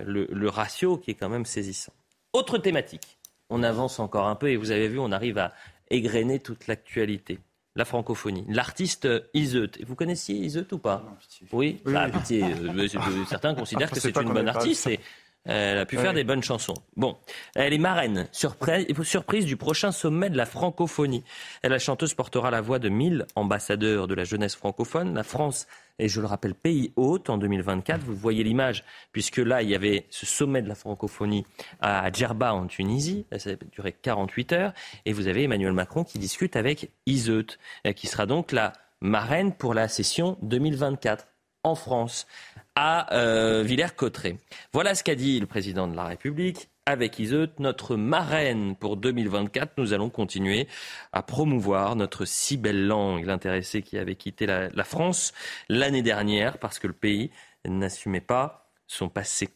[0.05, 1.91] le ratio qui est quand même saisissant.
[2.31, 3.17] Autre thématique.
[3.49, 5.53] On avance encore un peu et vous avez vu, on arrive à
[5.89, 7.39] égrener toute l'actualité
[7.75, 8.45] la francophonie.
[8.49, 9.71] L'artiste Iseut.
[9.87, 11.05] Vous connaissiez Iseut ou pas
[11.53, 11.93] Oui, oui.
[11.93, 12.87] Bah, euh,
[13.29, 14.87] certains considèrent que c'est une bonne artiste.
[14.87, 14.99] Et,
[15.45, 16.75] elle a pu faire des bonnes chansons.
[16.95, 17.17] Bon,
[17.55, 21.23] elle est marraine, surprise, du prochain sommet de la francophonie.
[21.63, 25.15] la chanteuse portera la voix de 1000 ambassadeurs de la jeunesse francophone.
[25.15, 28.01] La France est, je le rappelle, pays hôte en 2024.
[28.01, 31.45] Vous voyez l'image, puisque là, il y avait ce sommet de la francophonie
[31.79, 33.25] à Djerba en Tunisie.
[33.37, 34.73] Ça a duré 48 heures.
[35.05, 37.47] Et vous avez Emmanuel Macron qui discute avec Iseut,
[37.95, 41.27] qui sera donc la marraine pour la session 2024
[41.63, 42.27] en France
[42.75, 44.37] à euh, Villers-Cotterêts.
[44.73, 46.69] Voilà ce qu'a dit le président de la République.
[46.87, 50.67] Avec Iseut, notre marraine pour 2024, nous allons continuer
[51.13, 53.25] à promouvoir notre si belle langue.
[53.25, 55.31] L'intéressé qui avait quitté la, France
[55.69, 57.29] l'année dernière parce que le pays
[57.65, 59.47] n'assumait pas son passé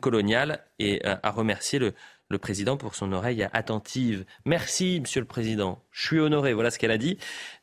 [0.00, 1.92] colonial et euh, a remercié le,
[2.30, 4.24] le président pour son oreille attentive.
[4.44, 5.82] Merci, monsieur le président.
[5.90, 6.54] Je suis honoré.
[6.54, 7.18] Voilà ce qu'elle a dit.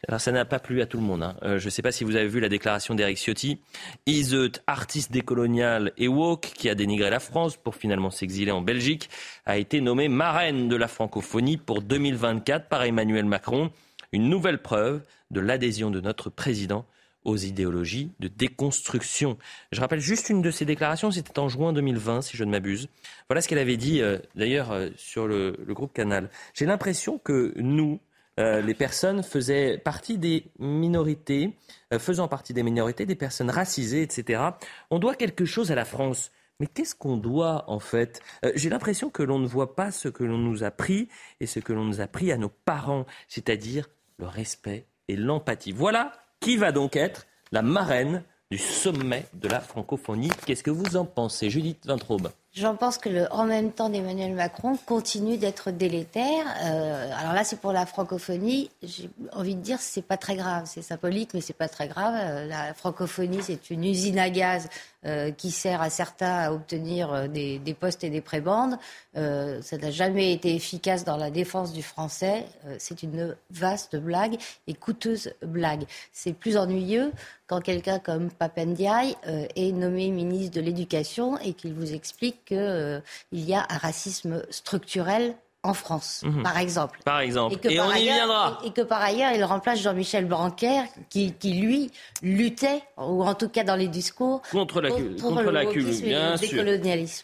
[0.07, 1.23] Alors, ça n'a pas plu à tout le monde.
[1.23, 1.35] Hein.
[1.43, 3.59] Euh, je ne sais pas si vous avez vu la déclaration d'Eric Ciotti.
[4.05, 9.09] Iseut, artiste décolonial et woke, qui a dénigré la France pour finalement s'exiler en Belgique,
[9.45, 13.71] a été nommée marraine de la francophonie pour 2024 par Emmanuel Macron.
[14.11, 15.01] Une nouvelle preuve
[15.31, 16.85] de l'adhésion de notre président
[17.23, 19.37] aux idéologies de déconstruction.
[19.71, 22.89] Je rappelle juste une de ses déclarations, c'était en juin 2020, si je ne m'abuse.
[23.29, 26.29] Voilà ce qu'elle avait dit, euh, d'ailleurs, euh, sur le, groupe Canal.
[26.53, 27.99] J'ai l'impression que nous,
[28.39, 31.55] euh, les personnes faisaient partie des minorités,
[31.97, 34.41] faisant partie des minorités, des personnes racisées, etc.
[34.89, 36.31] On doit quelque chose à la France.
[36.59, 38.21] Mais qu'est-ce qu'on doit en fait?
[38.53, 41.07] J'ai l'impression que l'on ne voit pas ce que l'on nous a pris
[41.39, 43.89] et ce que l'on nous a pris à nos parents, c'est-à-dire
[44.19, 45.71] le respect et l'empathie.
[45.71, 50.31] Voilà qui va donc être la marraine du sommet de la francophonie?
[50.45, 54.33] Qu'est-ce que vous en pensez, Judith Vintraube J'en pense que le en même temps d'Emmanuel
[54.33, 56.45] Macron continue d'être délétère.
[56.65, 58.69] Euh, alors là, c'est pour la francophonie.
[58.83, 60.63] J'ai envie de dire, c'est pas très grave.
[60.65, 62.13] C'est symbolique, mais c'est pas très grave.
[62.17, 64.67] Euh, la francophonie, c'est une usine à gaz
[65.05, 68.77] euh, qui sert à certains à obtenir des, des postes et des prébandes.
[69.13, 72.45] ça n'a jamais été efficace dans la défense du français.
[72.77, 74.37] c'est une vaste blague
[74.67, 75.83] et coûteuse blague.
[76.11, 77.11] C'est plus ennuyeux
[77.47, 79.15] quand quelqu'un comme Papendiaï
[79.55, 82.99] est nommé ministre de l'Éducation et qu'il vous explique qu'il euh,
[83.31, 86.41] y a un racisme structurel en France, mhm.
[86.41, 86.99] par exemple.
[87.05, 87.59] Par exemple.
[87.69, 88.59] Et, on y viendra.
[88.65, 91.91] Et, que par ailleurs, il remplace Jean-Michel Blanquer, qui, lui,
[92.23, 96.65] luttait, ou en tout cas dans les discours, contre la, contre, la bien sûr.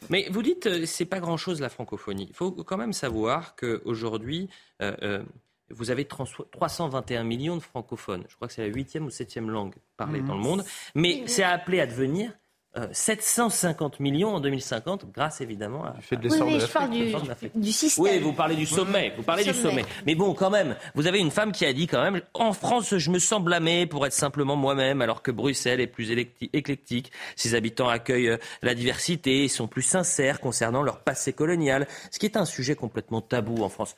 [0.09, 2.27] Mais vous dites, euh, c'est pas grand-chose la francophonie.
[2.29, 4.49] Il faut quand même savoir qu'aujourd'hui,
[4.83, 5.23] euh,
[5.69, 8.23] vous avez 321 millions de francophones.
[8.29, 10.63] Je crois que c'est la huitième ou septième langue parlée dans le monde.
[10.95, 12.31] Mais c'est appelé à devenir
[12.91, 15.95] 750 euh, millions en 2050, grâce évidemment à.
[16.11, 18.03] oui, mais je parle du, système.
[18.03, 19.13] Oui, vous parlez du sommet.
[19.15, 19.85] Vous parlez du sommet.
[20.05, 22.97] Mais bon, quand même, vous avez une femme qui a dit quand même en France,
[22.97, 26.11] je me sens blâmée pour être simplement moi-même, alors que Bruxelles est plus
[26.53, 27.11] éclectique.
[27.35, 32.19] Ses habitants accueillent euh, la diversité et sont plus sincères concernant leur passé colonial, ce
[32.19, 33.95] qui est un sujet complètement tabou en France.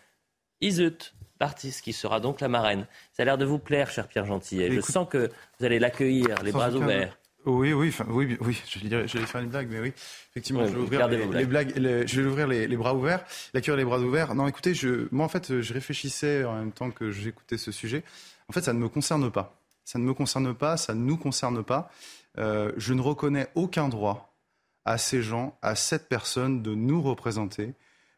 [0.62, 0.98] Iseut,
[1.40, 2.86] l'artiste qui sera donc la marraine.
[3.14, 4.72] Ça a l'air de vous plaire, cher Pierre Gentil.
[4.72, 5.30] Je sens que
[5.60, 7.19] vous allez l'accueillir, les bras ouverts.
[7.46, 9.94] Oui, oui, oui, oui, j'allais faire une blague, mais oui,
[10.32, 13.86] effectivement, je vais ouvrir les, blagues, je vais ouvrir les, bras ouverts, la cure les
[13.86, 14.36] bras ouverts.
[14.36, 18.04] Non, écoutez, je, moi en fait, je réfléchissais en même temps que j'écoutais ce sujet.
[18.50, 19.58] En fait, ça ne me concerne pas.
[19.86, 21.90] Ça ne me concerne pas, ça ne nous concerne pas.
[22.38, 24.36] Euh, je ne reconnais aucun droit
[24.86, 27.74] à ces gens, à cette personne de nous représenter,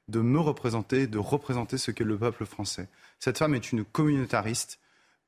[0.07, 2.89] de me représenter, de représenter ce qu'est le peuple français.
[3.19, 4.80] Cette femme est une communautariste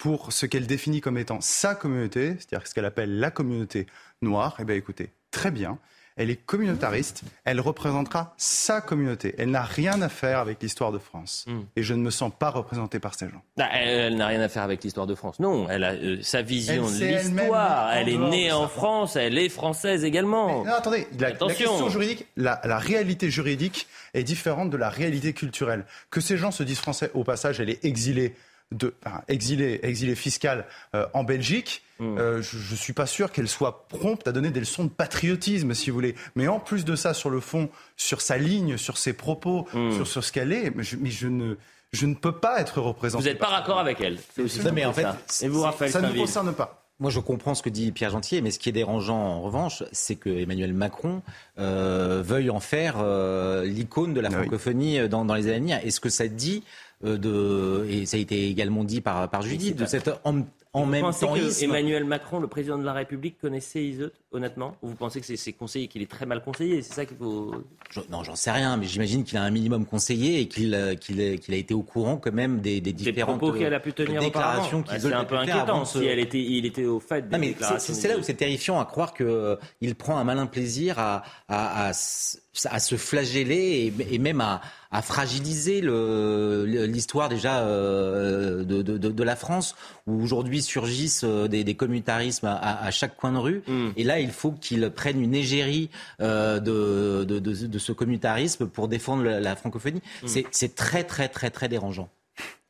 [0.03, 3.87] pour ce qu'elle définit comme étant sa communauté, c'est-à-dire ce qu'elle appelle la communauté
[4.21, 5.79] noire, eh bien écoutez, très bien.
[6.17, 9.33] Elle est communautariste, elle représentera sa communauté.
[9.37, 11.45] Elle n'a rien à faire avec l'histoire de France.
[11.47, 11.61] Hmm.
[11.77, 13.41] Et je ne me sens pas représenté par ces gens.
[13.55, 15.39] Bah, elle, n'a rien à faire avec l'histoire de France.
[15.39, 17.93] Non, elle a euh, sa vision de l'histoire.
[17.93, 20.65] Elle, est née en France, elle est française également.
[20.65, 25.85] non, attendez, la, question juridique, la, la, réalité juridique est différente de la réalité culturelle.
[26.11, 28.35] Que ces gens se disent français, au passage, elle est exilée
[28.73, 28.93] de
[29.27, 30.65] exilée, exilée fiscale
[31.13, 31.83] en Belgique.
[31.99, 32.17] Hmm.
[32.41, 35.89] je ne suis pas sûr qu'elle soit prompte à donner des leçons de patriotisme, si
[35.89, 36.15] vous voulez.
[36.35, 39.91] Mais en plus de ça, sur le fond, sur sa ligne, sur ses propos, Hmm.
[39.91, 41.55] sur, sur ce qu'elle est, mais je, mais je ne,
[41.93, 43.23] je ne peux pas être représenté.
[43.23, 44.17] Vous n'êtes pas raccord avec elle.
[44.35, 45.45] C'est aussi Non, mais en fait, ça.
[45.45, 46.79] Et vous, Raphaël ça ne nous Steinville concerne pas.
[46.99, 49.83] Moi, je comprends ce que dit Pierre Gentier, mais ce qui est dérangeant, en revanche,
[49.91, 51.21] c'est que Emmanuel Macron
[51.59, 54.37] euh, veuille en faire euh, l'icône de la Ah oui.
[54.41, 55.79] francophonie euh, dans, dans les années à venir.
[55.83, 59.41] Et ce que ça dit, euh, de, et ça a été également dit par, par
[59.41, 60.39] Judith, de cet en,
[60.75, 64.75] en Vous même pensez temps Emmanuel Macron, le président de la République, connaissait Iseut, honnêtement?
[64.81, 67.17] Ou vous pensez que c'est ses conseillers, qu'il est très mal conseillé C'est ça qu'il
[67.17, 67.53] faut.
[67.91, 70.95] Je- non, j'en sais rien, mais j'imagine qu'il a un minimum conseillé et qu'il euh,
[70.95, 73.93] qu'il a été au courant quand même des, des Des différentes propos qu'elle a pu
[73.93, 74.99] tenir déclarations auparavant.
[75.01, 77.47] qu'il C'est un peu inquiétant si elle était, il était au fait des Non, mais
[77.47, 77.93] c'est- déclarations.
[77.93, 81.85] c'est c'est là où c'est terrifiant à croire qu'il prend un malin plaisir à, à,
[81.87, 84.61] à s- à se flageller et, et même à,
[84.93, 89.75] à fragiliser l'histoire déjà euh, de, de- de- de la France,
[90.07, 93.63] où aujourd'hui surgissent euh, des, des communautarismes à, à chaque coin de rue.
[93.67, 93.89] Hmm.
[93.97, 95.89] Et là, il faut qu'il prenne une égérie
[96.21, 100.01] euh, de, de, de- de ce communautarisme pour défendre la, la francophonie.
[100.21, 100.27] Hmm.
[100.51, 102.09] C'est- très, très, très, très dérangeant.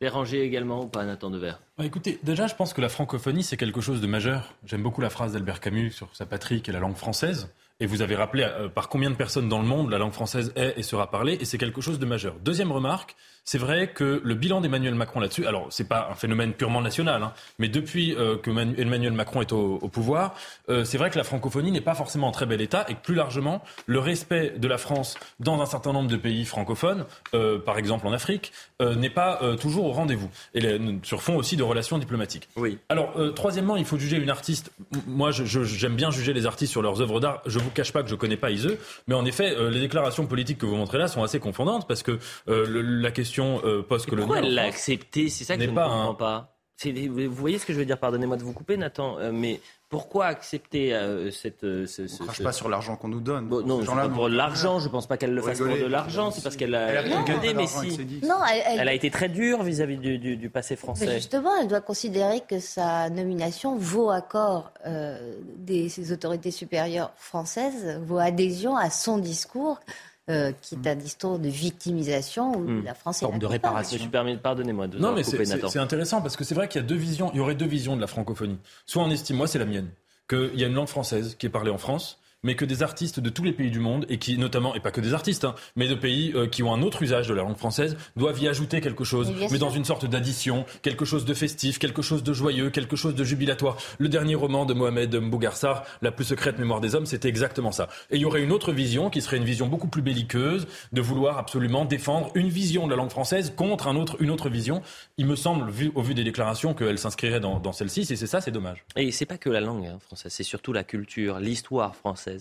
[0.01, 1.61] Dérangé également ou pas, Nathan Devers?
[1.77, 4.53] Bah, écoutez, déjà, je pense que la francophonie, c'est quelque chose de majeur.
[4.65, 7.47] J'aime beaucoup la phrase d'Albert Camus sur sa patrie, qui est la langue française.
[7.83, 10.53] Et vous avez rappelé euh, par combien de personnes dans le monde la langue française
[10.55, 12.35] est et sera parlée, et c'est quelque chose de majeur.
[12.39, 16.53] Deuxième remarque, c'est vrai que le bilan d'Emmanuel Macron là-dessus, alors c'est pas un phénomène
[16.53, 20.33] purement national, hein, mais depuis euh, que Manu- Emmanuel Macron est au, au pouvoir,
[20.69, 23.01] euh, c'est vrai que la francophonie n'est pas forcément en très bel état, et que
[23.01, 27.59] plus largement, le respect de la France dans un certain nombre de pays francophones, euh,
[27.59, 31.35] par exemple en Afrique, euh, n'est pas euh, toujours au rendez-vous, et les- sur fond
[31.35, 32.47] aussi de relations diplomatiques.
[32.55, 32.77] Oui.
[32.87, 34.71] Alors, euh, troisièmement, il faut juger une artiste.
[35.05, 37.41] Moi, j'aime bien juger les artistes sur leurs œuvres d'art.
[37.45, 40.59] Je vous cache pas que je connais pas Iseux, mais en effet, les déclarations politiques
[40.59, 43.32] que vous montrez là sont assez confondantes parce que le- la question
[43.63, 44.27] euh, post-coloniale.
[44.27, 45.29] Pourquoi elle l'a accepté?
[45.29, 46.49] C'est ça que je ne pas comprends un- pas.
[46.85, 50.25] Vous voyez ce que je veux dire Pardonnez-moi de vous couper, Nathan, euh, mais pourquoi
[50.25, 51.63] accepter euh, cette.
[51.63, 53.47] euh, ce, ce- On crache ce- pas sur l'argent qu'on nous donne.
[53.47, 54.79] Bon, non, pas pour l'argent.
[54.79, 56.31] Je pense pas qu'elle le fasse pour de l'argent.
[56.31, 56.89] C'est parce qu'elle a.
[56.89, 58.19] Elle a mais si.
[58.23, 61.13] Non, elle, elle- Elle a été très dure vis-à-vis du, du- du passé mais français.
[61.15, 67.97] justement, elle doit considérer que sa nomination vaut accord euh, des ses autorités supérieures françaises,
[68.05, 69.79] vaut adhésion à son discours,
[70.29, 72.83] euh, qui est un discours de victimisation où Hmm.
[72.85, 73.89] la France est Forme la de réparation.
[73.91, 76.81] Je me suis permis, pardonnez-moi de Non, mais c'est intéressant parce que c'est vrai qu'il
[76.81, 77.29] y a deux visions.
[77.33, 78.57] Il y aurait deux visions de la francophonie.
[78.85, 79.89] Soit on estime, moi c'est la mienne,
[80.29, 83.19] qu'il y a une langue française qui est parlée en France, mais que des artistes
[83.19, 85.55] de tous les pays du monde et qui notamment et pas que des artistes, hein,
[85.75, 88.47] mais de pays euh, qui ont un autre usage de la langue française doivent y
[88.47, 92.33] ajouter quelque chose, Mais dans une sorte d'addition, quelque chose de festif, quelque chose de
[92.33, 93.77] joyeux, quelque chose de jubilatoire.
[93.97, 97.87] Le dernier roman de Mohamed Mbougarsar, La plus secrète mémoire des hommes, c'était exactement ça.
[98.11, 101.01] Et il y aurait une autre vision qui serait une vision beaucoup plus belliqueuse, de
[101.01, 104.81] vouloir absolument défendre une vision de la langue française contre un autre, une autre vision.
[105.17, 108.05] Il me semble, vu, au vu des déclarations, qu'elle s'inscrirait dans, dans celle-ci.
[108.05, 108.83] Si c'est ça, c'est dommage.
[108.95, 112.32] Et c'est pas que la langue hein, française, c'est surtout la culture, l'histoire française.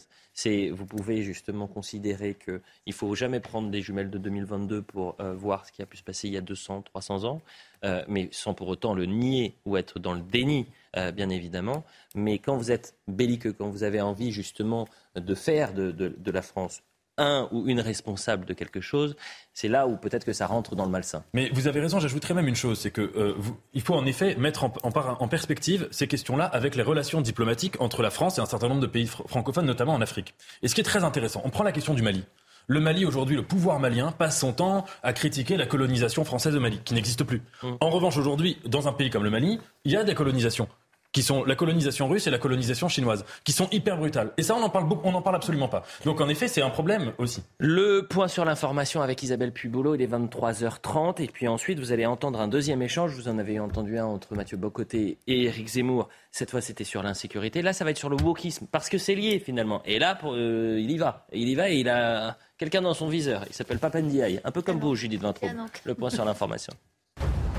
[0.73, 5.35] Vous pouvez justement considérer que il faut jamais prendre des jumelles de 2022 pour euh,
[5.35, 7.43] voir ce qui a pu se passer il y a 200, 300 ans,
[7.85, 10.67] euh, mais sans pour autant le nier ou être dans le déni,
[10.97, 11.85] euh, bien évidemment.
[12.15, 16.83] Mais quand vous êtes belliqueux, quand vous avez envie justement de faire de la France
[17.19, 19.17] un ou une responsable de quelque chose,
[19.53, 21.25] c'est là où peut-être que ça rentre dans le malsain.
[21.35, 24.07] Mais vous avez raison, j'ajouterais même une chose, c'est que euh, vous- il faut en
[24.07, 28.11] effet mettre en, en par- en perspective ces questions-là avec les relations diplomatiques entre la
[28.11, 30.35] France et un certain nombre de pays fr- francophones, notamment en Afrique.
[30.63, 32.25] Et ce qui est très intéressant, on prend la question du Mali.
[32.69, 36.61] Le Mali, aujourd'hui, le pouvoir malien passe son temps à critiquer la colonisation française au
[36.61, 37.43] Mali, qui n'existe plus.
[37.81, 40.69] En revanche, aujourd'hui, dans un pays comme le Mali, il y a des colonisations
[41.13, 44.33] qui sont la colonisation russe et la colonisation chinoise, qui sont hyper brutales.
[44.37, 45.85] Et ça, on en parle beaucoup, on n'en parle absolument pas.
[46.05, 47.43] Donc, en effet, c'est un problème aussi.
[47.59, 51.23] Le point sur l'information avec Isabelle Pubolo, il est 23h30.
[51.23, 53.15] Et puis ensuite, vous allez entendre un deuxième échange.
[53.15, 56.09] Vous en avez entendu un entre Mathieu Bocoté et Éric Zemmour.
[56.31, 57.61] Cette fois, c'était sur l'insécurité.
[57.63, 59.83] Là, ça va être sur le wokisme, parce que c'est lié finalement.
[59.85, 61.27] Et là, pour, euh, il y va.
[61.33, 63.45] Il y va et il a quelqu'un dans son viseur.
[63.49, 64.41] Il s'appelle Papendiaï.
[64.45, 65.49] Un peu comme vous, Judith Vintraud.
[65.49, 65.83] Donc.
[65.85, 66.73] Le point sur l'information.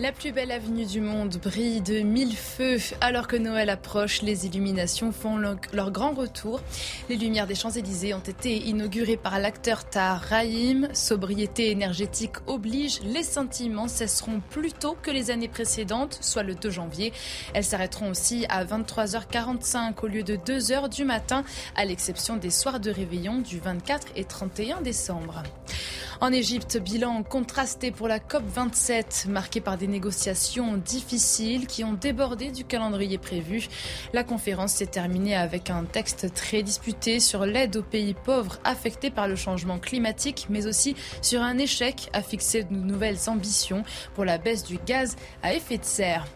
[0.00, 2.78] La plus belle avenue du monde brille de mille feux.
[3.00, 6.60] Alors que Noël approche, les illuminations font leur, grand retour.
[7.08, 10.88] Les lumières des Champs-Élysées ont été inaugurées par l'acteur Tahar Rahim.
[10.92, 16.70] Sobriété énergétique oblige, les sentiments cesseront plus tôt que les années précédentes, soit le 2
[16.70, 17.12] janvier.
[17.52, 21.42] Elles s'arrêteront aussi à 23h45 au lieu de 2h du matin,
[21.74, 25.42] à l'exception des soirs de réveillon du 24 et 31 décembre.
[26.20, 32.50] En Égypte, bilan contrasté pour la COP27, marqué par des négociations difficiles qui ont débordé
[32.50, 33.68] du calendrier prévu.
[34.12, 39.10] La conférence s'est terminée avec un texte très disputé sur l'aide aux pays pauvres affectés
[39.10, 43.82] par le changement climatique, mais aussi sur un échec à fixer de nouvelles ambitions
[44.14, 46.26] pour la baisse du gaz à effet de serre.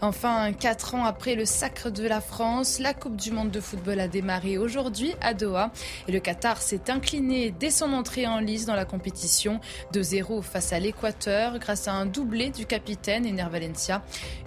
[0.00, 3.98] Enfin, quatre ans après le sacre de la France, la Coupe du Monde de football
[3.98, 5.72] a démarré aujourd'hui à Doha
[6.06, 9.60] et le Qatar s'est incliné dès son entrée en lice dans la compétition
[9.92, 14.02] de 0 face à l'Équateur grâce à un doublé du capitaine Ener Valencia.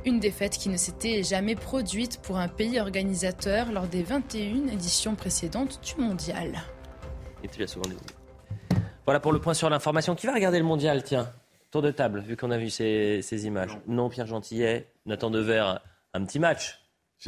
[0.05, 5.15] Une défaite qui ne s'était jamais produite pour un pays organisateur lors des 21 éditions
[5.15, 6.63] précédentes du mondial.
[7.43, 7.89] Et tu souvent.
[9.05, 10.15] Voilà pour le point sur l'information.
[10.15, 11.29] Qui va regarder le mondial, tiens?
[11.71, 13.77] Tour de table, vu qu'on a vu ces, ces images.
[13.87, 14.09] Non.
[14.09, 15.75] Pierre Gentillet, Nathan Dever,
[16.13, 16.79] un petit match.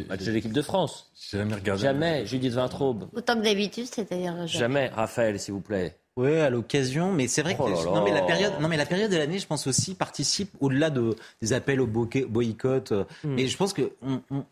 [0.10, 1.12] Match de l'équipe de France.
[1.32, 1.84] Jamais regardé.
[1.84, 2.26] Jamais.
[2.26, 3.08] Judith Vintraube.
[3.14, 4.36] Autant que d'habitude, c'est-à-dire.
[4.48, 4.48] Jamais.
[4.48, 4.88] jamais.
[4.88, 5.98] Raphaël, s'il vous plaît.
[6.16, 8.86] Oui, à l'occasion, mais c'est vrai oh que non mais la période, non mais la
[8.86, 12.92] période de l'année, je pense aussi participe au-delà de, des appels au boycott.
[12.92, 13.34] Hmm.
[13.34, 14.46] Mais je pense que on, on,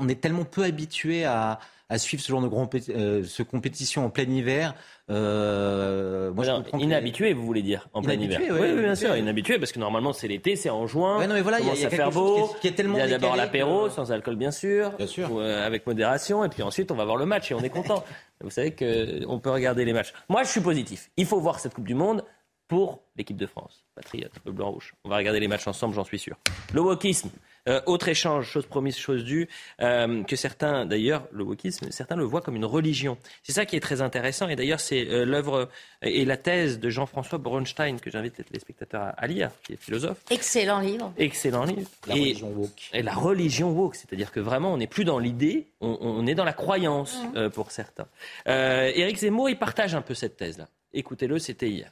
[0.00, 4.04] on est tellement peu habitué à, à suivre ce genre de grand, euh, ce compétition
[4.04, 4.74] en plein hiver.
[5.10, 8.40] Euh, moi, Alors, je inhabitué, vous voulez dire, en plein hiver.
[8.42, 11.18] Oui, oui, bien sûr, inhabitué, parce que normalement c'est l'été, c'est en juin.
[11.18, 12.36] Ouais, non, mais voilà, il y a, faire beau.
[12.36, 15.06] Qui est, qui est tellement il y a d'abord l'apéro, sans alcool bien sûr, bien
[15.06, 15.30] sûr.
[15.30, 17.70] Ou, euh, avec modération, et puis ensuite on va voir le match et on est
[17.70, 18.02] content.
[18.40, 20.14] vous savez qu'on peut regarder les matchs.
[20.28, 21.10] Moi, je suis positif.
[21.16, 22.24] Il faut voir cette Coupe du Monde
[22.66, 23.84] pour l'équipe de France.
[23.94, 24.94] Patriote, le blanc-rouge.
[25.04, 26.36] On va regarder les matchs ensemble, j'en suis sûr.
[26.72, 27.30] Le wokisme.
[27.66, 29.48] Euh, autre échange, chose promise, chose due,
[29.80, 33.16] euh, que certains, d'ailleurs, le wokisme, certains le voient comme une religion.
[33.42, 34.48] C'est ça qui est très intéressant.
[34.48, 35.70] Et d'ailleurs, c'est euh, l'œuvre
[36.02, 39.76] et la thèse de Jean-François Bronstein que j'invite les spectateurs à, à, lire, qui est
[39.76, 40.18] philosophe.
[40.30, 41.12] Excellent livre.
[41.16, 41.88] Excellent livre.
[42.06, 42.90] La et, religion woke.
[42.92, 46.34] Et la religion woke, c'est-à-dire que vraiment, on n'est plus dans l'idée, on, on, est
[46.34, 47.48] dans la croyance mmh.
[47.50, 48.06] pour certains.
[48.46, 50.68] Éric Zemmour, il partage un peu cette thèse-là.
[50.92, 51.90] Écoutez-le, c'était hier.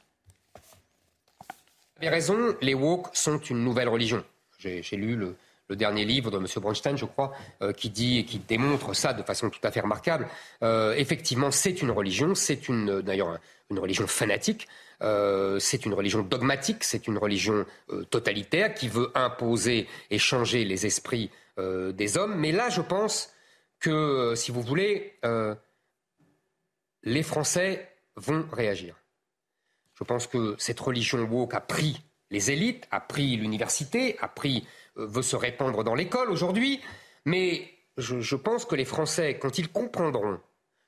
[1.97, 4.23] Vous avez raison, les woke sont une nouvelle religion.
[4.59, 5.35] J'ai lu le,
[5.69, 6.45] le dernier livre de M.
[6.57, 9.79] Bronstein, je crois, euh, qui dit et qui démontre ça de façon tout à fait
[9.79, 10.27] remarquable.
[10.61, 14.67] Euh, effectivement, c'est une religion, c'est une, d'ailleurs une religion fanatique,
[15.01, 20.63] euh, c'est une religion dogmatique, c'est une religion euh, totalitaire qui veut imposer et changer
[20.63, 21.29] les esprits
[21.59, 22.35] euh, des hommes.
[22.35, 23.33] Mais là, je pense
[23.79, 25.19] que, si vous voulez,
[27.03, 28.95] les Français vont réagir.
[29.95, 34.65] Je pense que cette religion woke a pris les élites, a pris l'université, a pris
[34.95, 36.81] veut se répandre dans l'école aujourd'hui,
[37.25, 40.39] mais je, pense que les Français, quand ils comprendront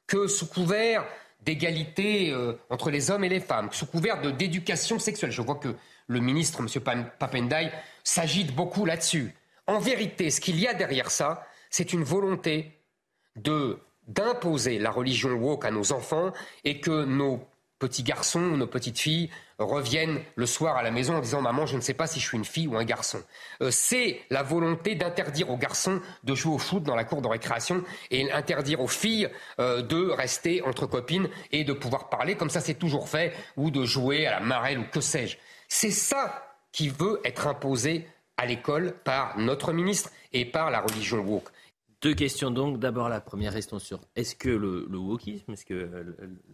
[0.07, 1.05] que sous couvert
[1.41, 5.75] d'égalité euh, entre les hommes et les femmes, sous couvert d'éducation sexuelle, je vois que
[6.07, 6.81] le ministre, M.
[7.19, 7.71] Papendai,
[8.03, 9.33] s'agite beaucoup là-dessus.
[9.67, 12.79] En vérité, ce qu'il y a derrière ça, c'est une volonté
[13.35, 16.31] de d'imposer la religion woke à nos enfants
[16.63, 17.43] et que nos
[17.79, 19.29] petits garçons nos petites filles
[19.59, 22.27] reviennent le soir à la maison en disant Maman, je ne sais pas si je
[22.27, 23.21] suis une fille ou un garçon.
[23.61, 27.27] Euh, c'est la volonté d'interdire aux garçons de jouer au foot dans la cour de
[27.27, 29.29] récréation et interdire aux filles
[29.59, 33.71] euh, de rester entre copines et de pouvoir parler comme ça c'est toujours fait ou
[33.71, 35.37] de jouer à la marelle ou que sais-je.
[35.67, 38.07] C'est ça qui veut être imposé
[38.37, 41.49] à l'école par notre ministre et par la religion woke.
[42.01, 42.79] Deux questions donc.
[42.79, 45.73] D'abord, la première, restons sur est-ce que le, le wokisme, est-ce que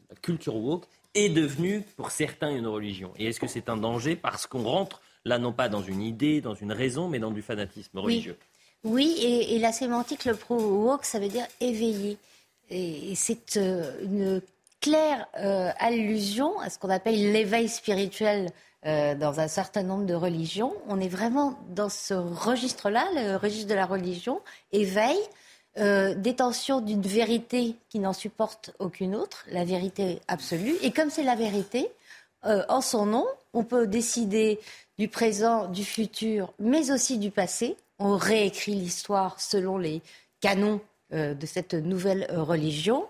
[0.10, 4.16] la culture woke est devenue pour certains une religion Et est-ce que c'est un danger
[4.16, 7.42] parce qu'on rentre là non pas dans une idée, dans une raison, mais dans du
[7.42, 8.38] fanatisme religieux?
[8.84, 12.18] Oui, oui et, et, la sémantique, le pro-woke, ça veut dire éveiller.
[12.70, 14.42] Et, et c'est euh, une
[14.80, 18.50] claire euh, allusion à ce qu'on appelle l'éveil spirituel
[18.88, 20.74] euh, dans un certain nombre de religions.
[20.88, 25.18] On est vraiment dans ce registre-là, le registre de la religion, éveil,
[25.78, 30.76] euh, détention d'une vérité qui n'en supporte aucune autre, la vérité absolue.
[30.82, 31.90] Et comme c'est la vérité,
[32.46, 34.60] euh, en son nom, on peut décider
[34.98, 37.78] du présent, du futur, mais aussi du passé.
[38.00, 40.02] On réécrit l'histoire selon les
[40.42, 40.82] canons
[41.14, 43.08] euh, de cette nouvelle religion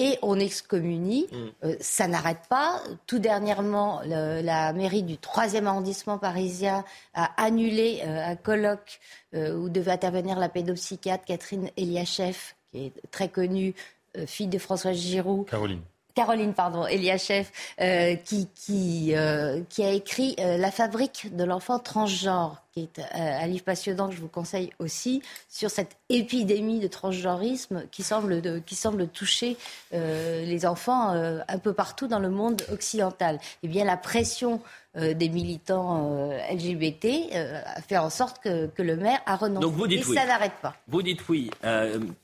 [0.00, 1.26] et on excommunie.
[1.30, 1.66] Mm.
[1.66, 2.80] Euh, ça n'arrête pas.
[3.06, 8.98] Tout dernièrement, le, la mairie du 3e arrondissement parisien a annulé euh, un colloque
[9.34, 12.38] euh, où devait intervenir la pédopsychiatre Catherine Eliachev,
[12.70, 13.74] qui est très connue,
[14.16, 15.46] euh, fille de François Giroud.
[15.46, 15.82] Caroline.
[16.20, 17.48] Caroline, pardon, Eliachev,
[17.80, 23.00] euh, qui, qui, euh, qui, a écrit euh, La fabrique de l'enfant transgenre, qui est
[23.14, 28.42] un livre passionnant que je vous conseille aussi, sur cette épidémie de transgenrisme qui semble,
[28.42, 29.56] de, qui semble toucher
[29.92, 33.40] les enfants un peu partout dans le monde occidental.
[33.64, 34.60] Eh bien, la pression
[34.94, 37.34] des militants LGBT
[37.66, 39.62] a fait en sorte que, que, le maire a renoncé.
[39.62, 40.16] Donc vous dites Et oui.
[40.16, 40.76] ça n'arrête pas.
[40.86, 41.50] Vous dites oui.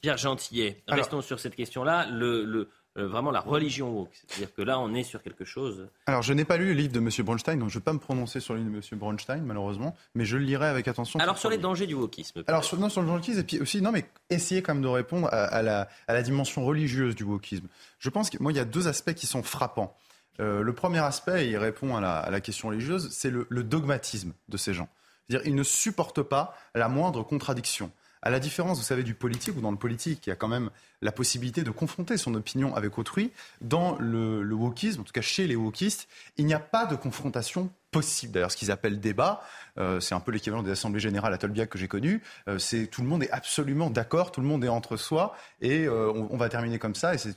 [0.01, 2.06] Pierre Gentillet, restons Alors, sur cette question-là.
[2.12, 2.68] le, le
[2.98, 4.10] euh, vraiment la religion woke.
[4.27, 5.89] C'est-à-dire que là, on est sur quelque chose.
[6.06, 7.10] Alors, je n'ai pas lu le livre de M.
[7.24, 8.98] Bronstein, donc je ne vais pas me prononcer sur le livre de M.
[8.98, 11.20] Bronstein, malheureusement, mais je le lirai avec attention.
[11.20, 12.43] Alors, sur les dangers du wokisme.
[12.47, 14.89] Alors, sur, non, sur le wokisme, et puis aussi, non, mais essayer quand même de
[14.89, 17.66] répondre à, la, à la, dimension religieuse du wokisme.
[17.98, 19.94] Je pense que moi, il y a deux aspects qui sont frappants.
[20.40, 23.47] Euh, le premier aspect, et il répond à la, à la question religieuse, c'est le,
[23.48, 24.89] le dogmatisme de ces gens.
[25.28, 27.90] C'est-à-dire, ils ne supportent pas la moindre contradiction.
[28.27, 30.48] À la différence, vous savez, du politique, ou dans le politique, il y a quand
[30.48, 30.70] même
[31.01, 33.31] la possibilité de confronter son opinion avec autrui.
[33.61, 37.70] Dans le, wokisme, en tout cas chez les wokistes, il n'y a pas de confrontation
[37.93, 38.32] possible.
[38.32, 39.44] D'ailleurs, ce qu'ils appellent débat,
[39.78, 42.20] euh, c'est un peu l'équivalent des assemblées générales à Tolbiac que j'ai connu.
[42.48, 45.86] Euh, c'est tout le monde est absolument d'accord, tout le monde est entre soi, et
[45.86, 47.15] euh, on, va terminer comme ça.
[47.15, 47.36] Et c'est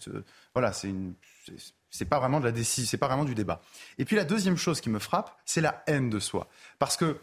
[0.56, 3.62] voilà, c'est pas vraiment de la décision, c'est pas vraiment du débat.
[4.00, 6.48] Et puis la deuxième chose qui me frappe, c'est la haine de soi,
[6.80, 7.20] parce que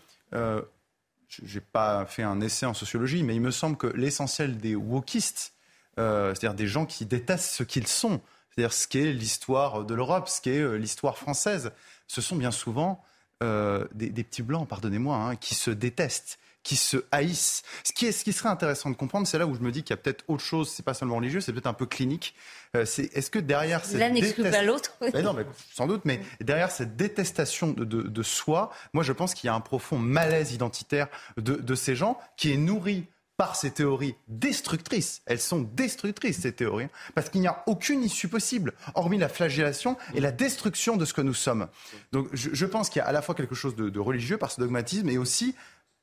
[1.42, 5.52] n'ai pas fait un essai en sociologie, mais il me semble que l'essentiel des wokistes,
[5.98, 8.20] euh, c'est-à-dire des gens qui détestent ce qu'ils sont,
[8.50, 11.72] c'est-à-dire ce qu'est l'histoire de l'Europe, ce qu'est euh, l'histoire française,
[12.06, 13.02] ce sont bien souvent
[13.42, 17.62] euh, des, des, petits blancs, pardonnez-moi, hein, qui se détestent, qui se haïssent.
[17.84, 19.84] Ce qui, est, ce qui serait intéressant de comprendre, c'est là où je me dis
[19.84, 22.34] qu'il y a peut-être autre chose, c'est pas seulement religieux, c'est peut-être un peu clinique.
[22.74, 26.02] Euh, c'est, est-ce que derrière cette L'un n'exclut pas l'autre mais Non, mais sans doute,
[26.04, 29.60] mais derrière cette détestation de, de, de soi, moi je pense qu'il y a un
[29.60, 31.06] profond malaise identitaire
[31.36, 33.06] de, de ces gens qui est nourri
[33.36, 35.22] par ces théories destructrices.
[35.26, 39.96] Elles sont destructrices, ces théories, parce qu'il n'y a aucune issue possible, hormis la flagellation
[40.14, 41.68] et la destruction de ce que nous sommes.
[42.10, 44.38] Donc je, je pense qu'il y a à la fois quelque chose de, de religieux
[44.38, 45.54] par ce dogmatisme, et aussi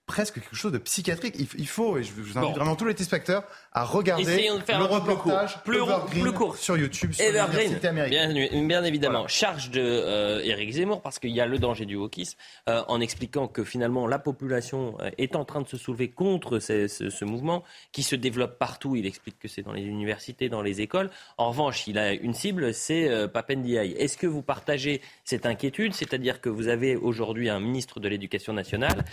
[0.05, 1.35] presque quelque chose de psychiatrique.
[1.37, 2.51] Il, faut, et je vous invite bon.
[2.51, 6.57] vraiment tous les téléspectateurs à regarder le reportage plus plus court.
[6.57, 9.19] sur YouTube sur Evergreen, bien, bien, évidemment.
[9.19, 9.27] Voilà.
[9.27, 12.37] Charge de euh, Zemmour, parce qu'il y a le danger du wokisme,
[12.69, 16.59] euh, en expliquant que finalement la population euh, est en train de se soulever contre
[16.59, 18.95] ce mouvement qui se développe partout.
[18.95, 21.09] Il explique que c'est dans les universités, dans les écoles.
[21.37, 23.91] En revanche, il a une cible, c'est euh, Papendiaï.
[23.93, 25.93] Est-ce que vous partagez cette inquiétude?
[25.93, 29.05] C'est-à-dire que vous avez aujourd'hui un ministre de l'Éducation nationale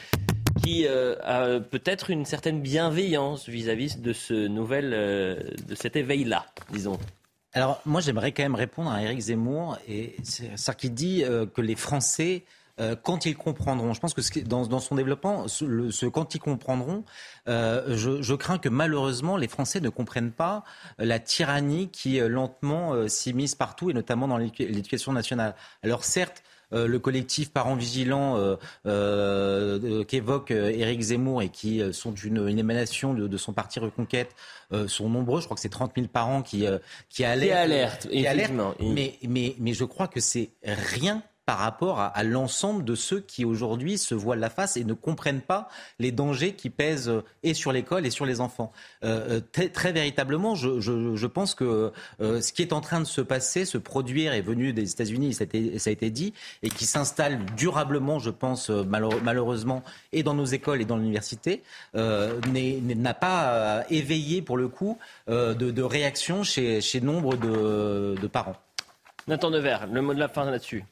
[0.62, 5.96] qui euh, a peut-être une certaine bienveillance vis-à-vis -vis de ce nouvel, euh, de cet
[5.96, 6.98] éveil-là, disons.
[7.52, 10.16] Alors moi j'aimerais quand même répondre à Éric Zemmour et
[10.54, 12.44] ça qui dit euh, que les Français
[13.02, 17.04] quand ils comprendront, je pense que dans, son développement, ce, quand ils comprendront,
[17.46, 20.64] je, crains que malheureusement les Français ne comprennent pas
[20.96, 25.56] la tyrannie qui lentement s'immisce partout et notamment dans l'éducation nationale.
[25.82, 28.56] Alors certes, euh, le collectif Parents Vigilants euh,
[28.86, 34.34] euh, qu'évoque Éric Zemmour et qui sont une, une émanation de, de, son parti Reconquête
[34.86, 35.40] sont nombreux.
[35.40, 36.66] Je crois que c'est 30 000 parents qui,
[37.08, 38.08] qui alertent.
[38.08, 42.94] Qui alerte, mais, mais, mais je crois que c'est rien par rapport à, l'ensemble de
[42.94, 45.68] ceux qui aujourd'hui se voilent la face et ne comprennent pas
[45.98, 48.70] les dangers qui pèsent euh, et sur l'école et sur les enfants.
[49.02, 51.90] Euh, très, très, véritablement, je, pense que
[52.20, 55.34] euh, ce qui est en train de se passer, se produire, est venu des États-Unis,
[55.34, 59.82] ça, a été dit, et qui s'installe durablement, je pense, malheureusement,
[60.12, 61.64] et dans nos écoles et dans l'université,
[61.96, 68.26] euh, n'a pas éveillé, pour le coup, de, de réaction chez, chez nombre de, de
[68.28, 68.56] parents.
[69.26, 70.84] Nathan Devers, le mot de la fin là-dessus.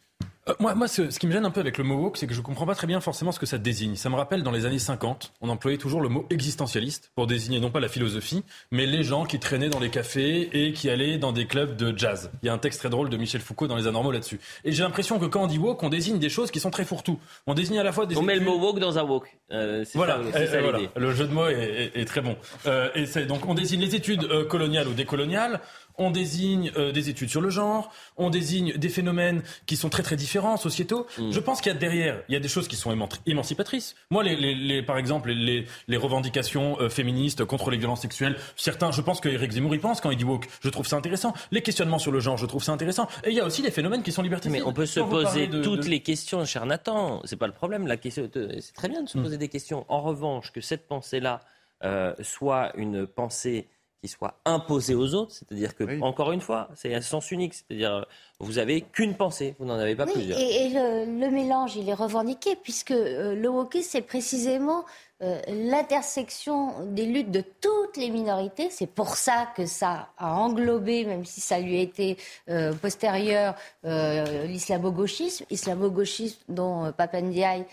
[0.49, 2.27] Euh, moi, moi ce, ce, qui me gêne un peu avec le mot woke, c'est
[2.27, 3.97] que je ne comprends pas très bien forcément ce que ça désigne.
[3.97, 7.61] Ça me rappelle dans les années 50, on employait toujours le mot existentialiste pour désigner
[7.61, 11.19] non pas la philosophie, mais les gens qui traînaient dans les cafés et qui allaient
[11.19, 12.31] dans des clubs de jazz.
[12.43, 14.41] Il y a un texte très drôle de Michel Foucault dans Les Anormaux là-dessus.
[14.65, 16.85] Et j'ai l'impression que quand on dit woke, on désigne des choses qui sont très
[16.85, 17.19] fourre-tout.
[17.47, 18.16] On désigne à la fois des.
[18.16, 19.37] On met le mot woke dans un woke.
[19.51, 20.79] Euh, voilà, ça, ça voilà.
[20.95, 22.37] le jeu de mots est, est, est très bon.
[22.66, 25.61] Euh, et donc on désigne les études euh, coloniales ou décoloniales
[25.99, 30.03] on désigne euh, des études sur le genre, on désigne des phénomènes qui sont très
[30.03, 31.07] très différents, sociétaux.
[31.19, 31.33] Mmh.
[31.33, 32.97] Je pense qu'il y a derrière, il y a des choses qui sont
[33.27, 33.95] émancipatrices.
[34.11, 38.37] Moi, les, les, les par exemple, les, les revendications euh, féministes contre les violences sexuelles,
[38.57, 40.49] certains, je pense que Eric Zemmour y pense quand il dit woke.
[40.61, 41.35] Je trouve ça intéressant.
[41.51, 43.09] Les questionnements sur le genre, je trouve ça intéressant.
[43.25, 44.53] Et il y a aussi des phénomènes qui sont liberticides.
[44.53, 45.89] Mais on peut se poser de, toutes de...
[45.89, 47.20] les questions, cher Nathan.
[47.25, 47.87] C'est pas le problème.
[47.87, 49.39] La question, c'est très bien de se poser mmh.
[49.41, 49.85] des questions.
[49.89, 51.41] En revanche, que cette pensée-là
[51.85, 53.69] euh, soit une pensée
[54.01, 55.99] qui soit imposé aux autres, c'est-à-dire que, oui.
[56.03, 58.07] encore une fois, c'est un sens unique, c'est-à-dire
[58.39, 60.39] vous avez qu'une pensée, vous n'en avez pas oui, plusieurs.
[60.39, 64.85] Et, et le, le, mélange, il est revendiqué, puisque euh, le wokisme, c'est précisément
[65.20, 68.69] euh, l'intersection des luttes de toutes les minorités.
[68.70, 72.16] C'est pour ça que ça a englobé, même si ça lui a été
[72.49, 73.55] euh, postérieur,
[73.85, 75.45] euh, l'islamo-gauchisme.
[75.51, 77.65] Islamo-gauchisme dont euh, Papandiaï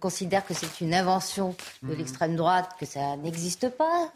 [0.00, 1.96] considère que c'est une invention de mmh.
[1.96, 4.12] l'extrême droite, que ça n'existe pas,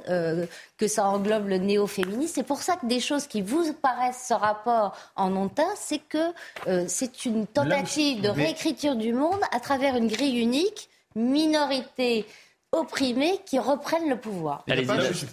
[0.76, 2.32] que ça englobe le néo-féminisme.
[2.34, 6.00] C'est pour ça que des choses qui vous paraissent ce rapport en ont un, c'est
[6.00, 6.32] que
[6.88, 12.26] c'est une tentative de réécriture du monde à travers une grille unique, minorité
[12.72, 14.64] opprimés qui reprennent le pouvoir.
[14.68, 14.86] Allez-y,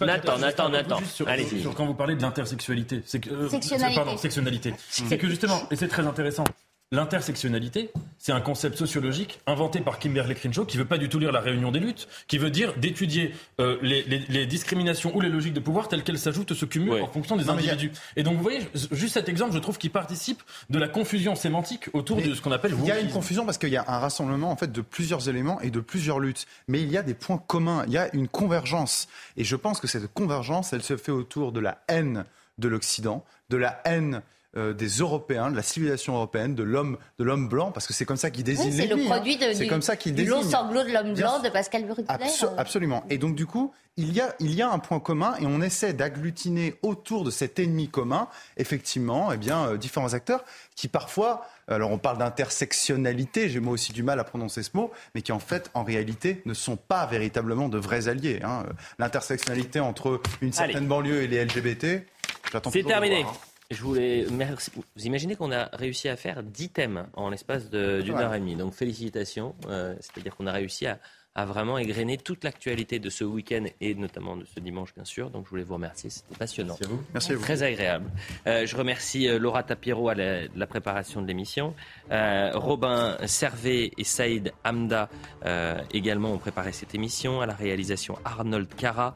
[0.04, 0.98] Nathan, Nathan, Nathan.
[1.26, 1.60] Allez-y.
[1.60, 3.94] Sur quand vous parlez de l'intersexualité, c'est que euh, Sectionnalité.
[4.00, 6.44] pardon, sectionnalité, c'est que justement, et c'est très intéressant.
[6.92, 11.32] L'intersectionnalité, c'est un concept sociologique inventé par Kimberly Crenshaw qui veut pas du tout lire
[11.32, 15.28] la réunion des luttes, qui veut dire d'étudier euh, les, les- les discriminations ou les
[15.28, 17.90] logiques de pouvoir telles qu'elles s'ajoutent ou se cumulent en fonction des Non, a- individus.
[18.16, 18.60] Et donc vous voyez,
[18.92, 22.52] juste cet exemple, je trouve qu'il participe de la confusion sémantique autour de ce qu'on
[22.52, 24.80] appelle Il y a une confusion parce qu'il y a un rassemblement en fait de
[24.80, 26.46] plusieurs éléments et de plusieurs luttes.
[26.68, 29.08] Mais il y a des points communs, il y a une convergence.
[29.36, 32.24] Et je pense que cette convergence, elle se fait autour de la haine
[32.58, 34.22] de l'Occident, de la haine
[34.56, 38.16] des Européens, de la civilisation européenne, de l'homme, de l'homme blanc, parce que c'est comme
[38.16, 39.06] ça qu'il désigne Oui, c'est le hein.
[39.06, 40.40] produit de, C'est du, comme ça qu'il du désigne.
[40.42, 42.04] long sanglot de l'homme blanc de Pascal Bruckner.
[42.08, 43.04] Abso- absolument.
[43.10, 45.60] Et donc, du coup, il y, a, il y a un point commun et on
[45.60, 50.44] essaie d'agglutiner autour de cet ennemi commun, effectivement, eh bien, euh, différents acteurs
[50.74, 54.90] qui parfois, alors on parle d'intersectionnalité, j'ai moi aussi du mal à prononcer ce mot,
[55.14, 58.40] mais qui en fait, en réalité, ne sont pas véritablement de vrais alliés.
[58.44, 58.64] hein.
[58.98, 60.86] L'intersectionnalité entre une certaine Allez.
[60.86, 62.04] banlieue et les LGBT,
[62.52, 63.22] j'attends C'est terminé.
[63.22, 63.38] voir, hein.
[63.70, 64.70] Je voulais merci.
[64.74, 68.22] Vous imaginez qu'on a réussi à faire 10 thèmes en l'espace de- d'une Ouais.
[68.22, 68.56] heure et demie.
[68.56, 69.54] Donc félicitations.
[69.68, 70.98] Euh, C'est-à-dire qu'on a réussi à,
[71.34, 75.30] à vraiment égrener toute l'actualité de ce week-end et notamment de ce dimanche bien sûr.
[75.30, 76.10] Donc je voulais vous remercier.
[76.10, 76.76] C'était passionnant.
[76.78, 77.04] Merci à vous.
[77.14, 77.42] Merci à vous.
[77.42, 78.10] Très agréable.
[78.46, 81.74] Euh, je remercie euh, Laura Tapiro à la, la préparation de l'émission.
[82.12, 85.08] Euh, Robin Servet et Saïd Hamda
[85.46, 87.40] euh, également ont préparé cette émission.
[87.40, 89.14] À la réalisation Arnold Cara.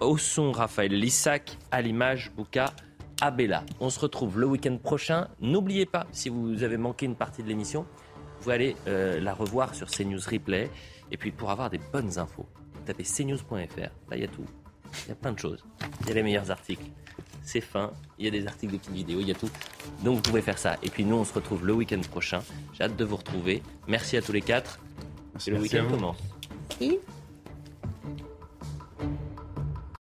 [0.00, 1.58] Au son Raphaël Lissac.
[1.72, 2.72] À l'image Bouka
[3.20, 3.64] Abella.
[3.80, 5.28] On se retrouve le week-end prochain.
[5.40, 7.86] N'oubliez pas, si vous avez manqué une partie de l'émission,
[8.40, 10.70] vous allez euh, la revoir sur CNews Replay.
[11.10, 12.46] Et puis pour avoir des bonnes infos,
[12.86, 13.78] tapez cnews.fr.
[13.78, 14.44] Là, il y a tout.
[15.04, 15.64] Il y a plein de choses.
[16.02, 16.84] Il y a les meilleurs articles.
[17.42, 17.92] C'est fin.
[18.18, 19.50] Il y a des articles, des petites vidéos, il y a tout.
[20.04, 20.76] Donc vous pouvez faire ça.
[20.82, 22.42] Et puis nous, on se retrouve le week-end prochain.
[22.72, 23.62] J'ai hâte de vous retrouver.
[23.88, 24.80] Merci à tous les quatre.
[25.46, 25.96] Et le week-end vous.
[25.96, 26.18] commence.
[26.80, 26.98] Merci.